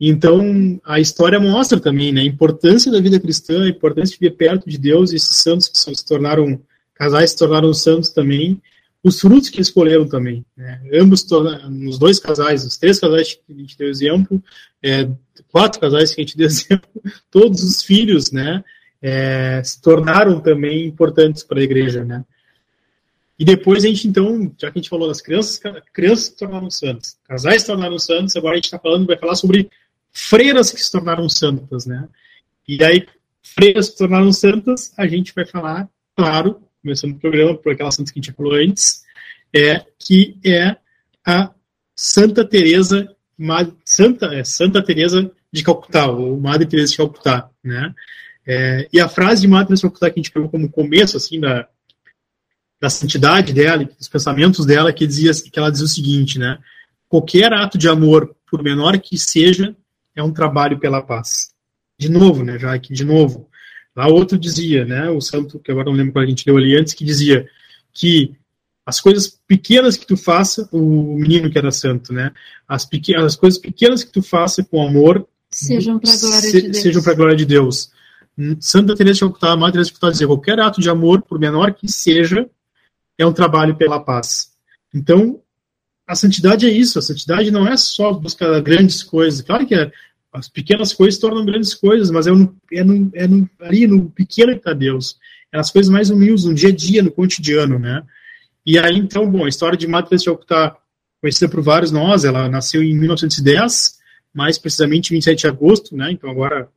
Então, 0.00 0.80
a 0.84 0.98
história 0.98 1.38
mostra 1.38 1.78
também 1.78 2.12
né, 2.12 2.22
a 2.22 2.24
importância 2.24 2.90
da 2.90 3.00
vida 3.00 3.20
cristã, 3.20 3.64
a 3.64 3.68
importância 3.68 4.14
de 4.14 4.20
viver 4.20 4.36
perto 4.36 4.68
de 4.68 4.76
Deus, 4.76 5.12
esses 5.12 5.36
santos 5.36 5.68
que 5.68 5.78
se 5.78 6.04
tornaram, 6.04 6.60
casais 6.94 7.30
se 7.30 7.36
tornaram 7.36 7.72
santos 7.72 8.10
também, 8.10 8.60
os 9.02 9.20
frutos 9.20 9.50
que 9.50 9.60
escolheram 9.60 10.06
também. 10.06 10.44
Né? 10.56 10.80
Ambos, 10.94 11.26
nos 11.68 11.98
dois 11.98 12.18
casais, 12.18 12.64
os 12.64 12.76
três 12.76 13.00
casais 13.00 13.34
que 13.34 13.52
a 13.52 13.56
gente 13.56 13.76
deu 13.76 13.88
exemplo, 13.88 14.42
é, 14.82 15.08
quatro 15.50 15.80
casais 15.80 16.14
que 16.14 16.20
a 16.20 16.24
gente 16.24 16.36
deu 16.36 16.46
exemplo, 16.48 16.88
todos 17.30 17.62
os 17.62 17.82
filhos, 17.82 18.30
né, 18.30 18.62
é, 19.00 19.62
se 19.64 19.80
tornaram 19.82 20.40
também 20.40 20.86
importantes 20.86 21.42
para 21.42 21.58
a 21.58 21.64
igreja, 21.64 22.04
né? 22.04 22.24
E 23.38 23.44
depois 23.44 23.84
a 23.84 23.88
gente, 23.88 24.06
então, 24.06 24.54
já 24.56 24.70
que 24.70 24.78
a 24.78 24.80
gente 24.80 24.90
falou 24.90 25.08
das 25.08 25.20
crianças, 25.20 25.60
crianças 25.92 26.26
se 26.26 26.36
tornaram 26.36 26.70
santas, 26.70 27.18
casais 27.26 27.62
se 27.62 27.66
tornaram 27.66 27.98
santos, 27.98 28.36
agora 28.36 28.52
a 28.52 28.56
gente 28.56 28.66
está 28.66 28.78
falando, 28.78 29.06
vai 29.06 29.16
falar 29.16 29.34
sobre 29.34 29.68
freiras 30.12 30.70
que 30.70 30.80
se 30.80 30.92
tornaram 30.92 31.28
santas, 31.28 31.86
né? 31.86 32.08
E 32.68 32.84
aí, 32.84 33.04
freiras 33.42 33.86
se 33.86 33.96
tornaram 33.96 34.32
santas, 34.32 34.92
a 34.96 35.08
gente 35.08 35.34
vai 35.34 35.44
falar, 35.44 35.88
claro, 36.14 36.62
começando 36.82 37.12
o 37.12 37.18
programa, 37.18 37.56
por 37.56 37.72
aquelas 37.72 37.94
santas 37.94 38.12
que 38.12 38.18
a 38.18 38.22
gente 38.22 38.34
falou 38.34 38.54
antes, 38.54 39.04
é 39.54 39.84
que 39.98 40.36
é 40.44 40.76
a 41.24 41.50
Santa 41.94 42.44
Teresa, 42.44 43.14
Santa, 43.84 44.26
é, 44.34 44.44
Santa 44.44 44.82
Teresa 44.82 45.30
de 45.52 45.62
Calcutá, 45.62 46.08
ou 46.08 46.38
Madre 46.40 46.66
Teresa 46.66 46.90
de 46.90 46.96
Calcutá, 46.96 47.48
né? 47.62 47.94
É, 48.44 48.88
e 48.92 49.00
a 49.00 49.08
frase 49.08 49.42
de 49.42 49.48
Madre 49.48 49.68
Teresa 49.68 49.80
de 49.80 49.88
Calcutá 49.88 50.10
que 50.10 50.18
a 50.18 50.22
gente 50.22 50.32
pegou 50.32 50.48
como 50.48 50.70
começo, 50.70 51.16
assim, 51.16 51.38
da, 51.38 51.68
da 52.80 52.90
santidade 52.90 53.52
dela, 53.52 53.84
dos 53.84 54.08
pensamentos 54.08 54.66
dela, 54.66 54.92
que 54.92 55.06
dizia 55.06 55.30
que 55.32 55.58
ela 55.58 55.70
dizia 55.70 55.86
o 55.86 55.88
seguinte, 55.88 56.38
né? 56.38 56.58
Qualquer 57.08 57.52
ato 57.52 57.78
de 57.78 57.88
amor, 57.88 58.34
por 58.50 58.62
menor 58.62 58.98
que 58.98 59.16
seja, 59.16 59.76
é 60.16 60.22
um 60.22 60.32
trabalho 60.32 60.80
pela 60.80 61.02
paz. 61.02 61.52
De 61.98 62.08
novo, 62.10 62.42
né, 62.42 62.58
já 62.58 62.74
aqui, 62.74 62.92
de 62.92 63.04
novo. 63.04 63.48
Lá 63.94 64.06
outro 64.08 64.38
dizia, 64.38 64.84
né, 64.84 65.10
o 65.10 65.20
santo, 65.20 65.58
que 65.58 65.70
agora 65.70 65.90
não 65.90 65.96
lembro 65.96 66.12
qual 66.12 66.24
a 66.24 66.28
gente 66.28 66.44
leu 66.46 66.56
ali 66.56 66.76
antes, 66.76 66.94
que 66.94 67.04
dizia 67.04 67.46
que 67.92 68.34
as 68.86 69.00
coisas 69.00 69.38
pequenas 69.46 69.96
que 69.96 70.06
tu 70.06 70.16
faça, 70.16 70.68
o 70.72 71.16
menino 71.16 71.50
que 71.50 71.58
era 71.58 71.70
santo, 71.70 72.12
né, 72.12 72.32
as, 72.66 72.84
pequenas, 72.84 73.24
as 73.24 73.36
coisas 73.36 73.60
pequenas 73.60 74.02
que 74.02 74.12
tu 74.12 74.22
faça 74.22 74.64
com 74.64 74.86
amor 74.86 75.26
sejam 75.50 75.98
para 75.98 76.12
a 76.12 76.16
glória 76.16 76.40
se, 76.40 76.52
de 76.52 76.62
Deus. 76.62 76.76
Sejam 76.78 77.02
para 77.02 77.12
a 77.12 77.16
glória 77.16 77.36
de 77.36 77.44
Deus. 77.44 77.92
Santa 78.60 78.96
Teresa 78.96 79.14
de 79.14 79.20
Calcutá, 79.20 79.54
Madre 79.54 79.72
Teresa 79.72 79.88
de 79.88 79.92
Calcutá 79.92 80.10
dizia, 80.10 80.26
qualquer 80.26 80.58
ato 80.58 80.80
de 80.80 80.88
amor, 80.88 81.22
por 81.22 81.38
menor 81.38 81.74
que 81.74 81.86
seja, 81.86 82.48
é 83.18 83.26
um 83.26 83.32
trabalho 83.32 83.76
pela 83.76 84.00
paz. 84.00 84.52
Então, 84.94 85.40
a 86.06 86.14
santidade 86.14 86.66
é 86.66 86.70
isso. 86.70 86.98
A 86.98 87.02
santidade 87.02 87.50
não 87.50 87.66
é 87.66 87.76
só 87.76 88.12
buscar 88.12 88.60
grandes 88.60 89.02
coisas. 89.02 89.42
Claro 89.42 89.66
que 89.66 89.74
é, 89.74 89.92
as 90.32 90.48
pequenas 90.48 90.94
coisas 90.94 91.20
tornam 91.20 91.44
grandes 91.44 91.74
coisas, 91.74 92.10
mas 92.10 92.26
é, 92.26 92.30
no, 92.30 92.56
é, 92.72 92.82
no, 92.82 93.10
é 93.14 93.28
no, 93.28 93.48
ali 93.60 93.86
no 93.86 94.10
pequeno 94.10 94.52
que 94.52 94.58
está 94.58 94.72
Deus. 94.72 95.18
É 95.52 95.58
nas 95.58 95.70
coisas 95.70 95.92
mais 95.92 96.08
humildes, 96.08 96.44
no 96.44 96.54
dia 96.54 96.70
a 96.70 96.74
dia, 96.74 97.02
no 97.02 97.12
cotidiano, 97.12 97.78
né? 97.78 98.02
E 98.64 98.78
aí, 98.78 98.96
então, 98.96 99.30
bom, 99.30 99.44
a 99.44 99.48
história 99.48 99.76
de 99.76 99.86
Madre 99.86 100.10
Teresa 100.10 100.32
de 100.32 100.40
está 100.40 100.76
conhecida 101.20 101.50
por 101.50 101.60
vários 101.62 101.92
nós. 101.92 102.24
Ela 102.24 102.48
nasceu 102.48 102.82
em 102.82 102.96
1910, 102.96 103.98
mais 104.32 104.56
precisamente 104.56 105.10
27 105.10 105.40
de 105.40 105.46
agosto, 105.46 105.94
né? 105.94 106.10
Então, 106.10 106.30
agora, 106.30 106.70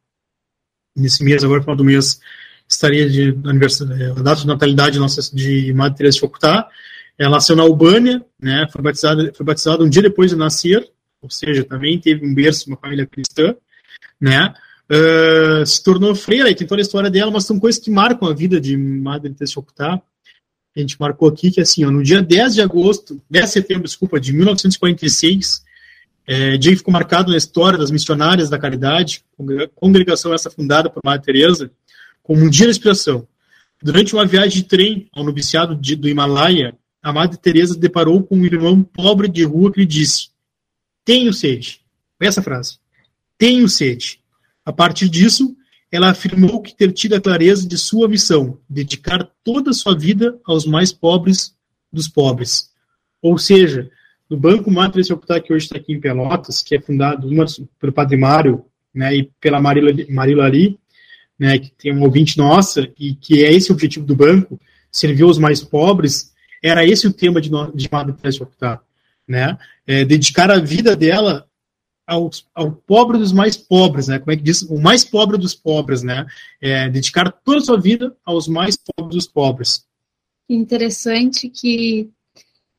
nesse 0.94 1.24
mês, 1.24 1.42
agora, 1.42 1.62
final 1.62 1.78
do 1.78 1.86
mês, 1.86 2.20
estaria 2.68 3.10
de 3.10 3.38
aniversário, 3.46 4.12
a 4.12 4.22
data 4.22 4.42
de 4.42 4.48
natalidade 4.48 5.00
nossa 5.00 5.34
de 5.34 5.72
Madre 5.74 6.00
Teresa 6.00 6.16
de 6.16 6.22
Calcutá. 6.22 6.68
Ela 7.18 7.32
nasceu 7.32 7.56
na 7.56 7.64
Albânia, 7.64 8.26
né? 8.38 8.68
Foi 8.70 8.82
batizada, 8.82 9.32
foi 9.34 9.46
batizada 9.46 9.82
um 9.82 9.90
dia 9.90 10.02
depois 10.02 10.32
de 10.32 10.36
nascer 10.36 10.92
ou 11.26 11.30
seja, 11.32 11.64
também 11.64 12.00
teve 12.00 12.26
um 12.26 12.34
berço, 12.34 12.70
uma 12.70 12.78
família 12.78 13.06
cristã, 13.06 13.56
né? 14.22 14.54
Uh, 14.88 15.66
se 15.66 15.84
tornou 15.84 16.14
freira, 16.14 16.50
e 16.50 16.56
tem 16.56 16.68
toda 16.68 16.80
a 16.80 16.84
história 16.84 17.10
dela, 17.10 17.32
mas 17.32 17.46
são 17.46 17.60
coisas 17.60 17.82
que 17.82 17.90
marcam 17.90 18.30
a 18.30 18.34
vida 18.34 18.62
de 18.62 18.78
Madre 18.78 19.34
Calcutá. 19.54 20.00
A 20.76 20.80
gente 20.80 21.00
marcou 21.00 21.28
aqui 21.28 21.50
que, 21.50 21.60
assim, 21.60 21.84
ó, 21.84 21.90
no 21.90 22.04
dia 22.04 22.22
10 22.22 22.54
de 22.54 22.62
agosto, 22.62 23.20
10 23.30 23.46
de 23.46 23.52
setembro, 23.52 23.84
desculpa, 23.84 24.20
de 24.20 24.32
1946, 24.32 25.64
é, 26.28 26.58
dia 26.58 26.72
que 26.72 26.78
ficou 26.78 26.92
marcado 26.92 27.32
na 27.32 27.38
história 27.38 27.80
das 27.80 27.90
missionárias 27.90 28.50
da 28.50 28.60
caridade, 28.60 29.24
congregação 29.74 30.34
essa 30.34 30.52
fundada 30.52 30.90
por 30.90 31.02
Madre 31.04 31.26
Teresa, 31.26 31.72
como 32.22 32.44
um 32.44 32.50
dia 32.50 32.66
de 32.66 32.72
inspiração. 32.72 33.28
Durante 33.82 34.14
uma 34.14 34.26
viagem 34.26 34.62
de 34.62 34.64
trem 34.64 35.10
ao 35.16 35.24
noviciado 35.24 35.76
de, 35.76 35.96
do 35.96 36.08
Himalaia, 36.08 36.76
a 37.02 37.14
Madre 37.14 37.38
Teresa 37.38 37.78
deparou 37.78 38.24
com 38.24 38.36
um 38.36 38.46
irmão 38.46 38.82
pobre 38.84 39.28
de 39.28 39.44
rua 39.44 39.72
que 39.72 39.80
lhe 39.80 39.86
disse: 39.86 40.30
tenho 41.06 41.32
sede. 41.32 41.80
Essa 42.20 42.42
frase. 42.42 42.80
Tenho 43.38 43.70
sede. 43.70 44.20
A 44.66 44.74
partir 44.74 45.08
disso, 45.08 45.56
ela 45.92 46.10
afirmou 46.10 46.62
que 46.62 46.76
ter 46.76 46.92
tido 46.92 47.14
a 47.14 47.22
clareza 47.22 47.68
de 47.68 47.78
sua 47.78 48.08
missão, 48.08 48.60
dedicar 48.68 49.30
toda 49.44 49.70
a 49.70 49.74
sua 49.74 49.96
vida 49.96 50.40
aos 50.44 50.66
mais 50.66 50.92
pobres 50.92 51.56
dos 51.94 52.08
pobres. 52.08 52.72
Ou 53.22 53.38
seja, 53.38 53.90
no 54.30 54.36
Banco 54.36 54.72
Matriz 54.72 55.10
Ocultar, 55.12 55.42
que 55.42 55.54
hoje 55.54 55.66
está 55.66 55.78
aqui 55.78 55.94
em 55.94 56.00
Pelotas, 56.00 56.64
que 56.64 56.76
é 56.76 56.82
fundado 56.82 57.28
uma, 57.28 57.46
pelo 57.80 57.94
Padre 57.94 58.18
Mário 58.18 58.66
né, 58.94 59.16
e 59.16 59.32
pela 59.40 59.62
Marila, 59.62 59.92
Marila 60.10 60.46
Ali, 60.46 60.80
né, 61.38 61.60
que 61.60 61.72
tem 61.72 61.94
um 61.96 62.02
ouvinte 62.02 62.38
nossa, 62.38 62.90
e 62.98 63.14
que 63.14 63.46
é 63.46 63.54
esse 63.54 63.72
o 63.72 63.74
objetivo 63.74 64.06
do 64.06 64.16
banco, 64.16 64.60
servir 64.92 65.24
aos 65.24 65.38
mais 65.38 65.62
pobres, 65.62 66.34
era 66.64 66.86
esse 66.86 67.06
o 67.06 67.14
tema 67.14 67.40
de, 67.40 67.50
de 67.76 67.90
Madre 67.92 68.14
Teresa 68.14 68.44
Ocultar 68.44 68.82
né? 69.28 69.58
É, 69.88 70.04
dedicar 70.04 70.50
a 70.50 70.60
vida 70.60 70.96
dela 70.96 71.48
ao, 72.08 72.30
ao 72.54 72.72
pobre 72.72 73.18
dos 73.18 73.32
mais 73.32 73.58
pobres, 73.58 74.08
né? 74.08 74.20
Como 74.20 74.32
é 74.32 74.38
que 74.38 74.44
diz? 74.44 74.62
O 74.64 74.80
mais 74.80 75.04
pobre 75.04 75.38
dos 75.38 75.56
pobres, 75.56 76.04
né? 76.04 76.26
É, 76.62 76.90
dedicar 76.90 77.32
toda 77.32 77.58
a 77.58 77.62
sua 77.62 77.80
vida 77.80 78.16
aos 78.24 78.48
mais 78.48 78.78
pobres 78.78 79.16
dos 79.16 79.28
pobres. 79.28 79.86
Interessante 80.50 81.50
que 81.50 82.10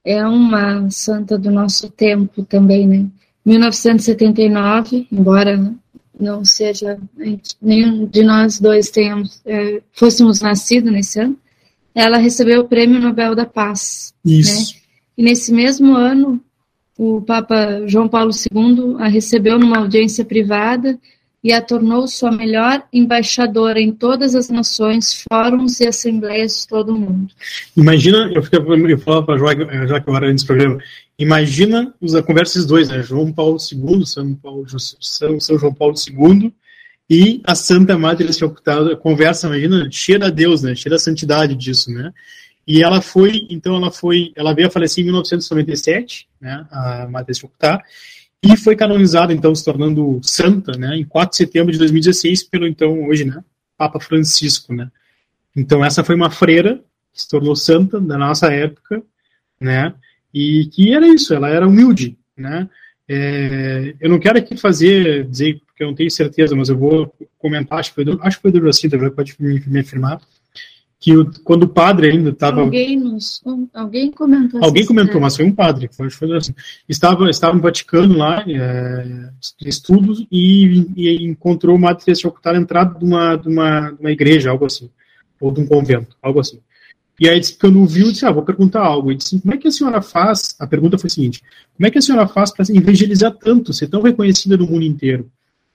é 0.04 0.24
uma 0.26 0.88
santa 0.90 1.36
do 1.36 1.50
nosso 1.50 1.90
tempo 1.90 2.44
também, 2.44 2.86
né? 2.86 3.07
1979, 3.44 5.07
embora 5.11 5.74
não 6.18 6.44
seja 6.44 6.98
nenhum 7.61 8.07
de 8.07 8.22
nós 8.22 8.59
dois 8.59 8.90
tenhamos 8.90 9.40
é, 9.44 9.82
fôssemos 9.92 10.40
nascidos 10.40 10.90
nesse 10.90 11.20
ano, 11.20 11.38
ela 11.94 12.18
recebeu 12.18 12.62
o 12.62 12.68
Prêmio 12.68 13.00
Nobel 13.00 13.34
da 13.34 13.46
Paz. 13.46 14.14
Isso. 14.24 14.74
Né? 14.74 14.80
E 15.18 15.22
nesse 15.22 15.52
mesmo 15.52 15.94
ano, 15.94 16.40
o 16.99 17.20
Papa 17.20 17.82
João 17.86 18.09
Paulo 18.09 18.30
II 18.30 18.97
a 18.99 19.09
recebeu 19.09 19.59
numa 19.59 19.78
audiência 19.78 20.24
privada 20.24 20.99
e 21.47 21.53
a 21.53 21.61
tornou 21.61 22.09
sua 22.09 22.32
melhor 22.32 22.82
embaixadora 22.92 23.80
em 23.80 23.92
todas 23.92 24.34
as 24.34 24.49
nações, 24.49 25.24
fóruns 25.30 25.78
e 25.78 25.86
assembleias 25.86 26.62
de 26.62 26.68
todo 26.68 26.92
o 26.92 26.99
mundo. 26.99 27.32
Imagina, 27.76 28.32
eu, 28.34 28.42
fico, 28.42 28.57
eu 28.57 28.99
falava 28.99 29.26
para 29.26 29.34
a 29.36 29.38
Joaquim 29.86 30.11
agora 30.11 30.28
antes 30.28 30.42
do 30.42 30.47
programa, 30.49 30.78
imagina 31.16 31.94
a 32.18 32.22
conversa 32.22 32.59
dos 32.59 32.66
dois, 32.66 32.88
né? 32.88 33.01
João 33.03 33.32
Paulo 33.32 33.59
II, 33.61 34.05
São, 34.05 34.34
Paulo, 34.34 34.66
São, 35.01 35.38
São 35.38 35.59
João 35.59 35.72
Paulo 35.72 35.94
II 35.94 36.53
e 37.09 37.40
a 37.44 37.55
Santa 37.55 37.97
Madre 37.97 38.32
Celestial, 38.32 38.97
conversa, 38.97 39.47
imagina, 39.47 39.88
cheia 39.88 40.24
a 40.24 40.30
Deus, 40.30 40.62
né? 40.62 40.74
Cheia 40.74 40.90
da 40.90 40.99
santidade 40.99 41.55
disso, 41.55 41.92
né? 41.92 42.12
E 42.66 42.82
ela 42.82 43.00
foi, 43.00 43.46
então 43.48 43.76
ela 43.76 43.92
foi, 43.92 44.32
ela 44.34 44.52
veio 44.52 44.66
a 44.66 44.70
falecer 44.70 45.02
em 45.02 45.06
1997, 45.06 46.28
né, 46.40 46.66
a 46.70 47.06
Madre 47.08 47.32
Teresa 47.32 47.82
e 48.42 48.56
foi 48.56 48.76
canonizada, 48.76 49.32
então, 49.32 49.54
se 49.54 49.64
tornando 49.64 50.20
santa, 50.22 50.72
né, 50.76 50.96
em 50.96 51.04
4 51.04 51.30
de 51.30 51.36
setembro 51.36 51.72
de 51.72 51.78
2016, 51.78 52.42
pelo, 52.44 52.66
então, 52.66 53.04
hoje, 53.06 53.24
né, 53.24 53.42
Papa 53.78 54.00
Francisco, 54.00 54.74
né. 54.74 54.90
Então, 55.54 55.84
essa 55.84 56.04
foi 56.04 56.14
uma 56.14 56.30
freira 56.30 56.82
que 57.12 57.22
se 57.22 57.28
tornou 57.28 57.56
santa 57.56 58.00
da 58.00 58.18
nossa 58.18 58.52
época, 58.52 59.02
né, 59.60 59.94
e 60.34 60.66
que 60.66 60.92
era 60.92 61.06
isso, 61.06 61.34
ela 61.34 61.48
era 61.48 61.66
humilde, 61.66 62.16
né. 62.36 62.68
É, 63.08 63.94
eu 64.00 64.10
não 64.10 64.18
quero 64.18 64.38
aqui 64.38 64.56
fazer, 64.56 65.24
dizer, 65.28 65.60
porque 65.66 65.84
eu 65.84 65.86
não 65.86 65.94
tenho 65.94 66.10
certeza, 66.10 66.56
mas 66.56 66.68
eu 66.68 66.76
vou 66.76 67.14
comentar, 67.38 67.78
acho 67.78 67.94
que 67.94 68.02
foi, 68.02 68.18
acho 68.22 68.40
que 68.40 69.10
pode 69.10 69.34
me, 69.38 69.62
me 69.66 69.80
afirmar, 69.80 70.20
que 71.07 71.16
o, 71.16 71.30
quando 71.44 71.62
o 71.62 71.68
padre 71.68 72.11
ainda 72.11 72.30
estava. 72.30 72.62
Alguém, 72.62 72.98
nos, 72.98 73.40
alguém 73.72 74.11
comentou. 74.11 74.64
Alguém 74.64 74.84
comentou, 74.84 75.20
mas 75.20 75.36
foi 75.36 75.44
um 75.44 75.52
padre. 75.52 75.88
Foi, 75.92 76.11
foi 76.11 76.36
assim, 76.36 76.52
estava, 76.88 77.30
estava 77.30 77.54
no 77.54 77.62
Vaticano 77.62 78.18
lá, 78.18 78.44
é, 78.44 79.30
estudos, 79.64 80.26
e, 80.32 80.84
e 80.96 81.24
encontrou 81.24 81.76
uma 81.76 81.94
Teresa 81.94 82.28
de 82.28 82.59
entrada 82.59 82.98
de 82.98 83.04
uma, 83.04 83.36
de, 83.36 83.48
uma, 83.48 83.90
de 83.92 84.00
uma 84.00 84.11
igreja, 84.11 84.50
algo 84.50 84.66
assim. 84.66 84.90
Ou 85.40 85.52
de 85.52 85.61
um 85.61 85.66
convento, 85.68 86.16
algo 86.20 86.40
assim. 86.40 86.59
E 87.20 87.28
aí, 87.28 87.40
não 87.72 87.86
viu, 87.86 88.11
disse, 88.11 88.26
ah, 88.26 88.32
vou 88.32 88.42
perguntar 88.42 88.80
algo. 88.80 89.12
E 89.12 89.14
disse, 89.14 89.40
como 89.40 89.54
é 89.54 89.59
que 89.59 89.68
a 89.68 89.70
senhora 89.70 90.02
faz? 90.02 90.57
A 90.59 90.66
pergunta 90.66 90.98
foi 90.98 91.07
a 91.07 91.11
seguinte: 91.11 91.40
como 91.76 91.86
é 91.86 91.90
que 91.90 91.98
a 91.98 92.02
senhora 92.02 92.26
faz 92.26 92.50
para 92.50 92.66
evangelizar 92.74 93.30
tanto, 93.30 93.72
ser 93.72 93.86
tão 93.86 94.02
reconhecida 94.02 94.57
no 94.57 94.66
mundo 94.66 94.82
inteiro? 94.82 95.30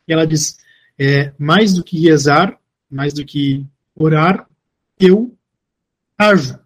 E 0.06 0.12
ela 0.12 0.28
disse, 0.28 0.58
é, 1.00 1.32
mais 1.40 1.74
do 1.74 1.86
que 1.86 2.02
rezar, 2.02 2.58
mais 2.92 3.14
do 3.14 3.24
que 3.24 3.66
orar, 3.96 4.46
eu 5.02 5.34
ajo. 6.18 6.60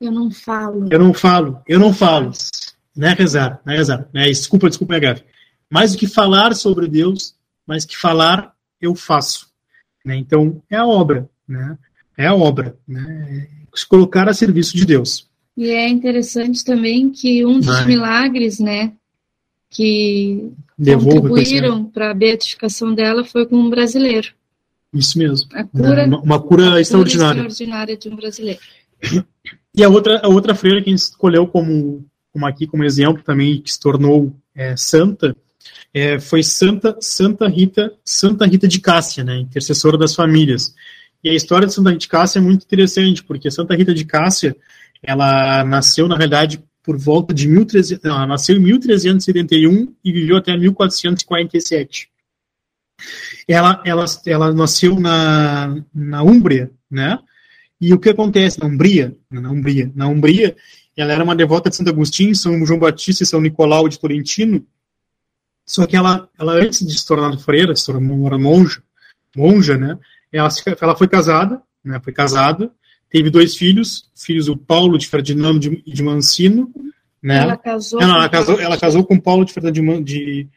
Eu 0.00 0.12
não 0.12 0.30
falo. 0.30 0.88
Eu 0.90 0.98
não 0.98 1.14
falo, 1.14 1.60
eu 1.66 1.78
não 1.78 1.92
falo. 1.92 2.32
Não 2.96 3.08
é 3.08 3.12
rezar, 3.12 3.60
é 3.66 3.76
rezar. 3.76 4.08
Não 4.12 4.20
é, 4.20 4.26
desculpa, 4.26 4.68
desculpa, 4.68 4.94
é 4.94 5.00
grave. 5.00 5.24
Mais 5.70 5.92
do 5.92 5.98
que 5.98 6.06
falar 6.06 6.54
sobre 6.54 6.86
Deus, 6.86 7.34
mais 7.66 7.84
que 7.84 7.96
falar, 7.96 8.54
eu 8.80 8.94
faço. 8.94 9.48
Né? 10.04 10.16
Então, 10.16 10.62
é 10.70 10.76
a 10.76 10.86
obra, 10.86 11.28
né? 11.48 11.76
É 12.16 12.26
a 12.26 12.34
obra, 12.34 12.76
né? 12.86 13.48
É 13.50 13.64
se 13.74 13.86
colocar 13.86 14.28
a 14.28 14.34
serviço 14.34 14.76
de 14.76 14.84
Deus. 14.84 15.28
E 15.56 15.70
é 15.70 15.88
interessante 15.88 16.64
também 16.64 17.10
que 17.10 17.44
um 17.44 17.60
dos 17.60 17.84
milagres, 17.86 18.58
né, 18.58 18.92
que 19.70 20.52
contribuíram 20.76 21.84
para 21.84 22.10
a 22.10 22.14
beatificação 22.14 22.94
dela 22.94 23.24
foi 23.24 23.46
com 23.46 23.56
um 23.56 23.70
brasileiro. 23.70 24.32
Isso 24.94 25.18
mesmo. 25.18 25.48
Cura, 25.72 26.06
uma, 26.06 26.20
uma 26.20 26.40
cura, 26.40 26.64
cura 26.66 26.80
extraordinária. 26.80 27.40
extraordinária 27.40 27.96
de 27.96 28.08
um 28.08 28.16
brasileiro. 28.16 28.60
E 29.74 29.82
a 29.82 29.88
outra, 29.88 30.20
a 30.22 30.28
outra 30.28 30.54
freira 30.54 30.80
que 30.80 30.88
a 30.88 30.92
gente 30.92 31.00
escolheu 31.00 31.46
como, 31.46 32.06
como 32.32 32.46
aqui 32.46 32.66
como 32.66 32.84
exemplo 32.84 33.22
também 33.22 33.60
que 33.60 33.72
se 33.72 33.80
tornou 33.80 34.32
é, 34.54 34.76
santa 34.76 35.36
é, 35.92 36.20
foi 36.20 36.42
Santa 36.42 36.96
Santa 37.00 37.48
Rita 37.48 37.92
Santa 38.04 38.46
Rita 38.46 38.68
de 38.68 38.80
Cássia, 38.80 39.24
né, 39.24 39.38
intercessora 39.38 39.98
das 39.98 40.14
famílias. 40.14 40.74
E 41.22 41.28
a 41.28 41.34
história 41.34 41.66
de 41.66 41.74
Santa 41.74 41.90
Rita 41.90 42.00
de 42.00 42.08
Cássia 42.08 42.38
é 42.38 42.42
muito 42.42 42.64
interessante 42.64 43.24
porque 43.24 43.50
Santa 43.50 43.74
Rita 43.74 43.92
de 43.92 44.04
Cássia 44.04 44.56
ela 45.02 45.64
nasceu 45.64 46.06
na 46.06 46.16
realidade 46.16 46.62
por 46.82 46.98
volta 46.98 47.32
de 47.32 47.48
1300, 47.48 48.04
ela 48.04 48.26
nasceu 48.26 48.56
em 48.56 48.60
1371 48.60 49.94
e 50.04 50.12
viveu 50.12 50.36
até 50.36 50.56
1447. 50.56 52.08
Ela, 53.46 53.82
ela, 53.84 54.04
ela 54.26 54.52
nasceu 54.52 54.98
na, 54.98 55.82
na 55.94 56.22
Úmbria, 56.22 56.70
né? 56.90 57.18
E 57.80 57.92
o 57.92 57.98
que 57.98 58.10
acontece 58.10 58.60
na 58.60 58.66
Umbria, 58.66 59.14
na 59.30 59.50
Umbria, 59.50 59.92
na 59.94 60.08
Umbria, 60.08 60.56
ela 60.96 61.12
era 61.12 61.24
uma 61.24 61.36
devota 61.36 61.68
de 61.68 61.76
Santo 61.76 61.90
Agostinho, 61.90 62.34
São 62.34 62.64
João 62.64 62.78
Batista 62.78 63.22
e 63.22 63.26
São 63.26 63.40
Nicolau 63.40 63.88
de 63.88 63.98
Tolentino. 63.98 64.64
Só 65.66 65.86
que 65.86 65.96
ela, 65.96 66.28
ela 66.38 66.54
antes 66.54 66.86
de 66.86 66.98
se 66.98 67.06
tornar 67.06 67.36
freira, 67.38 67.74
se 67.74 67.86
tornar 67.86 68.38
monja, 68.38 68.82
monja, 69.36 69.76
né? 69.76 69.98
Ela, 70.32 70.48
ela 70.80 70.96
foi 70.96 71.08
casada, 71.08 71.60
né? 71.82 72.00
Foi 72.02 72.12
casada, 72.12 72.70
teve 73.10 73.30
dois 73.30 73.56
filhos, 73.56 74.10
filhos 74.14 74.48
o 74.48 74.56
Paulo 74.56 74.98
de 74.98 75.08
Ferdinando 75.08 75.58
de, 75.58 75.82
de 75.82 76.02
Mancino, 76.02 76.72
né? 77.22 77.38
Ela 77.38 77.56
casou. 77.56 78.00
Ela, 78.00 78.14
ela 78.14 78.28
casou, 78.28 78.60
ela 78.60 78.78
casou 78.78 79.04
com 79.04 79.18
Paulo 79.18 79.44
de 79.44 79.52
Ferdinando 79.52 80.04
de 80.04 80.48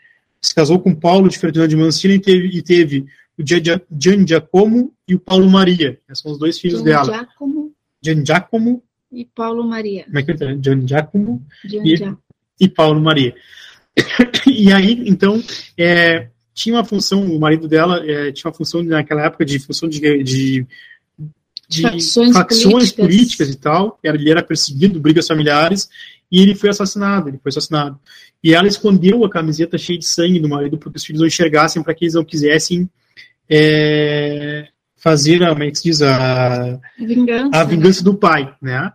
se 0.42 0.54
casou 0.54 0.80
com 0.80 0.94
Paulo 0.96 1.30
de 1.30 1.38
Ferdinando 1.38 1.70
de 1.70 1.76
Mancino 1.76 2.14
e 2.14 2.20
teve, 2.20 2.48
e 2.48 2.62
teve 2.62 3.06
o 3.38 3.44
Gian 3.46 4.26
Giacomo 4.28 4.94
e 5.08 5.16
o 5.16 5.20
Paulo 5.20 5.50
Maria. 5.50 6.00
Esses 6.10 6.22
são 6.22 6.32
os 6.32 6.40
dois 6.40 6.60
filhos 6.60 6.80
Gian 6.80 6.86
dela. 6.86 7.06
Giacomo 7.06 7.72
Gian 8.02 8.26
Giacomo. 8.26 8.84
e 9.12 9.26
Paulo 9.26 9.64
Maria. 9.64 10.06
Como 10.06 10.20
é 10.20 10.24
que 10.24 10.32
é? 10.32 10.58
Gian 10.62 10.88
Giacomo 10.88 11.46
Gian 11.66 11.84
e, 11.84 11.98
Giacomo. 11.98 12.20
e 12.60 12.68
Paulo 12.68 13.02
Maria. 13.02 13.36
e 14.46 14.72
aí, 14.72 15.04
então, 15.08 15.42
é, 15.78 16.30
tinha 16.54 16.76
uma 16.76 16.86
função, 16.86 17.24
o 17.24 17.40
marido 17.40 17.68
dela 17.68 18.04
é, 18.06 18.32
tinha 18.32 18.50
uma 18.50 18.56
função 18.56 18.82
naquela 18.84 19.26
época 19.26 19.46
de 19.46 19.60
função 19.60 19.88
de, 19.88 20.00
de, 20.24 20.68
de 21.70 21.82
Facções 21.82 22.34
facções 22.34 22.92
políticas. 22.92 23.06
políticas. 23.06 23.50
e 23.50 23.56
tal. 23.56 24.00
Ele 24.04 24.30
era 24.30 24.42
perseguido, 24.42 25.00
brigas 25.00 25.28
familiares, 25.28 25.90
e 26.32 26.42
ele 26.42 26.56
foi 26.56 26.70
assassinado. 26.70 27.30
Ele 27.30 27.40
foi 27.42 27.50
assassinado. 27.50 28.00
E 28.44 28.54
ela 28.54 28.68
escondeu 28.68 29.24
a 29.26 29.30
camiseta 29.30 29.78
cheia 29.78 29.98
de 29.98 30.06
sangue 30.06 30.40
do 30.40 30.50
marido 30.50 30.78
para 30.78 30.92
que 30.92 30.98
os 30.98 31.06
filhos 31.06 31.22
não 31.22 31.28
enxergassem, 31.28 31.82
para 31.82 31.94
que 31.94 32.06
eles 32.06 32.14
não 32.14 32.24
quisessem 32.24 32.90
é, 33.50 34.68
fazer 34.96 35.44
a, 35.44 35.50
como 35.50 35.64
é 35.64 35.72
que 35.72 35.78
se 35.78 35.84
diz, 35.84 36.02
a, 36.02 36.80
Vingança. 36.98 37.58
a 37.58 37.64
vingança 37.64 38.04
do 38.04 38.14
pai, 38.14 38.54
né? 38.62 38.92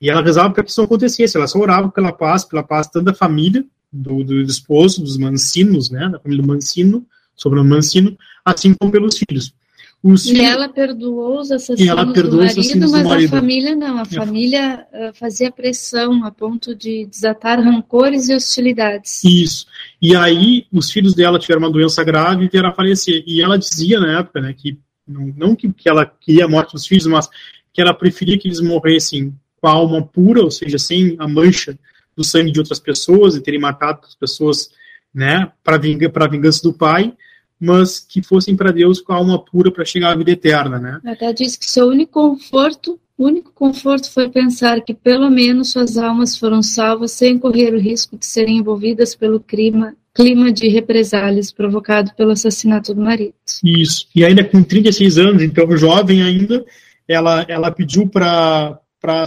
E 0.00 0.10
ela 0.10 0.22
rezava 0.22 0.52
para 0.52 0.64
que 0.64 0.70
isso 0.70 0.80
não 0.80 0.86
acontecesse. 0.86 1.36
Ela 1.36 1.46
só 1.46 1.58
orava 1.58 1.88
pela 1.88 2.12
paz, 2.12 2.44
pela 2.44 2.62
paz 2.62 2.88
tanto 2.88 3.04
da 3.04 3.14
família, 3.14 3.64
do, 3.92 4.24
do 4.24 4.40
esposo, 4.40 5.02
dos 5.02 5.16
Mancinos, 5.16 5.90
né? 5.90 6.08
Da 6.08 6.18
família 6.18 6.42
do 6.42 6.48
Mancino, 6.48 7.06
sobre 7.36 7.60
o 7.60 7.64
Mancino, 7.64 8.16
assim 8.44 8.74
como 8.74 8.90
pelos 8.90 9.16
filhos. 9.18 9.54
Os 10.02 10.26
E 10.26 10.30
filhos 10.30 10.46
ela 10.46 10.68
perdoou 10.68 11.40
os 11.40 11.52
assassinos 11.52 11.88
ela 11.88 12.04
do 12.04 12.12
perdoou 12.12 12.40
os 12.40 12.46
marido, 12.46 12.60
assassinos 12.60 12.90
do 12.90 12.96
mas 12.96 13.06
marido. 13.06 13.26
a 13.26 13.40
família 13.40 13.76
não. 13.76 13.98
A 13.98 14.04
família 14.04 14.86
ah, 14.92 15.12
fazia 15.14 15.52
pressão 15.52 16.24
a 16.24 16.30
ponto 16.32 16.74
de 16.74 17.06
desatar 17.06 17.62
rancores 17.62 18.28
e 18.28 18.34
hostilidades. 18.34 19.22
Isso. 19.22 19.64
E 20.00 20.16
aí, 20.16 20.66
os 20.72 20.90
filhos 20.90 21.14
dela 21.14 21.38
tiveram 21.38 21.60
uma 21.60 21.70
doença 21.70 22.02
grave 22.02 22.44
e 22.44 22.48
vieram 22.48 22.70
a 22.70 22.72
falecer. 22.72 23.22
E 23.26 23.40
ela 23.40 23.56
dizia 23.56 24.00
na 24.00 24.18
época, 24.18 24.40
né, 24.40 24.52
que 24.52 24.76
não, 25.06 25.32
não 25.36 25.54
que, 25.54 25.72
que 25.72 25.88
ela 25.88 26.04
queria 26.04 26.46
a 26.46 26.48
morte 26.48 26.72
dos 26.72 26.86
filhos, 26.86 27.06
mas 27.06 27.28
que 27.72 27.80
ela 27.80 27.94
preferia 27.94 28.36
que 28.38 28.48
eles 28.48 28.60
morressem 28.60 29.32
com 29.60 29.68
a 29.68 29.72
alma 29.72 30.02
pura, 30.04 30.42
ou 30.42 30.50
seja, 30.50 30.78
sem 30.78 31.14
a 31.18 31.28
mancha 31.28 31.78
do 32.16 32.24
sangue 32.24 32.50
de 32.50 32.58
outras 32.58 32.80
pessoas 32.80 33.36
e 33.36 33.40
terem 33.40 33.60
matado 33.60 34.00
as 34.04 34.16
pessoas, 34.16 34.70
né, 35.14 35.50
para 35.62 35.78
vingança 35.78 36.62
do 36.62 36.72
pai, 36.72 37.14
mas 37.62 38.00
que 38.00 38.20
fossem 38.20 38.56
para 38.56 38.72
Deus 38.72 39.00
com 39.00 39.12
a 39.12 39.16
alma 39.16 39.38
pura 39.38 39.70
para 39.70 39.84
chegar 39.84 40.10
à 40.10 40.16
vida 40.16 40.32
eterna, 40.32 40.80
né? 40.80 41.00
Até 41.06 41.32
disse 41.32 41.56
que 41.56 41.70
seu 41.70 41.86
único 41.86 42.12
conforto, 42.12 42.98
único 43.16 43.52
conforto 43.52 44.10
foi 44.10 44.28
pensar 44.28 44.80
que 44.80 44.92
pelo 44.92 45.30
menos 45.30 45.70
suas 45.70 45.96
almas 45.96 46.36
foram 46.36 46.60
salvas 46.60 47.12
sem 47.12 47.38
correr 47.38 47.72
o 47.72 47.78
risco 47.78 48.18
de 48.18 48.26
serem 48.26 48.56
envolvidas 48.56 49.14
pelo 49.14 49.38
clima, 49.38 49.94
clima 50.12 50.50
de 50.50 50.66
represálias 50.66 51.52
provocado 51.52 52.12
pelo 52.16 52.32
assassinato 52.32 52.92
do 52.92 53.00
marido. 53.00 53.34
Isso. 53.62 54.08
E 54.12 54.24
ainda 54.24 54.42
com 54.42 54.60
36 54.60 55.18
anos, 55.18 55.40
então 55.44 55.76
jovem 55.76 56.20
ainda, 56.20 56.64
ela, 57.06 57.46
ela 57.46 57.70
pediu 57.70 58.08
para 58.08 58.76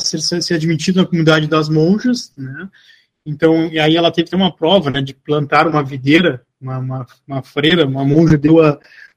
ser, 0.02 0.20
ser 0.20 0.56
admitida 0.56 1.02
na 1.02 1.08
comunidade 1.08 1.48
das 1.48 1.70
monjas, 1.70 2.34
né? 2.38 2.68
Então, 3.26 3.68
e 3.72 3.80
aí 3.80 3.96
ela 3.96 4.12
teve 4.12 4.36
uma 4.36 4.54
prova, 4.54 4.92
né, 4.92 5.02
de 5.02 5.14
plantar 5.14 5.68
uma 5.68 5.82
videira, 5.82 6.45
uma, 6.60 6.80
uma, 6.80 7.06
uma 7.28 7.44
freira, 7.44 7.86
uma 7.86 8.06
monja 8.06 8.38
deu 8.38 8.58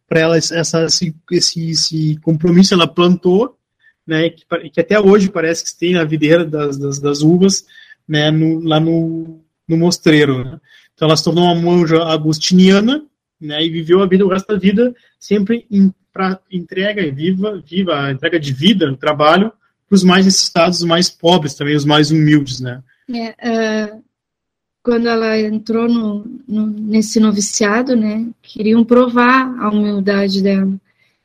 para 0.09 0.21
ela 0.21 0.37
essa, 0.37 0.85
esse, 0.85 1.15
esse, 1.31 2.19
compromisso, 2.23 2.73
ela 2.73 2.87
plantou, 2.87 3.57
né, 4.07 4.31
que, 4.31 4.45
que 4.71 4.81
até 4.81 4.99
hoje 4.99 5.31
parece 5.31 5.65
que 5.65 5.79
tem 5.79 5.97
a 5.97 6.05
videira 6.05 6.45
das, 6.45 6.79
das, 6.79 6.99
das 6.99 7.21
uvas, 7.21 7.67
né, 8.09 8.31
no, 8.31 8.61
lá 8.61 8.81
no, 8.81 9.41
no 9.69 9.77
mostreiro, 9.77 10.45
né. 10.45 10.59
Então 10.95 11.07
ela 11.07 11.17
se 11.17 11.25
tornou 11.25 11.45
uma 11.45 11.55
monja 11.55 12.03
agustiniana, 12.05 13.05
né, 13.41 13.63
e 13.63 13.69
viveu 13.69 14.03
a 14.03 14.07
vida, 14.07 14.25
o 14.25 14.29
resto 14.29 14.49
da 14.53 14.59
vida, 14.59 14.95
sempre 15.21 15.67
em, 15.71 15.93
pra, 16.13 16.41
entrega 16.51 17.03
viva, 17.13 17.63
viva 17.65 18.11
entrega 18.11 18.41
de 18.41 18.53
vida, 18.53 18.97
trabalho, 18.97 19.53
para 19.89 19.95
os 19.95 20.03
mais 20.03 20.25
necessitados, 20.25 20.79
os 20.79 20.85
mais 20.85 21.09
pobres 21.11 21.55
também, 21.55 21.77
os 21.77 21.85
mais 21.85 22.11
humildes, 22.11 22.61
né. 22.61 22.83
É, 23.15 23.35
ah, 23.41 23.99
quando 24.89 25.07
ela 25.07 25.39
entrou 25.39 25.87
no, 25.87 26.25
no- 26.49 26.67
nesse 26.67 27.21
noviciado, 27.21 27.95
né, 27.95 28.27
queriam 28.43 28.83
provar 28.83 29.55
a 29.61 29.69
humildade 29.69 30.43
dela. 30.43 30.73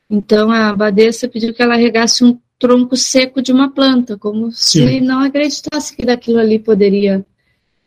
Então 0.10 0.52
a 0.52 0.68
abadesa 0.68 1.30
pediu 1.30 1.54
que 1.54 1.62
ela 1.64 1.78
regasse 1.78 2.26
um 2.26 2.38
tronco 2.60 2.98
seco 2.98 3.42
de 3.42 3.54
uma 3.54 3.72
planta, 3.72 4.18
como 4.18 4.52
se 4.52 4.80
Sim. 4.86 5.00
não 5.00 5.22
acreditasse 5.22 5.96
que 5.96 6.06
daquilo 6.06 6.40
ali 6.40 6.60
poderia 6.60 7.26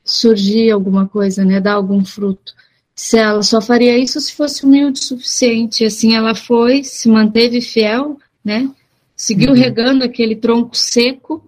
surgir 0.02 0.70
alguma 0.70 1.06
coisa, 1.06 1.44
né, 1.44 1.60
dar 1.60 1.74
algum 1.74 2.02
fruto. 2.02 2.54
Se 2.94 3.18
ela 3.18 3.42
só 3.42 3.60
faria 3.60 3.98
isso 3.98 4.18
se 4.18 4.32
fosse 4.32 4.64
humilde 4.64 4.98
o 5.00 5.04
suficiente. 5.04 5.84
Assim 5.84 6.14
ela 6.14 6.34
foi, 6.34 6.84
se 6.84 7.06
manteve 7.06 7.60
fiel, 7.60 8.18
né, 8.42 8.70
seguiu 9.14 9.50
Uhum. 9.50 9.54
regando 9.56 10.02
aquele 10.04 10.36
tronco 10.36 10.74
seco 10.74 11.44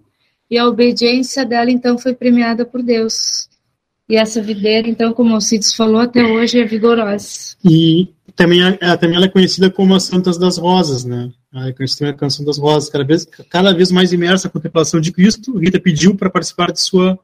e 0.51 0.55
a 0.55 0.67
obediência 0.67 1.43
dela, 1.43 1.71
então, 1.71 1.97
foi 1.97 2.13
premiada 2.13 2.63
por 2.63 2.83
Deus. 2.83 3.48
E 4.09 4.15
essa 4.15 4.41
videira, 4.41 4.89
então, 4.89 5.13
como 5.13 5.31
o 5.31 5.35
Alcides 5.35 5.73
falou, 5.73 6.01
até 6.01 6.25
hoje 6.25 6.59
é 6.59 6.65
vigorosa. 6.65 7.55
E 7.63 8.07
também, 8.35 8.59
ela, 8.61 8.97
também 8.97 9.15
ela 9.15 9.25
é 9.25 9.29
conhecida 9.29 9.69
como 9.69 9.93
as 9.93 10.03
Santas 10.03 10.35
das 10.37 10.57
Rosas, 10.57 11.05
né? 11.05 11.31
Ela 11.53 11.69
é 11.69 11.73
conhecida 11.73 12.05
como 12.05 12.15
a 12.15 12.17
Canção 12.17 12.43
das 12.43 12.57
Rosas. 12.57 12.89
Cada 12.89 13.03
vez, 13.03 13.25
cada 13.49 13.71
vez 13.71 13.91
mais 13.91 14.11
imersa 14.11 14.47
na 14.47 14.51
contemplação 14.51 14.99
de 14.99 15.11
Cristo, 15.11 15.55
Rita 15.59 15.79
pediu 15.79 16.15
para 16.15 16.29
participar 16.29 16.71
de 16.71 16.81
sua 16.81 17.19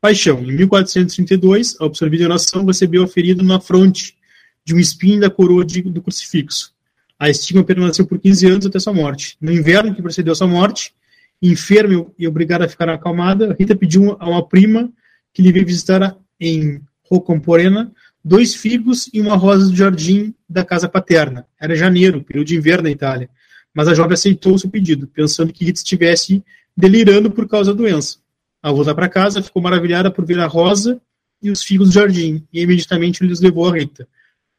paixão. 0.00 0.40
Em 0.40 0.52
1432, 0.56 1.76
a 1.78 1.84
oração 2.24 2.64
recebeu 2.64 3.04
a 3.04 3.08
ferida 3.08 3.42
na 3.42 3.60
fronte 3.60 4.16
de 4.64 4.74
um 4.74 4.78
espinho 4.78 5.20
da 5.20 5.28
coroa 5.28 5.64
de- 5.64 5.82
do 5.82 6.00
crucifixo. 6.00 6.72
A 7.18 7.28
estigma 7.28 7.62
permaneceu 7.62 8.06
por 8.06 8.18
15 8.18 8.46
anos 8.46 8.66
até 8.66 8.78
sua 8.78 8.94
morte. 8.94 9.36
No 9.40 9.52
inverno 9.52 9.94
que 9.94 10.00
precedeu 10.02 10.34
sua 10.34 10.46
morte, 10.46 10.94
enferma 11.42 12.06
e 12.18 12.26
obrigada 12.26 12.64
a 12.64 12.68
ficar 12.68 12.88
acalmada, 12.88 13.54
Rita 13.58 13.76
pediu 13.76 14.16
a 14.18 14.28
uma 14.28 14.46
prima 14.46 14.90
que 15.32 15.42
lhe 15.42 15.52
veio 15.52 15.66
visitar 15.66 16.16
em 16.42 16.82
Rocamporena 17.04 17.92
dois 18.24 18.54
figos 18.54 19.08
e 19.12 19.20
uma 19.20 19.36
rosa 19.36 19.68
do 19.68 19.76
jardim 19.76 20.34
da 20.48 20.64
casa 20.64 20.88
paterna. 20.88 21.46
Era 21.60 21.74
janeiro, 21.74 22.22
período 22.22 22.48
de 22.48 22.56
inverno 22.56 22.84
na 22.84 22.90
Itália. 22.90 23.28
Mas 23.74 23.88
a 23.88 23.94
jovem 23.94 24.14
aceitou 24.14 24.54
o 24.54 24.58
seu 24.58 24.70
pedido, 24.70 25.06
pensando 25.06 25.52
que 25.52 25.64
Rita 25.64 25.78
estivesse 25.78 26.44
delirando 26.76 27.30
por 27.30 27.48
causa 27.48 27.72
da 27.72 27.78
doença. 27.78 28.18
Ao 28.62 28.74
voltar 28.74 28.94
para 28.94 29.08
casa, 29.08 29.42
ficou 29.42 29.62
maravilhada 29.62 30.10
por 30.10 30.24
ver 30.24 30.38
a 30.38 30.46
rosa 30.46 31.00
e 31.42 31.50
os 31.50 31.62
figos 31.62 31.88
do 31.88 31.94
jardim, 31.94 32.46
e 32.52 32.60
imediatamente 32.60 33.24
lhes 33.24 33.40
levou 33.40 33.68
a 33.68 33.76
Rita. 33.76 34.06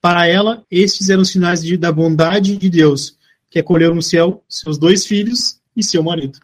Para 0.02 0.28
ela, 0.28 0.66
estes 0.70 1.10
eram 1.10 1.24
sinais 1.24 1.64
de, 1.64 1.78
da 1.78 1.92
bondade 1.92 2.58
de 2.58 2.70
Deus, 2.70 3.18
que 3.50 3.60
acolheu 3.60 3.96
no 3.96 4.02
céu 4.02 4.44
seus 4.50 4.78
dois 4.78 5.06
filhos 5.06 5.60
e 5.76 5.84
seu 5.84 6.04
marido. 6.04 6.40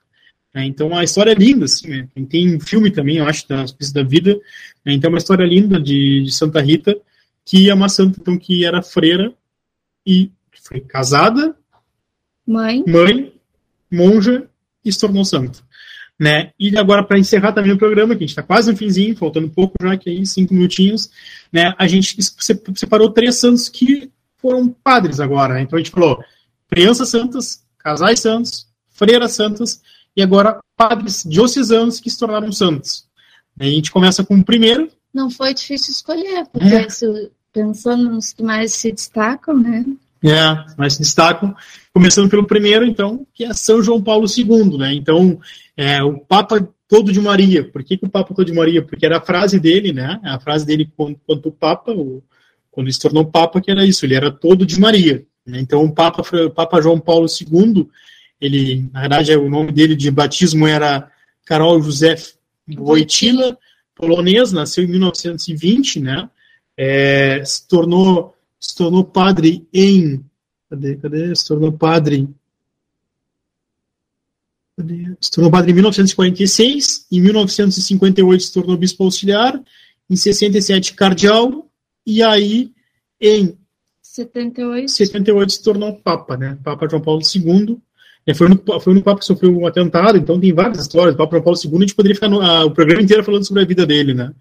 É, 0.60 0.66
então 0.66 0.96
a 0.98 1.04
história 1.04 1.32
é 1.32 1.36
linda, 1.36 1.66
assim, 1.66 1.88
né? 1.88 2.08
Tem 2.30 2.56
um 2.56 2.60
filme 2.60 2.92
também, 2.92 3.18
eu 3.18 3.26
acho, 3.26 3.48
das 3.48 3.72
Pistas 3.72 3.94
da 3.94 4.04
Vida. 4.04 4.36
né? 4.86 4.94
Então 4.94 5.10
é 5.10 5.14
uma 5.14 5.18
história 5.18 5.46
linda 5.46 5.80
de, 5.80 6.24
de 6.24 6.32
Santa 6.32 6.62
Rita, 6.62 6.96
que 7.46 7.70
é 7.70 7.74
uma 7.74 7.90
santa 7.90 8.20
então, 8.22 8.38
que 8.38 8.66
era 8.66 8.82
freira 8.82 9.34
e 10.06 10.32
foi 10.62 10.80
casada, 10.82 11.56
Mãe, 12.46 12.84
mãe, 12.88 13.32
monja 13.92 14.48
e 14.84 14.92
se 14.92 15.00
tornou 15.00 15.24
santa. 15.24 15.60
Né? 16.20 16.52
E 16.60 16.76
agora, 16.78 17.04
para 17.04 17.18
encerrar 17.20 17.54
também 17.54 17.72
o 17.72 17.78
programa, 17.78 18.14
que 18.14 18.24
a 18.24 18.28
gente 18.28 18.30
está 18.32 18.44
quase 18.44 18.70
no 18.72 18.78
finzinho, 18.78 19.16
faltando 19.16 19.50
pouco 19.50 19.76
já, 19.82 19.96
que 19.96 20.10
aí, 20.10 20.26
cinco 20.26 20.54
minutinhos, 20.54 21.10
né? 21.52 21.74
a 21.78 21.88
gente 21.88 22.22
se- 22.22 22.62
separou 22.76 23.12
três 23.12 23.36
santos 23.36 23.70
que 23.70 24.12
foram 24.38 24.68
padres 24.68 25.20
agora. 25.20 25.54
né? 25.54 25.62
Então 25.62 25.78
a 25.78 25.82
gente 25.82 25.92
falou 25.92 26.22
crianças 26.70 27.10
santas, 27.10 27.64
casais 27.78 28.20
santos, 28.20 28.68
freiras 28.90 29.32
santas 29.34 29.82
e 30.20 30.22
agora 30.22 30.60
padres 30.76 31.24
diocesanos 31.26 32.00
que 32.00 32.10
se 32.10 32.20
tornaram 32.20 32.52
santos. 32.52 33.06
A 33.58 33.64
gente 33.64 33.90
começa 33.90 34.24
com 34.24 34.38
o 34.38 34.44
primeiro. 34.44 34.90
Não 35.14 35.30
foi 35.30 35.54
difícil 35.54 35.94
escolher, 35.94 36.46
porque 36.52 36.76
é. 36.76 36.88
pensando 37.54 38.10
nos 38.10 38.34
que 38.34 38.44
mais 38.44 38.74
se 38.74 38.92
destacam, 38.92 39.58
né? 39.58 39.86
É, 40.22 40.78
mais 40.78 40.94
se 40.94 41.00
destacam. 41.00 41.56
Começando 41.94 42.30
pelo 42.30 42.46
primeiro, 42.46 42.86
então, 42.86 43.26
que 43.34 43.46
é 43.46 43.54
São 43.54 43.82
João 43.82 44.02
Paulo 44.02 44.26
II, 44.28 44.78
né? 44.78 44.94
Então, 44.94 45.40
é, 45.76 46.04
o 46.04 46.20
Papa 46.20 46.68
todo 46.88 47.14
de 47.14 47.22
Maria. 47.22 47.64
Por 47.64 47.82
que, 47.82 47.96
que 47.96 48.06
o 48.06 48.10
Papa 48.10 48.34
todo 48.34 48.46
de 48.46 48.54
Maria? 48.54 48.84
Porque 48.84 49.06
era 49.06 49.20
a 49.20 49.22
frase 49.22 49.58
dele, 49.58 49.94
né? 49.94 50.20
A 50.22 50.38
frase 50.40 50.66
dele 50.66 50.92
quanto 50.96 51.48
o 51.48 51.52
Papa, 51.52 51.94
o, 51.94 52.22
quando 52.70 52.88
ele 52.88 52.94
se 52.94 53.00
tornou 53.00 53.26
Papa, 53.26 53.62
que 53.62 53.72
era 53.72 53.86
isso, 53.86 54.06
ele 54.06 54.16
era 54.16 54.30
todo 54.30 54.66
de 54.66 54.78
Maria. 54.80 55.24
Né? 55.46 55.62
Então, 55.62 55.84
o 55.84 55.94
Papa, 55.94 56.24
o 56.46 56.50
Papa 56.50 56.82
João 56.82 57.00
Paulo 57.00 57.28
II, 57.28 57.88
ele, 58.40 58.90
na 58.94 59.02
verdade, 59.02 59.36
o 59.36 59.50
nome 59.50 59.72
dele 59.72 59.96
de 59.96 60.10
batismo 60.10 60.68
era 60.68 61.12
Karol 61.46 61.82
Józef 61.82 62.36
Wojtyla, 62.78 63.58
polonês, 63.96 64.52
nasceu 64.52 64.84
em 64.84 64.88
1920, 64.88 66.00
né? 66.00 66.30
É, 66.78 67.44
se 67.44 67.68
tornou 67.68 68.36
se 68.60 68.76
tornou 68.76 69.04
padre 69.04 69.68
em 69.74 70.24
cadê, 70.70 70.96
cadê? 70.98 71.36
Se 71.36 71.48
tornou 71.48 71.72
padre 71.72 72.30
se 75.20 75.32
tornou 75.32 75.52
padre 75.52 75.72
em 75.72 75.74
1946, 75.74 77.08
em 77.12 77.22
1958 77.22 78.44
se 78.44 78.54
tornou 78.54 78.78
bispo 78.78 79.04
auxiliar, 79.04 79.62
em 80.10 80.16
67 80.16 80.94
cardeal, 80.94 81.70
e 82.06 82.24
aí 82.24 82.72
em 83.20 83.58
78, 84.02 84.90
78 84.90 85.52
se 85.52 85.64
tornou 85.64 85.96
papa, 86.00 86.38
né? 86.38 86.58
Papa 86.64 86.88
João 86.90 87.02
Paulo 87.02 87.22
II. 87.22 87.78
É, 88.30 88.34
foi, 88.36 88.48
no, 88.48 88.80
foi 88.80 88.94
no 88.94 89.02
Papa 89.02 89.22
que 89.22 89.26
sofreu 89.26 89.58
um 89.58 89.66
atentado, 89.66 90.16
então 90.16 90.40
tem 90.40 90.54
várias 90.54 90.82
histórias. 90.82 91.16
O 91.16 91.18
Papa 91.18 91.32
João 91.32 91.44
Paulo 91.46 91.60
II, 91.66 91.78
a 91.78 91.80
gente 91.80 91.96
poderia 91.96 92.14
ficar 92.14 92.30
no, 92.30 92.40
a, 92.40 92.64
o 92.64 92.70
programa 92.70 93.02
inteiro 93.02 93.24
falando 93.24 93.44
sobre 93.44 93.64
a 93.64 93.66
vida 93.66 93.88
dele, 93.88 94.14
né? 94.14 94.32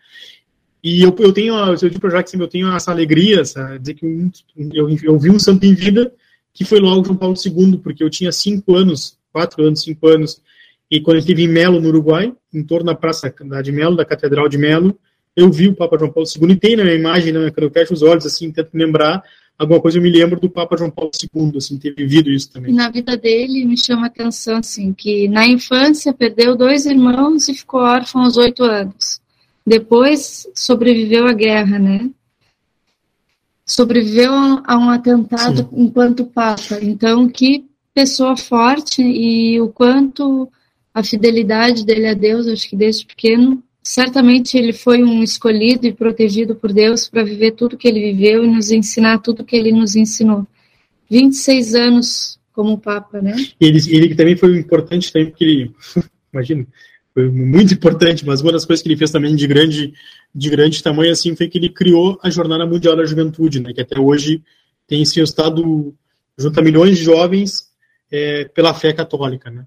E 0.84 1.01
eu, 1.01 1.16
eu 1.18 1.32
tenho, 1.32 1.55
eu 1.55 1.74
digo 1.74 1.99
para 1.99 2.22
eu 2.34 2.49
tenho 2.49 2.70
essa 2.76 2.91
alegria, 2.91 3.43
dizer 3.43 3.95
que 3.95 4.05
um, 4.05 4.30
eu, 4.74 4.91
eu 5.03 5.18
vi 5.18 5.30
um 5.30 5.39
santo 5.39 5.64
em 5.64 5.72
vida 5.72 6.12
que 6.53 6.66
foi 6.66 6.80
logo 6.80 7.03
João 7.03 7.16
Paulo 7.16 7.34
II, 7.43 7.78
porque 7.78 8.05
eu 8.05 8.11
tinha 8.11 8.30
cinco 8.30 8.76
anos, 8.76 9.16
quatro 9.32 9.64
anos, 9.64 9.80
cinco 9.80 10.07
anos, 10.07 10.43
e 10.91 11.01
quando 11.01 11.16
eu 11.16 11.20
estive 11.20 11.45
em 11.45 11.49
Melo, 11.49 11.80
no 11.80 11.89
Uruguai, 11.89 12.30
em 12.53 12.62
torno 12.62 12.84
da 12.84 12.95
Praça 12.95 13.34
de 13.64 13.72
Melo, 13.72 13.97
da 13.97 14.05
Catedral 14.05 14.51
de 14.51 14.59
Melo, 14.59 14.99
eu 15.34 15.51
vi 15.51 15.68
o 15.68 15.74
Papa 15.74 15.97
João 15.99 16.12
Paulo 16.12 16.28
II, 16.28 16.53
e 16.53 16.57
tem 16.57 16.76
na 16.76 16.84
minha 16.84 16.97
imagem, 16.97 17.32
né, 17.32 17.51
quando 17.51 17.64
eu 17.64 17.70
fecho 17.70 17.95
os 17.95 18.03
olhos, 18.03 18.26
assim, 18.26 18.53
tento 18.53 18.68
lembrar, 18.74 19.22
alguma 19.59 19.81
coisa 19.81 19.99
eu 19.99 20.03
me 20.03 20.11
lembro 20.11 20.39
do 20.41 20.49
Papa 20.49 20.77
João 20.77 20.91
Paulo 20.91 21.11
II, 21.35 21.57
assim, 21.57 21.77
ter 21.79 21.95
vivido 21.95 22.31
isso 22.31 22.51
também. 22.53 22.73
Na 22.73 22.89
vida 22.89 23.17
dele 23.17 23.65
me 23.65 23.77
chama 23.77 24.05
a 24.05 24.07
atenção, 24.07 24.59
assim, 24.59 24.93
que 24.93 25.29
na 25.29 25.47
infância 25.47 26.15
perdeu 26.15 26.57
dois 26.57 26.87
irmãos 26.87 27.49
e 27.49 27.55
ficou 27.55 27.81
órfão 27.81 28.23
aos 28.23 28.37
oito 28.37 28.63
anos. 28.63 29.21
Depois 29.67 30.49
sobreviveu 30.55 31.27
à 31.27 31.33
guerra, 31.33 31.79
né? 31.79 32.09
Sobreviveu 33.67 34.33
a 34.33 34.79
um 34.79 34.89
atentado 34.89 35.59
Sim. 35.59 35.83
enquanto 35.85 36.25
Papa. 36.25 36.79
Então, 36.81 37.29
que 37.29 37.67
pessoa 37.93 38.37
forte 38.37 39.03
e 39.03 39.61
o 39.61 39.69
quanto 39.69 40.49
a 40.95 41.03
fidelidade 41.03 41.85
dele 41.85 42.07
a 42.07 42.15
Deus, 42.15 42.47
acho 42.47 42.69
que 42.69 42.77
desde 42.77 43.05
pequeno, 43.05 43.63
certamente 43.89 44.59
ele 44.59 44.74
foi 44.74 45.03
um 45.03 45.22
escolhido 45.22 45.86
e 45.86 45.95
protegido 45.95 46.55
por 46.55 46.74
Deus 46.74 47.09
para 47.09 47.24
viver 47.24 47.53
tudo 47.53 47.74
que 47.74 47.89
ele 47.89 48.12
viveu 48.12 48.45
e 48.45 48.47
nos 48.47 48.70
ensinar 48.70 49.18
tudo 49.20 49.43
que 49.43 49.57
ele 49.57 49.72
nos 49.72 49.97
ensinou. 49.97 50.47
26 51.11 51.74
anos 51.74 52.39
como 52.53 52.76
Papa, 52.76 53.22
né? 53.22 53.34
Ele, 53.59 53.78
ele 53.89 54.14
também 54.14 54.36
foi 54.36 54.59
importante 54.59 55.11
também 55.11 55.30
porque 55.30 55.43
ele, 55.43 55.74
imagina, 56.30 56.66
foi 57.14 57.30
muito 57.30 57.72
importante, 57.72 58.26
mas 58.26 58.43
uma 58.43 58.53
das 58.53 58.66
coisas 58.66 58.82
que 58.82 58.91
ele 58.91 58.99
fez 58.99 59.11
também 59.11 59.34
de 59.34 59.47
grande, 59.47 59.95
de 60.34 60.51
grande 60.51 60.82
tamanho 60.82 61.11
assim 61.11 61.34
foi 61.34 61.49
que 61.49 61.57
ele 61.57 61.70
criou 61.70 62.18
a 62.22 62.28
Jornada 62.28 62.66
Mundial 62.66 62.95
da 62.95 63.07
Juventude, 63.07 63.59
né? 63.59 63.72
Que 63.72 63.80
até 63.80 63.99
hoje 63.99 64.43
tem 64.86 65.01
esse 65.01 65.18
estado 65.18 65.95
a 66.55 66.62
milhões 66.62 66.99
de 66.99 67.05
jovens 67.05 67.70
é, 68.12 68.45
pela 68.45 68.74
fé 68.74 68.93
católica, 68.93 69.51
né? 69.51 69.64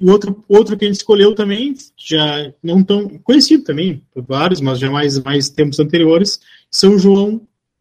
E 0.00 0.10
outro, 0.10 0.44
outro 0.48 0.76
que 0.76 0.84
a 0.84 0.88
gente 0.88 0.96
escolheu 0.96 1.34
também, 1.34 1.74
já 1.96 2.52
não 2.62 2.82
tão 2.82 3.08
conhecido 3.18 3.64
também, 3.64 4.02
por 4.12 4.22
vários, 4.22 4.60
mas 4.60 4.78
já 4.78 4.90
mais, 4.90 5.18
mais 5.18 5.48
tempos 5.50 5.78
anteriores, 5.78 6.40
São 6.70 6.98
João, 6.98 7.40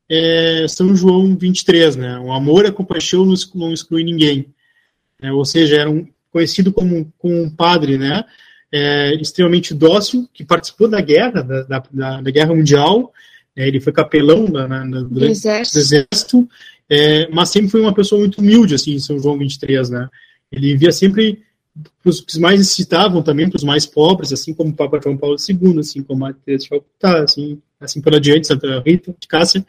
é, 0.09 0.65
São 0.67 0.95
João 0.95 1.35
23, 1.35 1.95
né? 1.95 2.19
O 2.19 2.31
amor 2.31 2.65
e 2.65 2.67
a 2.67 2.73
compaixão 2.73 3.25
não, 3.25 3.35
não 3.55 3.73
exclui 3.73 4.03
ninguém. 4.03 4.47
É, 5.21 5.31
ou 5.31 5.45
seja, 5.45 5.77
era 5.77 5.89
um, 5.89 6.05
conhecido 6.31 6.73
como, 6.73 7.11
como 7.17 7.41
um 7.41 7.49
padre, 7.49 7.97
né? 7.97 8.23
É, 8.71 9.15
extremamente 9.15 9.73
dócil, 9.73 10.27
que 10.33 10.43
participou 10.43 10.87
da 10.87 11.01
guerra, 11.01 11.41
da, 11.41 11.63
da, 11.63 12.21
da 12.21 12.31
guerra 12.31 12.53
mundial, 12.53 13.11
é, 13.55 13.67
ele 13.67 13.79
foi 13.79 13.91
capelão 13.91 14.47
na, 14.47 14.67
na, 14.67 15.01
do 15.01 15.25
exército, 15.25 15.77
do 15.77 15.81
exército 15.81 16.49
é, 16.89 17.29
mas 17.29 17.49
sempre 17.49 17.69
foi 17.69 17.81
uma 17.81 17.93
pessoa 17.93 18.19
muito 18.19 18.39
humilde, 18.39 18.73
assim, 18.73 18.97
São 18.97 19.19
João 19.19 19.37
23, 19.37 19.91
né? 19.91 20.09
Ele 20.51 20.75
via 20.75 20.91
sempre 20.91 21.43
para 22.01 22.09
os 22.09 22.37
mais 22.37 22.59
necessitavam 22.59 23.21
também, 23.21 23.49
para 23.49 23.57
os 23.57 23.63
mais 23.63 23.85
pobres, 23.85 24.33
assim 24.33 24.53
como 24.53 24.69
o 24.69 24.73
Papa 24.73 24.99
João 25.01 25.17
Paulo 25.17 25.35
II, 25.37 25.79
assim 25.79 26.03
como 26.03 26.25
a 26.25 26.33
Teresa 26.33 26.63
de 26.63 26.69
Calcutá, 26.69 27.23
assim, 27.23 27.61
assim 27.79 28.01
por 28.01 28.15
adiante, 28.15 28.47
Santa 28.47 28.81
Rita 28.85 29.15
de 29.19 29.27
Cássia, 29.27 29.65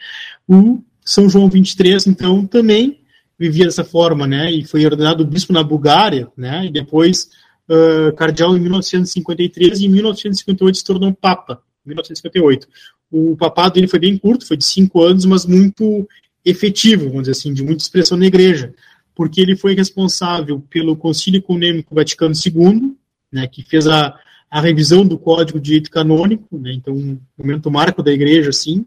o 0.49 0.83
São 1.05 1.29
João 1.29 1.49
23, 1.49 2.07
então, 2.07 2.47
também 2.47 3.01
vivia 3.39 3.65
dessa 3.65 3.85
forma, 3.85 4.27
né, 4.27 4.51
e 4.53 4.65
foi 4.65 4.85
ordenado 4.85 5.25
bispo 5.25 5.53
na 5.53 5.63
Bulgária, 5.63 6.29
né, 6.37 6.67
e 6.67 6.71
depois 6.71 7.31
uh, 7.69 8.15
cardeal 8.15 8.57
em 8.57 8.61
1953, 8.61 9.81
e 9.81 9.87
em 9.87 9.89
1958 9.89 10.79
se 10.79 10.85
tornou 10.85 11.13
papa, 11.15 11.63
1958. 11.87 12.69
O 13.11 13.37
papado 13.37 13.75
dele 13.75 13.89
foi 13.89 13.99
bem 13.99 14.17
curto, 14.19 14.47
foi 14.47 14.57
de 14.57 14.65
cinco 14.65 15.03
anos, 15.03 15.25
mas 15.25 15.47
muito 15.47 16.07
efetivo, 16.45 17.07
vamos 17.07 17.23
dizer 17.23 17.33
assim, 17.33 17.53
de 17.53 17.63
muita 17.63 17.83
expressão 17.83 18.17
na 18.17 18.27
igreja, 18.27 18.73
porque 19.15 19.41
ele 19.41 19.57
foi 19.57 19.75
responsável 19.75 20.61
pelo 20.71 20.97
Concílio 20.97 21.39
Econômico 21.39 21.95
Vaticano 21.95 22.35
II, 22.35 22.97
né, 23.33 23.47
que 23.47 23.63
fez 23.63 23.87
a, 23.87 24.19
a 24.51 24.61
revisão 24.61 25.07
do 25.07 25.19
Código 25.19 25.59
de 25.59 25.67
Direito 25.67 25.91
Canônico, 25.91 26.59
né, 26.59 26.73
então 26.73 26.95
um 26.95 27.21
momento 27.37 27.71
marco 27.71 28.03
da 28.03 28.13
Igreja, 28.13 28.51
assim, 28.51 28.87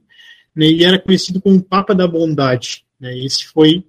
né, 0.55 0.65
e 0.65 0.83
era 0.83 0.99
conhecido 0.99 1.41
como 1.41 1.61
Papa 1.61 1.93
da 1.93 2.07
Bondade. 2.07 2.85
Né, 2.99 3.17
esse 3.19 3.45
foi 3.45 3.85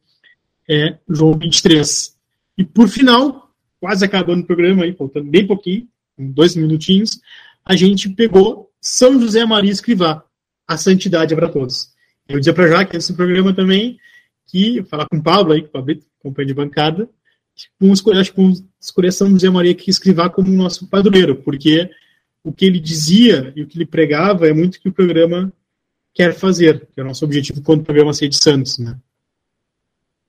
é, 0.68 0.96
João 1.08 1.38
23. 1.38 2.16
E 2.58 2.64
por 2.64 2.88
final, 2.88 3.50
quase 3.80 4.04
acabando 4.04 4.42
o 4.42 4.46
programa, 4.46 4.84
aí, 4.84 4.94
faltando 4.94 5.30
bem 5.30 5.46
pouquinho, 5.46 5.88
dois 6.18 6.54
minutinhos, 6.54 7.20
a 7.64 7.74
gente 7.74 8.08
pegou 8.08 8.70
São 8.80 9.20
José 9.20 9.44
Maria 9.44 9.72
Escrivá, 9.72 10.24
a 10.66 10.76
santidade 10.76 11.32
é 11.32 11.36
para 11.36 11.48
todos. 11.48 11.92
Eu 12.28 12.38
dizia 12.38 12.54
para 12.54 12.68
já 12.68 12.84
que 12.84 12.96
esse 12.96 13.12
programa 13.12 13.54
também, 13.54 13.98
que 14.46 14.82
falar 14.84 15.08
com 15.08 15.16
o 15.16 15.22
Pablo 15.22 15.52
aí, 15.52 15.62
com 15.62 15.68
o 15.68 15.70
Pablito, 15.70 16.06
companheiro 16.18 16.54
de 16.54 16.54
bancada, 16.54 17.08
com 17.78 17.92
escolher, 17.92 18.20
acho 18.20 18.30
que 18.30 18.36
com 18.36 18.52
escolher 18.80 19.12
São 19.12 19.30
José 19.30 19.48
Maria 19.50 19.74
que 19.74 19.90
escrevar 19.90 20.30
como 20.30 20.48
nosso 20.48 20.86
padroeiro, 20.88 21.36
porque 21.36 21.90
o 22.42 22.52
que 22.52 22.64
ele 22.64 22.80
dizia 22.80 23.52
e 23.56 23.62
o 23.62 23.66
que 23.66 23.78
ele 23.78 23.86
pregava 23.86 24.48
é 24.48 24.52
muito 24.52 24.76
o 24.76 24.80
que 24.80 24.88
o 24.88 24.92
programa 24.92 25.52
quer 26.12 26.34
fazer, 26.34 26.86
que 26.94 27.00
é 27.00 27.02
o 27.02 27.06
nosso 27.06 27.24
objetivo 27.24 27.62
quando 27.62 27.80
o 27.80 27.84
programa 27.84 28.12
Ser 28.12 28.28
de 28.28 28.36
Santos, 28.36 28.78
né? 28.78 28.96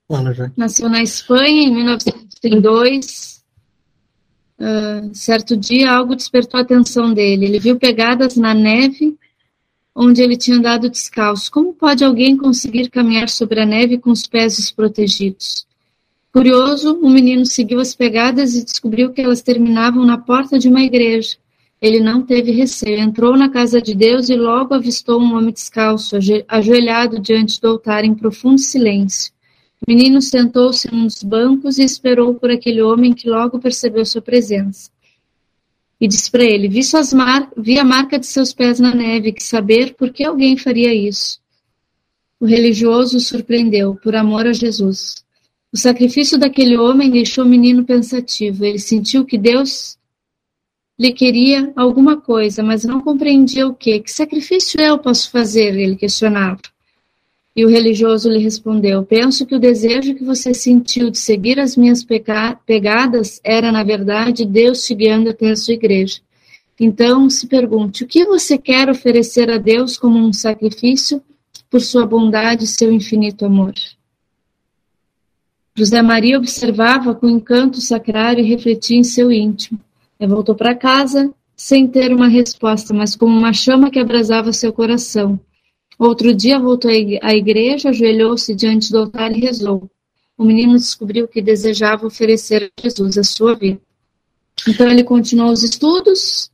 Fala, 0.07 0.34
já. 0.34 0.51
Nasceu 0.55 0.88
na 0.88 1.01
Espanha 1.01 1.63
em 1.63 1.74
1932. 1.74 3.43
Uh, 4.57 4.63
ah, 4.63 5.09
certo 5.13 5.57
dia, 5.57 5.91
algo 5.91 6.16
despertou 6.16 6.59
a 6.59 6.63
atenção 6.63 7.13
dele. 7.13 7.45
Ele 7.45 7.59
viu 7.59 7.78
pegadas 7.78 8.36
na 8.36 8.53
neve 8.53 9.18
onde 9.96 10.22
ele 10.22 10.36
tinha 10.36 10.58
andado 10.58 10.89
descalço. 10.89 11.50
Como 11.50 11.74
pode 11.74 12.04
alguém 12.04 12.36
conseguir 12.36 12.89
caminhar 12.89 13.30
sobre 13.30 13.62
a 13.62 13.66
neve 13.66 13.98
com 13.98 14.12
os 14.12 14.28
pés 14.28 14.58
desprotegidos? 14.58 15.66
Curioso, 16.34 17.00
o 17.02 17.10
menino 17.10 17.46
seguiu 17.46 17.80
as 17.80 17.96
pegadas 17.96 18.56
e 18.56 18.66
descobriu 18.66 19.14
que 19.14 19.22
elas 19.22 19.41
terminavam 19.41 20.06
na 20.06 20.18
porta 20.18 20.60
de 20.60 20.68
uma 20.68 20.82
igreja. 20.82 21.38
Ele 21.82 22.02
não 22.02 22.22
teve 22.24 22.52
receio, 22.52 23.00
entrou 23.00 23.38
na 23.38 23.50
casa 23.50 23.82
de 23.82 23.96
Deus 23.96 24.28
e 24.28 24.36
logo 24.36 24.74
avistou 24.74 25.22
um 25.22 25.36
homem 25.36 25.54
descalço, 25.54 26.18
ajoelhado 26.48 27.20
diante 27.20 27.62
do 27.62 27.70
altar 27.70 28.04
em 28.04 28.14
profundo 28.14 28.60
silêncio. 28.60 29.32
O 29.82 29.91
menino 29.91 30.22
sentou-se 30.22 30.91
num 30.91 31.06
dos 31.06 31.24
bancos 31.24 31.78
e 31.78 31.84
esperou 31.84 32.34
por 32.34 32.50
aquele 32.50 32.82
homem 32.82 33.14
que 33.14 33.30
logo 33.30 33.60
percebeu 33.60 34.06
sua 34.06 34.22
presença. 34.22 34.89
E 36.00 36.08
disse 36.08 36.30
para 36.30 36.43
ele: 36.43 36.68
vi, 36.68 36.84
suas 36.84 37.14
mar 37.14 37.50
vi 37.58 37.80
a 37.80 37.84
marca 37.84 38.20
de 38.20 38.26
seus 38.26 38.54
pés 38.54 38.80
na 38.80 38.93
neve, 38.93 39.32
que 39.32 39.43
saber 39.43 39.96
por 39.96 40.12
que 40.12 40.24
alguém 40.24 40.58
faria 40.58 40.93
isso. 40.93 41.39
O 42.39 42.46
religioso 42.46 43.18
o 43.18 43.20
surpreendeu, 43.20 43.96
por 43.96 44.16
amor 44.16 44.46
a 44.46 44.54
Jesus. 44.54 45.24
O 45.72 45.78
sacrifício 45.78 46.38
daquele 46.38 46.78
homem 46.78 47.10
deixou 47.10 47.46
o 47.46 47.48
menino 47.48 47.86
pensativo. 47.86 48.66
Ele 48.66 48.80
sentiu 48.80 49.26
que 49.26 49.38
Deus 49.38 49.98
lhe 50.98 51.12
queria 51.12 51.74
alguma 51.76 52.20
coisa, 52.20 52.64
mas 52.64 52.84
não 52.84 53.02
compreendia 53.02 53.68
o 53.68 53.74
que. 53.74 54.00
Que 54.00 54.12
sacrifício 54.12 54.80
eu 54.80 54.98
posso 54.98 55.30
fazer? 55.30 55.78
Ele 55.78 55.96
questionava. 55.96 56.62
E 57.56 57.64
o 57.64 57.70
religioso 57.70 58.30
lhe 58.30 58.39
respondeu: 58.39 59.03
Penso 59.03 59.45
que 59.45 59.56
o 59.56 59.60
desejo 59.60 60.14
que 60.14 60.24
você 60.26 60.53
sentiu 60.53 61.10
de 61.10 61.18
seguir 61.18 61.60
as 61.60 61.78
minhas 61.78 62.06
pegadas 62.66 63.39
era, 63.43 63.72
na 63.72 63.84
verdade, 63.84 64.45
Deus 64.45 64.84
te 64.84 64.93
guiando 64.93 65.30
até 65.30 65.51
a 65.51 65.56
sua 65.56 65.74
igreja. 65.74 66.20
Então, 66.78 67.30
se 67.30 67.47
pergunte: 67.47 68.03
o 68.03 68.08
que 68.08 68.26
você 68.26 68.58
quer 68.58 68.89
oferecer 68.89 69.49
a 69.49 69.58
Deus 69.58 69.97
como 69.97 70.18
um 70.18 70.34
sacrifício 70.34 71.22
por 71.70 71.80
sua 71.80 72.06
bondade 72.06 72.66
e 72.66 72.68
seu 72.68 72.91
infinito 72.91 73.45
amor? 73.45 73.74
José 75.78 76.01
Maria 76.01 76.38
observava 76.38 77.16
com 77.16 77.30
encanto 77.30 77.80
o 77.80 77.82
sacrário 77.82 78.43
e 78.43 78.47
refletia 78.47 78.97
em 78.97 79.03
seu 79.03 79.32
íntimo. 79.32 79.80
Ele 80.20 80.32
voltou 80.32 80.56
para 80.56 80.76
casa 80.76 81.34
sem 81.56 81.88
ter 81.88 82.14
uma 82.14 82.28
resposta, 82.28 82.93
mas 82.93 83.16
como 83.16 83.38
uma 83.38 83.53
chama 83.53 83.89
que 83.89 83.99
abrasava 83.99 84.51
seu 84.51 84.74
coração. 84.74 85.39
Outro 85.98 86.34
dia 86.34 86.60
voltou 86.60 86.91
à 87.22 87.34
igreja, 87.34 87.89
ajoelhou-se 87.89 88.54
diante 88.54 88.91
do 88.91 89.00
altar 89.00 89.32
e 89.32 89.39
rezou. 89.39 89.89
O 90.38 90.43
menino 90.43 90.74
descobriu 90.74 91.28
que 91.28 91.41
desejava 91.41 92.06
oferecer 92.06 92.72
a 92.78 92.82
Jesus 92.82 93.18
a 93.18 93.24
sua 93.24 93.56
vida. 93.56 93.80
Então 94.68 94.89
ele 94.89 95.04
continuou 95.04 95.52
os 95.52 95.64
estudos 95.64 96.52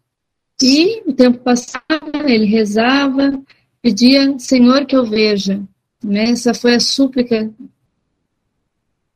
e 0.62 1.02
o 1.08 1.14
tempo 1.14 1.40
passava, 1.40 1.82
ele 2.28 2.46
rezava, 2.46 3.42
pedia, 3.82 4.38
Senhor, 4.38 4.86
que 4.86 4.96
eu 4.96 5.06
veja. 5.06 5.62
Né? 6.04 6.32
Essa 6.32 6.54
foi 6.54 6.76
a 6.76 6.80
súplica 6.80 7.52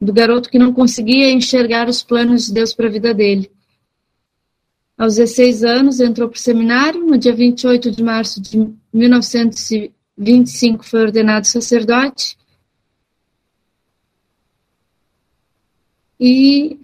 do 0.02 0.12
garoto 0.12 0.50
que 0.50 0.58
não 0.58 0.74
conseguia 0.74 1.32
enxergar 1.32 1.88
os 1.88 2.04
planos 2.04 2.48
de 2.48 2.54
Deus 2.54 2.74
para 2.74 2.88
a 2.88 2.92
vida 2.92 3.14
dele. 3.14 3.52
Aos 4.98 5.16
16 5.16 5.64
anos, 5.64 6.00
entrou 6.00 6.30
para 6.30 6.38
o 6.38 6.40
seminário. 6.40 7.06
No 7.06 7.18
dia 7.18 7.34
28 7.34 7.92
de 7.92 8.02
março 8.02 8.42
de 8.42 8.74
1925, 10.18 10.86
foi 10.86 11.02
ordenado 11.02 11.48
sacerdote. 11.48 12.38
E 16.20 16.80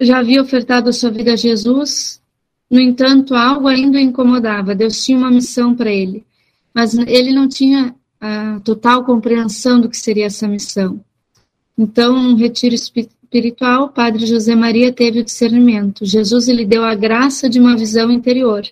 já 0.00 0.18
havia 0.18 0.42
ofertado 0.42 0.88
a 0.90 0.92
sua 0.92 1.10
vida 1.10 1.32
a 1.32 1.36
Jesus. 1.36 2.20
No 2.68 2.80
entanto, 2.80 3.34
algo 3.34 3.68
ainda 3.68 3.98
o 3.98 4.00
incomodava. 4.00 4.74
Deus 4.74 5.04
tinha 5.04 5.18
uma 5.18 5.30
missão 5.30 5.74
para 5.74 5.92
ele, 5.92 6.24
mas 6.74 6.94
ele 6.94 7.32
não 7.32 7.48
tinha 7.48 7.94
a 8.20 8.60
total 8.60 9.04
compreensão 9.04 9.80
do 9.80 9.88
que 9.88 9.96
seria 9.96 10.26
essa 10.26 10.48
missão. 10.48 11.04
Então, 11.76 12.14
um 12.14 12.34
retiro 12.34 12.74
espiritual, 12.74 13.88
padre 13.88 14.26
José 14.26 14.54
Maria 14.54 14.92
teve 14.92 15.20
o 15.20 15.24
discernimento. 15.24 16.04
Jesus 16.04 16.48
lhe 16.48 16.64
deu 16.64 16.84
a 16.84 16.94
graça 16.94 17.48
de 17.48 17.60
uma 17.60 17.76
visão 17.76 18.10
interior. 18.10 18.62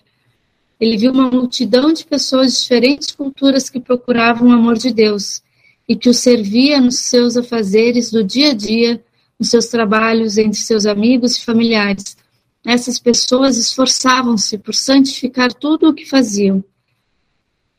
Ele 0.81 0.97
viu 0.97 1.11
uma 1.11 1.29
multidão 1.29 1.93
de 1.93 2.03
pessoas 2.03 2.53
de 2.53 2.61
diferentes 2.61 3.11
culturas 3.11 3.69
que 3.69 3.79
procuravam 3.79 4.49
o 4.49 4.51
amor 4.51 4.77
de 4.77 4.91
Deus 4.91 5.43
e 5.87 5.95
que 5.95 6.09
o 6.09 6.13
servia 6.13 6.81
nos 6.81 6.97
seus 7.01 7.37
afazeres 7.37 8.09
do 8.09 8.23
dia 8.23 8.49
a 8.49 8.53
dia, 8.55 9.01
nos 9.39 9.49
seus 9.49 9.67
trabalhos, 9.67 10.39
entre 10.39 10.59
seus 10.59 10.87
amigos 10.87 11.37
e 11.37 11.45
familiares. 11.45 12.17
Essas 12.65 12.97
pessoas 12.97 13.57
esforçavam-se 13.57 14.57
por 14.57 14.73
santificar 14.73 15.53
tudo 15.53 15.87
o 15.87 15.93
que 15.93 16.05
faziam. 16.05 16.63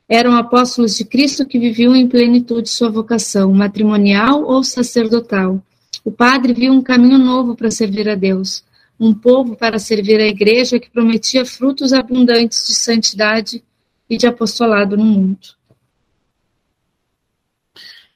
Eram 0.08 0.36
apóstolos 0.36 0.96
de 0.96 1.04
Cristo 1.04 1.44
que 1.44 1.58
viviam 1.58 1.96
em 1.96 2.08
plenitude 2.08 2.70
sua 2.70 2.88
vocação, 2.90 3.52
matrimonial 3.52 4.44
ou 4.44 4.62
sacerdotal 4.62 5.60
o 6.04 6.10
padre 6.10 6.52
viu 6.52 6.72
um 6.72 6.82
caminho 6.82 7.18
novo 7.18 7.54
para 7.54 7.70
servir 7.70 8.08
a 8.08 8.16
Deus, 8.16 8.64
um 9.02 9.12
povo 9.12 9.56
para 9.56 9.80
servir 9.80 10.20
a 10.20 10.28
igreja 10.28 10.78
que 10.78 10.88
prometia 10.88 11.44
frutos 11.44 11.92
abundantes 11.92 12.64
de 12.68 12.72
santidade 12.72 13.64
e 14.08 14.16
de 14.16 14.28
apostolado 14.28 14.96
no 14.96 15.04
mundo. 15.04 15.40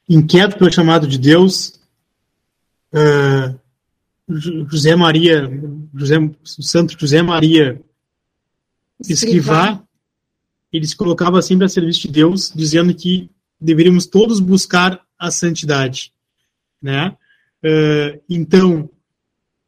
Inquieto 0.07 0.57
pelo 0.57 0.71
chamado 0.71 1.05
de 1.05 1.17
Deus, 1.17 1.77
uh, 2.93 3.59
José 4.69 4.95
Maria, 4.95 5.49
José, 5.93 6.15
Santo 6.45 6.97
José 6.97 7.21
Maria 7.21 7.81
Escrivá, 9.01 9.83
ele 10.71 10.87
se 10.87 10.95
colocava 10.95 11.41
sempre 11.41 11.65
a 11.65 11.69
serviço 11.69 12.03
de 12.03 12.13
Deus, 12.13 12.49
dizendo 12.55 12.95
que 12.95 13.29
deveríamos 13.59 14.05
todos 14.05 14.39
buscar 14.39 15.01
a 15.19 15.29
santidade, 15.31 16.13
né? 16.81 17.09
Uh, 17.61 18.21
então, 18.29 18.89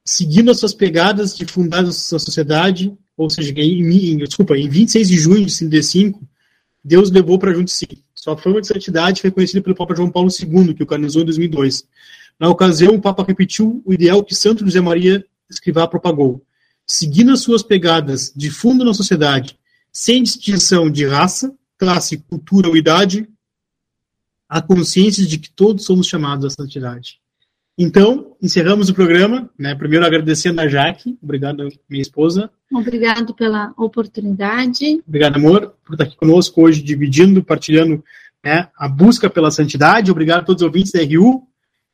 seguindo 0.10 0.50
as 0.50 0.58
suas 0.58 0.74
pegadas 0.74 1.38
de 1.38 1.46
fundar 1.46 1.86
a 1.86 1.92
sua 1.92 2.18
sociedade, 2.18 2.92
ou 3.16 3.30
seja, 3.30 3.54
em, 3.56 4.14
em, 4.14 4.18
desculpa, 4.18 4.58
em 4.58 4.68
26 4.68 5.08
de 5.08 5.18
junho 5.20 5.46
de 5.46 5.52
55, 5.52 6.28
Deus 6.84 7.12
levou 7.12 7.38
para 7.38 7.54
junto 7.54 7.66
de 7.66 7.74
si. 7.74 8.04
Sua 8.16 8.36
fama 8.36 8.60
de 8.60 8.66
santidade 8.66 9.22
foi 9.22 9.30
conhecida 9.30 9.62
pelo 9.62 9.76
Papa 9.76 9.94
João 9.96 10.10
Paulo 10.10 10.32
II, 10.32 10.74
que 10.74 10.82
o 10.82 10.88
canonizou 10.88 11.22
em 11.22 11.26
2002. 11.26 11.88
Na 12.40 12.50
ocasião, 12.50 12.96
o 12.96 13.02
Papa 13.02 13.24
repetiu 13.24 13.84
o 13.86 13.94
ideal 13.94 14.24
que 14.24 14.34
Santo 14.34 14.66
José 14.66 14.82
Maria 14.82 15.24
Escrivá 15.48 15.88
propagou. 15.88 16.44
Seguindo 16.88 17.32
as 17.32 17.42
suas 17.42 17.62
pegadas 17.62 18.34
de 18.36 18.50
fundo 18.50 18.84
na 18.84 18.96
sociedade, 18.96 19.60
sem 19.94 20.24
distinção 20.24 20.90
de 20.90 21.06
raça, 21.06 21.54
classe, 21.78 22.18
cultura 22.18 22.68
ou 22.68 22.76
idade, 22.76 23.30
a 24.50 24.60
consciência 24.60 25.24
de 25.24 25.38
que 25.38 25.52
todos 25.52 25.86
somos 25.86 26.08
chamados 26.08 26.46
à 26.46 26.50
santidade. 26.50 27.22
Então, 27.82 28.36
encerramos 28.42 28.90
o 28.90 28.94
programa. 28.94 29.50
Né? 29.58 29.74
Primeiro, 29.74 30.06
agradecendo 30.06 30.60
a 30.60 30.68
Jaque. 30.68 31.18
Obrigado, 31.24 31.66
minha 31.90 32.02
esposa. 32.02 32.52
Obrigado 32.70 33.34
pela 33.34 33.74
oportunidade. 33.78 35.02
Obrigado, 35.08 35.38
amor, 35.38 35.74
por 35.86 35.94
estar 35.94 36.04
aqui 36.04 36.18
conosco 36.18 36.62
hoje, 36.62 36.84
dividindo, 36.84 37.42
partilhando 37.42 38.04
né, 38.44 38.68
a 38.78 38.90
busca 38.90 39.30
pela 39.30 39.50
santidade. 39.50 40.12
Obrigado 40.12 40.42
a 40.42 40.44
todos 40.44 40.62
os 40.62 40.66
ouvintes 40.68 40.92
da 40.92 41.00
RU. 41.00 41.48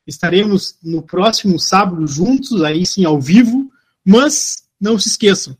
Estaremos 0.04 0.76
no 0.82 1.02
próximo 1.02 1.56
sábado 1.56 2.04
juntos, 2.04 2.64
aí 2.64 2.84
sim, 2.84 3.04
ao 3.04 3.20
vivo. 3.20 3.70
Mas 4.04 4.64
não 4.80 4.98
se 4.98 5.08
esqueçam, 5.08 5.56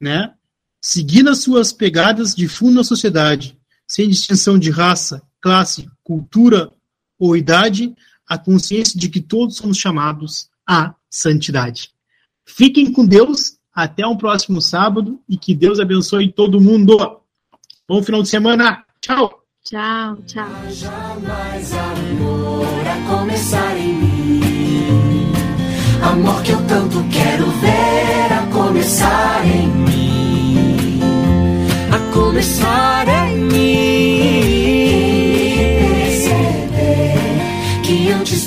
né? 0.00 0.32
Seguindo 0.80 1.28
as 1.28 1.40
suas 1.40 1.70
pegadas 1.70 2.34
de 2.34 2.48
fundo 2.48 2.76
na 2.76 2.84
sociedade, 2.84 3.58
sem 3.86 4.08
distinção 4.08 4.58
de 4.58 4.70
raça, 4.70 5.20
classe, 5.38 5.86
cultura 6.02 6.70
ou 7.18 7.36
idade, 7.36 7.94
a 8.28 8.36
consciência 8.36 8.98
de 8.98 9.08
que 9.08 9.20
todos 9.20 9.56
somos 9.56 9.78
chamados 9.78 10.48
à 10.66 10.94
santidade. 11.08 11.90
Fiquem 12.44 12.92
com 12.92 13.04
Deus, 13.04 13.56
até 13.74 14.06
um 14.06 14.16
próximo 14.16 14.60
sábado 14.60 15.20
e 15.28 15.36
que 15.36 15.54
Deus 15.54 15.78
abençoe 15.78 16.32
todo 16.32 16.60
mundo. 16.60 17.20
Bom 17.88 18.02
final 18.02 18.22
de 18.22 18.28
semana. 18.28 18.84
Tchau. 19.00 19.42
Tchau, 19.64 20.16
tchau. 20.26 20.48
Jamais 20.70 21.72
amor 21.72 22.86
a 22.86 23.16
começar 23.16 23.76
em 23.76 23.94
mim. 23.94 25.32
Amor 26.02 26.42
que 26.42 26.52
eu 26.52 26.66
tanto 26.66 27.04
quero 27.10 27.50
ver 27.50 28.32
a 28.32 28.46
começar 28.52 29.46
em 29.46 29.68
mim. 29.68 31.00
A 31.92 32.12
começar 32.12 32.86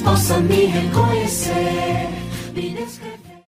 possa 0.09 0.39
me 0.39 0.65
reconhecer. 0.65 1.48